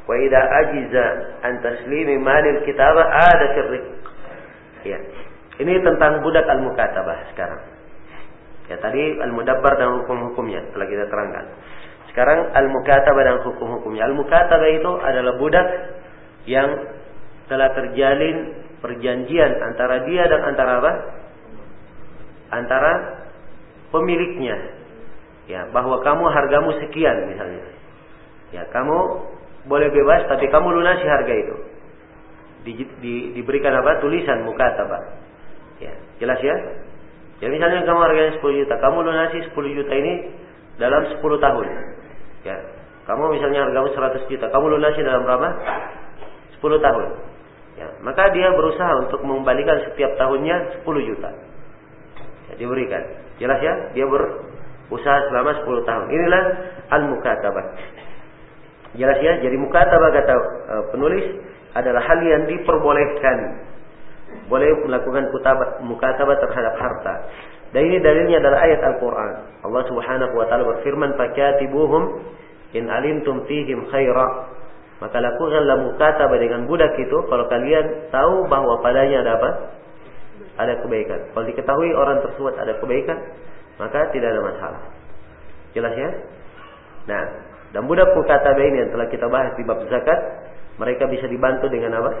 wa 0.09 0.13
idza 0.19 0.41
ajiza 0.41 1.05
an 1.45 1.53
taslimi 1.63 2.19
malil 2.19 2.59
kitabah 2.67 3.07
ada 3.07 3.45
sirrik 3.55 3.85
ya 4.83 4.99
ini 5.61 5.79
tentang 5.79 6.25
budak 6.25 6.43
al-mukatabah 6.49 7.31
sekarang 7.31 7.71
Ya 8.71 8.79
tadi 8.79 9.19
al-mudabbar 9.19 9.75
dan 9.75 9.99
hukum-hukumnya 9.99 10.71
telah 10.71 10.87
kita 10.87 11.11
terangkan. 11.11 11.45
Sekarang 12.07 12.55
al-mukatabah 12.55 13.23
dan 13.27 13.37
hukum-hukumnya. 13.43 14.07
Al-mukatabah 14.07 14.69
itu 14.71 14.91
adalah 15.03 15.35
budak 15.35 15.67
yang 16.49 16.69
telah 17.51 17.69
terjalin 17.75 18.57
perjanjian 18.81 19.51
antara 19.61 20.07
dia 20.07 20.23
dan 20.25 20.41
antara 20.47 20.71
apa? 20.81 20.93
Antara 22.51 22.91
pemiliknya. 23.93 24.57
Ya, 25.49 25.67
bahwa 25.69 25.99
kamu 25.99 26.25
hargamu 26.31 26.71
sekian 26.79 27.27
misalnya. 27.27 27.65
Ya, 28.55 28.63
kamu 28.71 28.97
boleh 29.67 29.89
bebas 29.91 30.25
tapi 30.31 30.47
kamu 30.47 30.67
lunasi 30.81 31.05
harga 31.05 31.33
itu. 31.33 31.55
Di, 32.61 32.71
di, 33.01 33.13
diberikan 33.35 33.73
apa? 33.73 33.99
Tulisan 33.99 34.47
mukatabah. 34.47 35.01
Ya, 35.81 35.93
jelas 36.21 36.39
ya? 36.39 36.55
Ya 37.41 37.49
misalnya 37.49 37.81
kamu 37.89 37.99
harganya 38.05 38.31
10 38.37 38.59
juta, 38.63 38.75
kamu 38.77 38.97
lunasi 39.01 39.37
10 39.49 39.77
juta 39.81 39.93
ini 39.97 40.13
dalam 40.77 41.09
10 41.09 41.17
tahun. 41.19 41.67
Ya. 42.45 42.57
Kamu 43.09 43.33
misalnya 43.33 43.65
hargamu 43.65 43.89
100 43.97 44.29
juta, 44.29 44.45
kamu 44.53 44.77
lunasi 44.77 45.01
dalam 45.01 45.25
berapa? 45.25 45.49
10 46.60 46.80
tahun. 46.80 47.06
Ya, 47.76 47.88
maka 48.00 48.32
dia 48.32 48.48
berusaha 48.56 49.04
untuk 49.04 49.20
mengembalikan 49.20 49.76
setiap 49.90 50.16
tahunnya 50.16 50.80
10 50.80 51.08
juta. 51.12 51.30
Ya, 52.48 52.54
diberikan. 52.56 53.02
Jelas 53.36 53.60
ya? 53.60 53.74
Dia 53.92 54.06
berusaha 54.08 55.18
selama 55.28 55.60
10 55.60 55.84
tahun. 55.84 56.04
Inilah 56.08 56.42
al-mukatabah. 56.88 57.66
Jelas 58.96 59.18
ya? 59.20 59.44
Jadi 59.44 59.56
mukatabah 59.60 60.10
kata 60.14 60.34
uh, 60.72 60.84
penulis 60.96 61.24
adalah 61.76 62.00
hal 62.00 62.18
yang 62.24 62.48
diperbolehkan 62.48 63.66
boleh 64.48 64.68
melakukan 64.88 65.28
mukatabah 65.84 66.36
terhadap 66.40 66.74
harta. 66.80 67.14
Dan 67.76 67.92
ini 67.92 67.98
dalilnya 68.00 68.40
adalah 68.40 68.62
ayat 68.62 68.80
Al-Quran. 68.94 69.32
Allah 69.68 69.82
subhanahu 69.90 70.32
wa 70.32 70.46
ta'ala 70.48 70.64
berfirman, 70.64 71.18
فَكَاتِبُوهُمْ 71.18 72.02
in 72.74 72.90
alimtum 72.90 73.46
fihim 73.46 73.86
khaira. 73.88 74.26
maka 75.01 75.17
lakukanlah 75.17 75.77
mukatabah 75.81 76.37
dengan 76.37 76.69
budak 76.69 76.93
itu 77.01 77.17
kalau 77.25 77.49
kalian 77.49 78.13
tahu 78.13 78.45
bahwa 78.45 78.77
padanya 78.85 79.25
ada 79.25 79.31
apa? 79.41 79.49
Ada 80.61 80.73
kebaikan. 80.85 81.33
Kalau 81.33 81.45
diketahui 81.49 81.89
orang 81.97 82.21
tersebut 82.21 82.53
ada 82.53 82.77
kebaikan, 82.77 83.17
maka 83.81 84.13
tidak 84.13 84.29
ada 84.37 84.41
masalah. 84.45 84.81
Jelas 85.73 85.93
ya? 85.97 86.09
Nah, 87.09 87.23
dan 87.73 87.89
budak 87.89 88.13
mukatabah 88.13 88.61
ini 88.61 88.85
yang 88.85 88.91
telah 88.93 89.07
kita 89.09 89.25
bahas 89.25 89.57
di 89.57 89.65
bab 89.65 89.81
zakat, 89.89 90.19
mereka 90.77 91.09
bisa 91.09 91.25
dibantu 91.25 91.65
dengan 91.65 91.97
apa? 91.97 92.11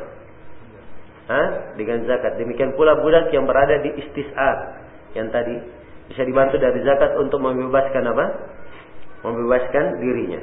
ha? 1.31 1.41
dengan 1.79 2.03
zakat. 2.07 2.35
Demikian 2.39 2.75
pula 2.75 2.99
budak 2.99 3.31
yang 3.31 3.47
berada 3.47 3.79
di 3.79 3.95
istis'ar 4.03 4.57
yang 5.15 5.31
tadi 5.31 5.55
bisa 6.11 6.27
dibantu 6.27 6.59
dari 6.59 6.83
zakat 6.83 7.15
untuk 7.19 7.39
membebaskan 7.39 8.03
apa? 8.11 8.25
Membebaskan 9.23 9.85
dirinya. 10.01 10.41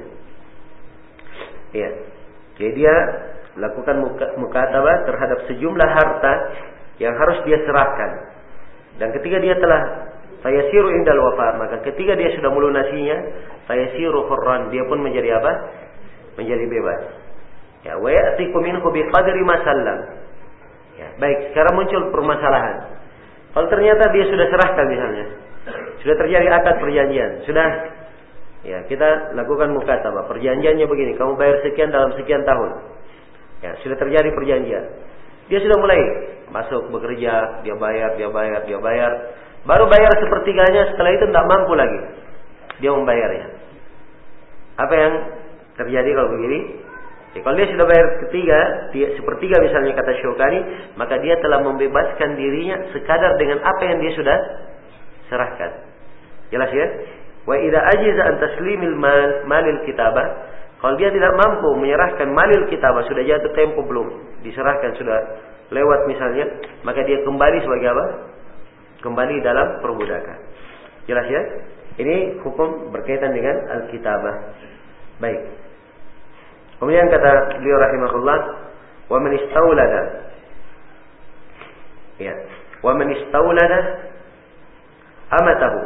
Iya. 1.76 1.90
Jadi 2.58 2.70
dia 2.74 2.94
lakukan 3.58 4.02
mukatabah 4.38 4.96
terhadap 5.06 5.38
sejumlah 5.46 5.88
harta 5.88 6.32
yang 6.98 7.14
harus 7.14 7.38
dia 7.46 7.58
serahkan. 7.62 8.10
Dan 8.98 9.14
ketika 9.14 9.38
dia 9.38 9.54
telah 9.58 10.10
saya 10.42 10.66
siru 10.70 10.90
indal 10.94 11.18
wafat, 11.18 11.58
maka 11.58 11.76
ketika 11.86 12.14
dia 12.14 12.30
sudah 12.38 12.50
melunasinya, 12.50 13.16
saya 13.66 13.90
siru 13.94 14.26
hurran, 14.26 14.70
dia 14.70 14.86
pun 14.86 15.02
menjadi 15.02 15.38
apa? 15.38 15.52
Menjadi 16.38 16.64
bebas. 16.66 17.00
Ya, 17.86 17.94
wa 17.98 18.10
ya'tikum 18.10 18.62
minhu 18.62 18.86
biqadri 18.90 19.42
ma 19.46 19.58
Ya, 20.98 21.14
baik, 21.14 21.54
sekarang 21.54 21.78
muncul 21.78 22.10
permasalahan. 22.10 22.98
Kalau 23.54 23.70
ternyata 23.70 24.10
dia 24.10 24.26
sudah 24.26 24.46
serahkan 24.50 24.86
misalnya, 24.90 25.26
sudah 26.02 26.14
terjadi 26.18 26.46
akad 26.50 26.74
perjanjian, 26.82 27.30
sudah 27.46 27.66
ya 28.68 28.84
kita 28.84 29.32
lakukan 29.32 29.72
mukatabah. 29.72 30.28
Perjanjiannya 30.28 30.84
begini, 30.84 31.16
kamu 31.16 31.40
bayar 31.40 31.64
sekian 31.64 31.88
dalam 31.88 32.12
sekian 32.20 32.44
tahun. 32.44 32.70
Ya, 33.64 33.74
sudah 33.80 33.96
terjadi 33.96 34.28
perjanjian. 34.36 34.84
Dia 35.48 35.58
sudah 35.64 35.76
mulai 35.80 36.00
masuk 36.52 36.92
bekerja, 36.92 37.64
dia 37.64 37.74
bayar, 37.80 38.20
dia 38.20 38.28
bayar, 38.28 38.60
dia 38.68 38.78
bayar. 38.78 39.12
Baru 39.64 39.88
bayar 39.88 40.12
sepertiganya, 40.20 40.92
setelah 40.94 41.10
itu 41.16 41.24
tidak 41.26 41.46
mampu 41.48 41.72
lagi. 41.74 42.00
Dia 42.78 42.92
membayarnya. 42.94 43.46
Apa 44.78 44.94
yang 44.94 45.12
terjadi 45.74 46.10
kalau 46.14 46.30
begini? 46.36 46.60
Ya, 47.34 47.40
kalau 47.44 47.56
dia 47.58 47.68
sudah 47.72 47.86
bayar 47.88 48.06
ketiga, 48.28 48.60
dia 48.94 49.08
sepertiga 49.18 49.56
misalnya 49.60 49.92
kata 49.96 50.12
Syukani, 50.22 50.60
maka 50.94 51.18
dia 51.20 51.36
telah 51.42 51.60
membebaskan 51.64 52.38
dirinya 52.38 52.88
sekadar 52.94 53.36
dengan 53.40 53.64
apa 53.64 53.82
yang 53.84 53.98
dia 54.00 54.12
sudah 54.14 54.38
serahkan. 55.28 55.70
Jelas 56.48 56.70
ya? 56.72 56.86
Wa 57.48 57.56
idza 57.56 57.80
ajiza 57.96 58.22
an 58.28 58.34
taslimil 58.44 58.96
mal, 59.00 59.48
malil 59.48 59.80
kitabah, 59.88 60.26
kalau 60.84 61.00
dia 61.00 61.08
tidak 61.08 61.32
mampu 61.32 61.80
menyerahkan 61.80 62.28
malil 62.28 62.68
kitabah, 62.68 63.08
sudah 63.08 63.24
jatuh 63.24 63.56
tempo 63.56 63.80
belum, 63.88 64.36
diserahkan 64.44 64.92
sudah 65.00 65.18
lewat 65.72 66.00
misalnya, 66.12 66.44
maka 66.84 67.00
dia 67.08 67.24
kembali 67.24 67.58
sebagai 67.64 67.88
apa? 67.88 68.06
Kembali 69.00 69.40
dalam 69.40 69.80
perbudakan. 69.80 70.38
Jelas 71.08 71.26
ya? 71.32 71.42
Ini 71.98 72.44
hukum 72.44 72.92
berkaitan 72.92 73.32
dengan 73.32 73.56
al-kitabah. 73.80 74.36
Baik. 75.18 75.40
Kemudian 76.78 77.10
kata 77.10 77.58
beliau 77.58 77.78
rahimahullah, 77.80 78.38
"Wa 79.10 79.18
man 79.18 79.32
istaulada" 79.34 80.02
Ya, 82.22 82.34
"Wa 82.86 82.94
man 82.94 83.10
istaulada 83.10 83.78
amatahu" 85.32 85.80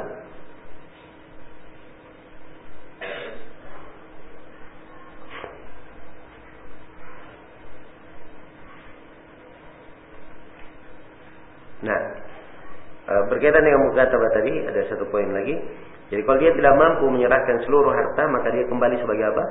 Nah, 11.82 12.00
e, 13.06 13.14
berkaitan 13.30 13.62
dengan 13.62 13.90
mukataba 13.90 14.30
tadi 14.34 14.52
ada 14.66 14.80
satu 14.90 15.06
poin 15.10 15.30
lagi. 15.30 15.58
Jadi 16.12 16.22
kalau 16.28 16.38
dia 16.38 16.52
tidak 16.52 16.74
mampu 16.76 17.08
menyerahkan 17.08 17.64
seluruh 17.64 17.90
harta, 17.90 18.22
maka 18.28 18.52
dia 18.52 18.68
kembali 18.68 18.96
sebagai 19.00 19.26
apa? 19.32 19.44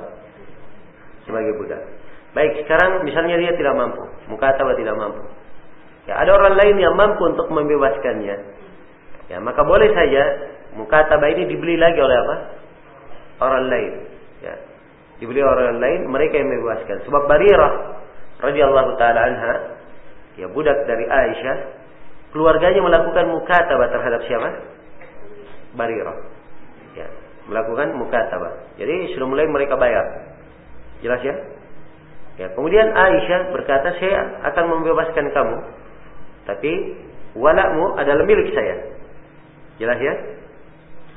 sebagai 1.26 1.54
budak. 1.58 1.82
Baik, 2.32 2.64
sekarang 2.64 3.04
misalnya 3.04 3.36
dia 3.36 3.52
tidak 3.54 3.74
mampu, 3.76 4.02
mukataba 4.32 4.72
tidak 4.74 4.96
mampu. 4.96 5.22
Ya, 6.08 6.18
ada 6.18 6.34
orang 6.34 6.58
lain 6.58 6.76
yang 6.80 6.94
mampu 6.96 7.22
untuk 7.28 7.46
membebaskannya. 7.52 8.36
Ya, 9.30 9.38
maka 9.38 9.62
boleh 9.62 9.92
saja 9.92 10.22
mukataba 10.74 11.28
ini 11.30 11.46
dibeli 11.46 11.78
lagi 11.78 12.00
oleh 12.00 12.16
apa? 12.16 12.36
Orang 13.44 13.64
lain. 13.68 13.92
Ya. 14.42 14.54
Dibeli 15.22 15.44
orang 15.44 15.78
lain, 15.78 16.10
mereka 16.10 16.40
yang 16.40 16.50
membebaskan. 16.50 17.06
Sebab 17.06 17.22
Barirah 17.30 18.02
radhiyallahu 18.42 18.90
taala 18.98 19.20
anha, 19.22 19.54
ya 20.40 20.50
budak 20.50 20.88
dari 20.88 21.06
Aisyah, 21.06 21.56
keluarganya 22.32 22.80
melakukan 22.80 23.28
mukataba 23.30 23.86
terhadap 23.92 24.20
siapa? 24.26 24.48
Barirah. 25.76 26.18
Ya, 26.96 27.06
melakukan 27.48 27.96
mukataba. 27.96 28.72
Jadi 28.76 29.12
sudah 29.16 29.28
mulai 29.28 29.48
mereka 29.48 29.76
bayar. 29.76 30.32
Jelas 31.04 31.20
ya? 31.24 31.36
Ya, 32.40 32.48
kemudian 32.56 32.88
Aisyah 32.96 33.52
berkata, 33.52 33.92
saya 34.00 34.40
akan 34.52 34.64
membebaskan 34.72 35.28
kamu. 35.36 35.56
Tapi 36.48 36.72
walakmu 37.36 38.00
adalah 38.00 38.24
milik 38.24 38.56
saya. 38.56 38.96
Jelas 39.76 40.00
ya? 40.00 40.14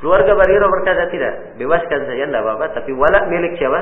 Keluarga 0.04 0.36
Bariro 0.36 0.68
berkata 0.68 1.08
tidak, 1.08 1.56
bebaskan 1.56 2.04
saya 2.04 2.28
tidak 2.28 2.44
apa-apa, 2.44 2.66
tapi 2.76 2.92
walak 2.92 3.32
milik 3.32 3.56
siapa? 3.56 3.80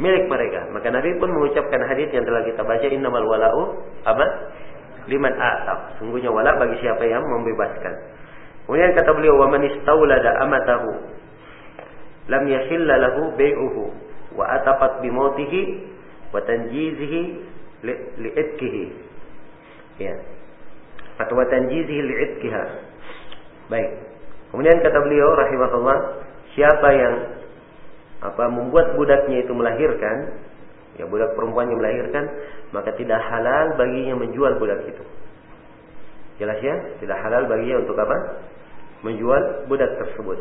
Milik 0.00 0.32
mereka. 0.32 0.64
Maka 0.72 0.88
Nabi 0.88 1.12
pun 1.20 1.28
mengucapkan 1.28 1.84
hadis 1.84 2.08
yang 2.08 2.24
telah 2.24 2.40
kita 2.48 2.64
baca, 2.64 2.86
innamal 2.88 3.28
wala'u 3.28 3.84
apa? 4.08 4.26
Liman 5.08 5.32
a'taq. 5.36 6.02
Sungguhnya 6.02 6.28
walak 6.28 6.58
bagi 6.60 6.76
siapa 6.82 7.04
yang 7.06 7.24
membebaskan. 7.24 7.94
Kemudian 8.66 8.92
kata 8.92 9.10
beliau, 9.16 9.40
wa 9.40 9.48
man 9.48 9.62
istaulada 9.66 10.30
amatahu 10.44 10.90
lam 12.30 12.44
yahilla 12.46 12.94
lahu 13.02 13.34
bai'uhu 13.34 13.82
wa 14.38 14.44
atafat 14.46 15.02
bimautihi 15.02 15.82
wa 16.30 16.38
tanjizihi 16.46 17.22
li'itkihi 18.22 18.84
ya 19.98 20.14
atau 21.18 21.34
wa 21.34 21.46
tanjizihi 21.50 22.00
li'itkiha 22.06 22.64
baik 23.66 23.90
kemudian 24.54 24.78
kata 24.78 24.98
beliau 25.02 25.34
rahimahullah 25.34 25.98
siapa 26.54 26.88
yang 26.94 27.14
apa 28.20 28.44
membuat 28.52 28.94
budaknya 28.94 29.42
itu 29.42 29.52
melahirkan 29.56 30.38
ya 31.00 31.08
budak 31.08 31.32
perempuannya 31.32 31.80
melahirkan 31.80 32.28
maka 32.76 32.92
tidak 33.00 33.16
halal 33.24 33.80
baginya 33.80 34.20
menjual 34.20 34.52
budak 34.60 34.84
itu 34.84 35.04
jelas 36.36 36.60
ya 36.60 36.76
tidak 37.00 37.16
halal 37.24 37.48
baginya 37.48 37.80
untuk 37.80 37.96
apa 37.96 38.44
menjual 39.00 39.64
budak 39.72 39.88
tersebut 39.96 40.38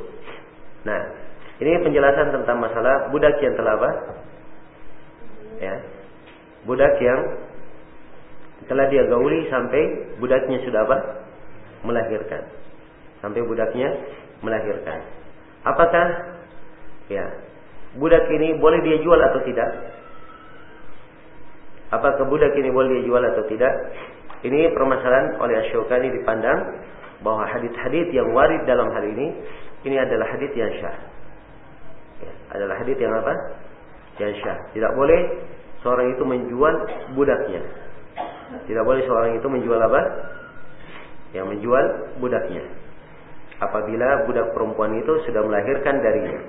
nah 0.84 1.30
ini 1.60 1.76
penjelasan 1.84 2.32
tentang 2.32 2.58
masalah 2.64 3.12
budak 3.12 3.36
yang 3.44 3.52
telah 3.60 3.76
apa? 3.76 3.92
Ya. 5.60 5.76
Budak 6.64 6.96
yang 7.04 7.20
telah 8.72 8.88
dia 8.88 9.04
gauli 9.12 9.44
sampai 9.52 10.16
budaknya 10.24 10.64
sudah 10.64 10.88
apa? 10.88 10.98
Melahirkan. 11.84 12.48
Sampai 13.20 13.44
budaknya 13.44 13.92
melahirkan. 14.40 15.04
Apakah 15.68 16.40
ya 17.12 17.28
budak 18.00 18.24
ini 18.32 18.56
boleh 18.56 18.80
dia 18.80 19.04
jual 19.04 19.20
atau 19.20 19.44
tidak? 19.44 19.99
Apakah 21.90 22.26
budak 22.30 22.54
ini 22.54 22.70
boleh 22.70 23.02
dia 23.02 23.04
jual 23.10 23.24
atau 23.24 23.44
tidak? 23.50 23.74
Ini 24.46 24.72
permasalahan 24.72 25.42
oleh 25.42 25.56
Asyokani 25.68 26.14
dipandang 26.16 26.60
bahwa 27.26 27.44
hadis-hadis 27.50 28.08
yang 28.16 28.32
warid 28.32 28.64
dalam 28.64 28.88
hal 28.94 29.04
ini 29.04 29.36
ini 29.84 29.96
adalah 30.00 30.32
hadis 30.32 30.54
yang 30.56 30.72
syah 30.80 31.10
adalah 32.50 32.82
hadis 32.82 32.98
yang 32.98 33.14
apa? 33.14 33.34
Yang 34.18 34.42
syah. 34.42 34.58
Tidak 34.74 34.92
boleh 34.98 35.20
seorang 35.86 36.12
itu 36.18 36.24
menjual 36.26 36.76
budaknya. 37.14 37.62
Tidak 38.66 38.84
boleh 38.84 39.06
seorang 39.06 39.38
itu 39.38 39.48
menjual 39.48 39.80
apa? 39.80 40.02
Yang 41.38 41.46
menjual 41.56 41.86
budaknya. 42.18 42.64
Apabila 43.60 44.26
budak 44.26 44.56
perempuan 44.56 44.98
itu 44.98 45.14
sudah 45.30 45.46
melahirkan 45.46 46.02
darinya. 46.02 46.40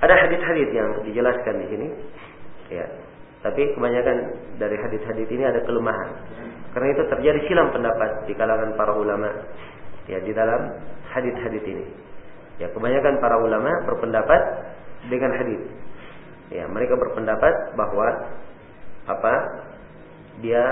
Ada 0.00 0.14
hadis-hadis 0.28 0.68
yang 0.72 0.88
dijelaskan 1.02 1.54
di 1.60 1.66
sini. 1.68 1.88
Ya. 2.70 2.86
Tapi 3.40 3.72
kebanyakan 3.72 4.16
dari 4.60 4.76
hadis-hadis 4.76 5.28
ini 5.32 5.44
ada 5.48 5.64
kelemahan. 5.64 6.10
Karena 6.76 6.88
itu 6.92 7.02
terjadi 7.08 7.40
silam 7.48 7.72
pendapat 7.72 8.28
di 8.28 8.36
kalangan 8.36 8.76
para 8.76 8.92
ulama 8.94 9.32
ya 10.06 10.20
di 10.20 10.32
dalam 10.36 10.76
hadis-hadis 11.10 11.64
ini. 11.64 11.86
Ya, 12.60 12.68
kebanyakan 12.70 13.24
para 13.24 13.40
ulama 13.40 13.72
berpendapat 13.88 14.40
dengan 15.08 15.32
hadis. 15.32 15.62
Ya, 16.52 16.68
mereka 16.68 17.00
berpendapat 17.00 17.72
bahwa 17.74 18.06
apa? 19.08 19.34
Dia 20.44 20.62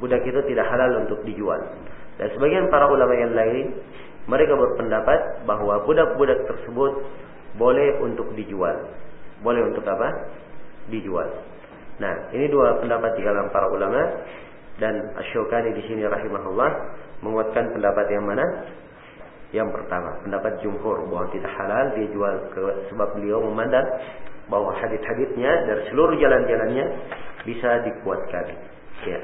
budak 0.00 0.24
itu 0.24 0.40
tidak 0.48 0.66
halal 0.72 1.04
untuk 1.04 1.20
dijual. 1.28 1.60
Dan 2.16 2.32
sebagian 2.32 2.72
para 2.72 2.88
ulama 2.88 3.12
yang 3.12 3.36
lain 3.36 3.76
mereka 4.26 4.56
berpendapat 4.56 5.44
bahwa 5.44 5.84
budak-budak 5.84 6.48
tersebut 6.48 7.04
boleh 7.60 8.00
untuk 8.00 8.32
dijual. 8.32 8.88
Boleh 9.44 9.68
untuk 9.68 9.84
apa? 9.84 10.32
Dijual. 10.88 11.28
Nah, 11.96 12.28
ini 12.36 12.46
dua 12.52 12.76
pendapat 12.84 13.16
di 13.16 13.24
kalangan 13.24 13.48
para 13.48 13.66
ulama 13.72 14.00
dan 14.76 15.16
Asyokani 15.16 15.72
di 15.72 15.82
sini 15.88 16.04
rahimahullah 16.04 16.70
menguatkan 17.24 17.72
pendapat 17.72 18.06
yang 18.12 18.24
mana? 18.28 18.44
Yang 19.54 19.72
pertama, 19.72 20.20
pendapat 20.20 20.60
jumhur 20.60 21.08
bahwa 21.08 21.32
tidak 21.32 21.48
halal 21.56 21.96
dia 21.96 22.06
jual 22.12 22.34
ke 22.52 22.60
sebab 22.92 23.08
beliau 23.16 23.40
memandang 23.48 23.86
bahwa 24.52 24.76
hadis-hadisnya 24.76 25.64
dari 25.64 25.82
seluruh 25.88 26.18
jalan-jalannya 26.20 26.84
bisa 27.48 27.70
dikuatkan. 27.88 28.44
Ya. 29.08 29.18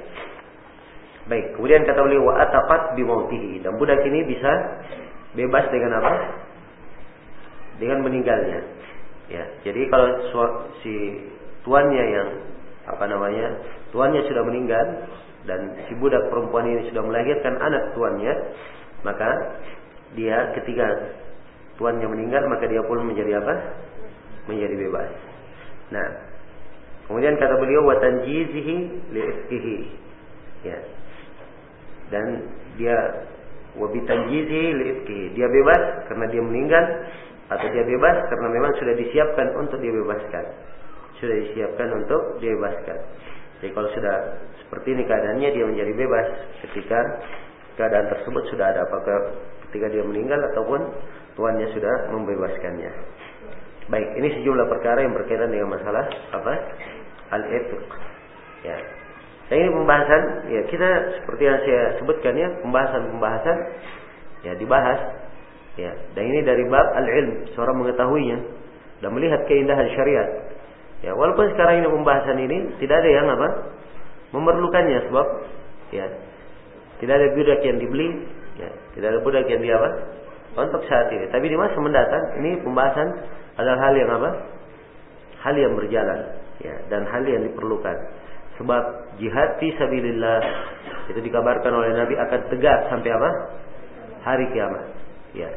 Baik, 1.29 1.55
kemudian 1.55 1.85
kata 1.85 2.01
beliau 2.03 2.27
wa 2.27 2.35
ataqat 2.41 2.97
bimautihi 2.97 3.61
dan 3.61 3.77
budak 3.77 4.01
ini 4.03 4.27
bisa 4.27 4.53
bebas 5.37 5.69
dengan 5.69 6.01
apa? 6.01 6.13
Dengan 7.77 8.01
meninggalnya. 8.01 8.61
Ya, 9.31 9.45
jadi 9.63 9.87
kalau 9.93 10.09
si 10.83 10.95
tuannya 11.63 12.05
yang 12.11 12.29
apa 12.83 13.05
namanya 13.07 13.63
tuannya 13.95 14.27
sudah 14.27 14.43
meninggal 14.43 14.87
dan 15.43 15.75
si 15.91 15.93
budak 15.99 16.31
perempuan 16.31 16.71
ini 16.71 16.87
sudah 16.91 17.03
melahirkan 17.03 17.55
anak 17.59 17.95
tuannya, 17.99 18.35
maka 19.03 19.31
dia 20.15 20.55
ketika 20.55 20.87
tuannya 21.81 22.07
meninggal 22.07 22.47
maka 22.47 22.71
dia 22.71 22.83
pun 22.87 23.03
menjadi 23.03 23.43
apa? 23.43 23.55
Menjadi 24.47 24.75
bebas. 24.87 25.11
Nah, 25.91 26.09
kemudian 27.11 27.35
kata 27.39 27.55
beliau 27.59 27.83
wa 27.83 27.99
tanjizihi 27.99 28.77
li'ifkihi. 29.11 29.79
Ya. 30.63 30.79
Dan 32.15 32.27
dia 32.79 32.97
wa 33.75 33.91
bitanjizihi 33.91 34.69
li'ifkihi. 34.79 35.27
Dia 35.35 35.51
bebas 35.51 36.07
karena 36.07 36.27
dia 36.31 36.43
meninggal 36.43 36.85
atau 37.51 37.67
dia 37.67 37.83
bebas 37.83 38.31
karena 38.31 38.47
memang 38.47 38.73
sudah 38.79 38.95
disiapkan 38.95 39.59
untuk 39.59 39.83
dibebaskan. 39.83 40.71
Sudah 41.23 41.37
disiapkan 41.39 41.89
untuk 41.95 42.43
dibebaskan. 42.43 42.99
Jadi 43.63 43.71
kalau 43.71 43.87
sudah 43.95 44.17
seperti 44.67 44.99
ini 44.99 45.07
keadaannya 45.07 45.49
dia 45.55 45.65
menjadi 45.71 45.93
bebas 45.95 46.27
ketika 46.67 46.99
keadaan 47.79 48.11
tersebut 48.11 48.43
sudah 48.51 48.75
ada 48.75 48.83
apakah 48.83 49.39
ketika 49.71 49.87
dia 49.87 50.03
meninggal 50.03 50.43
ataupun 50.51 50.83
tuannya 51.39 51.71
sudah 51.71 52.11
membebaskannya. 52.11 52.91
Baik, 53.87 54.09
ini 54.19 54.29
sejumlah 54.41 54.67
perkara 54.67 55.03
yang 55.03 55.15
berkaitan 55.15 55.51
dengan 55.51 55.75
masalah 55.75 56.07
apa? 56.35 56.55
Al-etiq. 57.39 57.87
Ya. 58.63 58.77
Dan 59.51 59.57
ini 59.59 59.69
pembahasan 59.75 60.23
ya 60.49 60.63
kita 60.71 60.89
seperti 61.21 61.43
yang 61.45 61.59
saya 61.67 61.83
sebutkan 61.99 62.35
ya, 62.39 62.49
pembahasan-pembahasan 62.63 63.57
ya 64.47 64.53
dibahas 64.57 65.01
ya. 65.77 65.93
Dan 66.15 66.23
ini 66.31 66.41
dari 66.47 66.63
bab 66.69 66.89
al-ilm, 66.95 67.53
seorang 67.55 67.77
mengetahuinya 67.79 68.39
dan 69.03 69.11
melihat 69.15 69.43
keindahan 69.51 69.89
syariat. 69.99 70.52
Ya, 71.03 71.13
walaupun 71.19 71.51
sekarang 71.55 71.83
ini 71.83 71.89
pembahasan 71.91 72.39
ini 72.39 72.59
tidak 72.79 73.03
ada 73.03 73.11
yang 73.11 73.27
apa? 73.27 73.49
memerlukannya 74.33 75.13
sebab 75.13 75.27
ya 75.93 76.09
tidak 77.05 77.15
ada 77.21 77.27
budak 77.37 77.61
yang 77.67 77.77
dibeli, 77.83 78.09
ya, 78.57 78.71
tidak 78.97 79.09
ada 79.13 79.21
budak 79.21 79.45
yang 79.51 79.61
di 79.61 79.69
apa? 79.75 79.89
Untuk 80.55 80.87
saat 80.87 81.11
ini. 81.11 81.27
Tapi 81.29 81.51
di 81.51 81.57
masa 81.59 81.77
mendatang 81.83 82.39
ini 82.39 82.63
pembahasan 82.63 83.09
adalah 83.59 83.91
hal 83.91 83.95
yang 83.99 84.11
apa? 84.15 84.31
Hal 85.43 85.55
yang 85.59 85.75
berjalan, 85.75 86.39
ya, 86.63 86.75
dan 86.87 87.03
hal 87.11 87.27
yang 87.27 87.43
diperlukan. 87.51 87.97
Sebab 88.63 88.83
jihad 89.19 89.59
fi 89.59 89.75
sabilillah 89.75 90.39
itu 91.11 91.19
dikabarkan 91.19 91.73
oleh 91.75 91.99
Nabi 91.99 92.15
akan 92.15 92.41
tegak 92.55 92.79
sampai 92.89 93.11
apa? 93.11 93.31
Hari 94.23 94.45
kiamat. 94.55 94.87
Ya. 95.35 95.51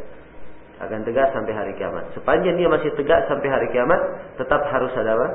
Akan 0.76 1.08
tegak 1.08 1.32
sampai 1.32 1.56
hari 1.56 1.72
kiamat. 1.80 2.04
Sepanjang 2.12 2.60
dia 2.60 2.68
masih 2.68 2.92
tegak 3.00 3.24
sampai 3.32 3.48
hari 3.48 3.68
kiamat, 3.72 4.00
tetap 4.36 4.60
harus 4.68 4.92
ada 5.00 5.16
apa? 5.16 5.28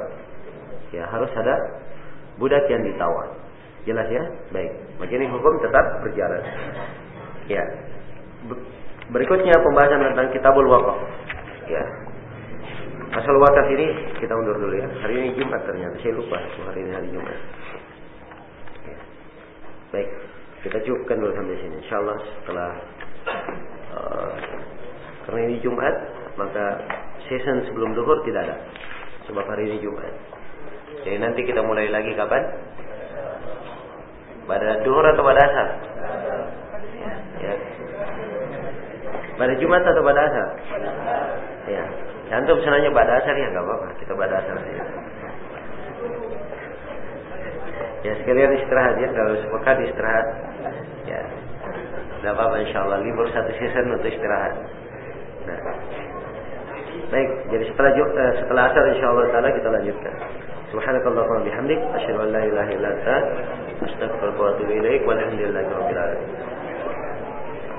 Ya, 0.93 1.09
harus 1.09 1.33
ada 1.33 1.55
budak 2.37 2.69
yang 2.69 2.85
ditawan. 2.85 3.41
Jelas 3.89 4.09
ya? 4.12 4.25
Baik. 4.53 4.73
Maka 5.01 5.12
ini 5.17 5.27
hukum 5.33 5.57
tetap 5.65 5.85
berjalan. 6.05 6.43
Ya. 7.49 7.65
Berikutnya 9.09 9.57
pembahasan 9.57 10.05
tentang 10.12 10.29
kitabul 10.37 10.69
wakaf. 10.69 11.01
Ya. 11.67 11.85
Asal 13.17 13.35
wakaf 13.41 13.67
ini 13.73 13.87
kita 14.21 14.37
undur 14.37 14.61
dulu 14.61 14.77
ya. 14.77 14.89
Hari 15.01 15.15
ini 15.17 15.29
Jumat 15.41 15.65
ternyata. 15.65 15.97
Saya 16.05 16.12
lupa 16.15 16.39
hari 16.69 16.81
ini 16.85 16.93
hari 16.93 17.09
Jumat. 17.09 17.39
Ya. 18.85 18.99
Baik. 19.97 20.09
Kita 20.61 20.79
cukupkan 20.85 21.17
dulu 21.17 21.33
sampai 21.33 21.57
sini. 21.57 21.77
Insya 21.81 21.97
Allah 22.05 22.19
setelah 22.21 22.71
uh, 23.97 24.33
karena 25.31 25.47
ini 25.47 25.62
Jumat 25.62 25.94
maka 26.35 26.82
season 27.31 27.62
sebelum 27.70 27.94
duhur 27.94 28.19
tidak 28.27 28.51
ada. 28.51 28.57
Sebab 29.31 29.47
hari 29.47 29.70
ini 29.70 29.78
Jumat. 29.78 30.11
Jadi 31.07 31.23
nanti 31.23 31.47
kita 31.47 31.62
mulai 31.62 31.86
lagi 31.86 32.19
kapan? 32.19 32.43
Pada 34.51 34.82
duhur 34.82 35.07
atau 35.07 35.23
pada 35.23 35.39
asar? 35.39 35.69
Ya. 37.39 37.55
Pada 39.39 39.55
Jumat 39.62 39.86
atau 39.86 40.02
pada 40.02 40.19
asar? 40.19 40.48
Ya. 41.70 41.85
Antum 42.35 42.59
senangnya 42.66 42.90
pada 42.90 43.23
asar 43.23 43.39
ya 43.39 43.55
nggak 43.55 43.62
apa-apa. 43.62 43.86
Kita 44.02 44.12
pada 44.19 44.35
asar 44.35 44.57
saja. 44.59 44.85
Ya 48.02 48.12
sekalian 48.19 48.59
istirahat 48.59 48.98
ya. 48.98 49.09
Kalau 49.15 49.39
sepekan 49.39 49.78
istirahat. 49.86 50.27
Ya. 51.07 51.23
Tidak 52.19 52.35
apa-apa 52.35 52.66
insya 52.66 52.82
Allah. 52.82 52.98
Libur 53.07 53.31
satu 53.31 53.55
season 53.62 53.94
untuk 53.94 54.11
istirahat. 54.11 54.80
Nah. 55.49 55.61
Baik, 57.11 57.31
jadi 57.51 57.65
setelah 57.71 57.91
uh, 57.97 58.33
setelah 58.45 58.62
asar 58.71 58.85
insya 58.93 59.07
Allah 59.11 59.51
kita 59.55 59.69
lanjutkan. 59.71 60.15
Subhanakallahumma 60.71 61.43
bihamdik 61.43 61.81
asyhadu 61.99 62.23
an 62.23 62.31
la 62.31 62.43
ilaha 62.47 62.71
illa 62.71 62.89
anta 62.95 63.17
astaghfiruka 63.83 64.39
wa 64.39 64.49
atubu 64.55 64.71
ilaik 64.71 65.03
walhamdulillahi 65.03 65.67
rabbil 65.67 65.99
alamin. 65.99 66.31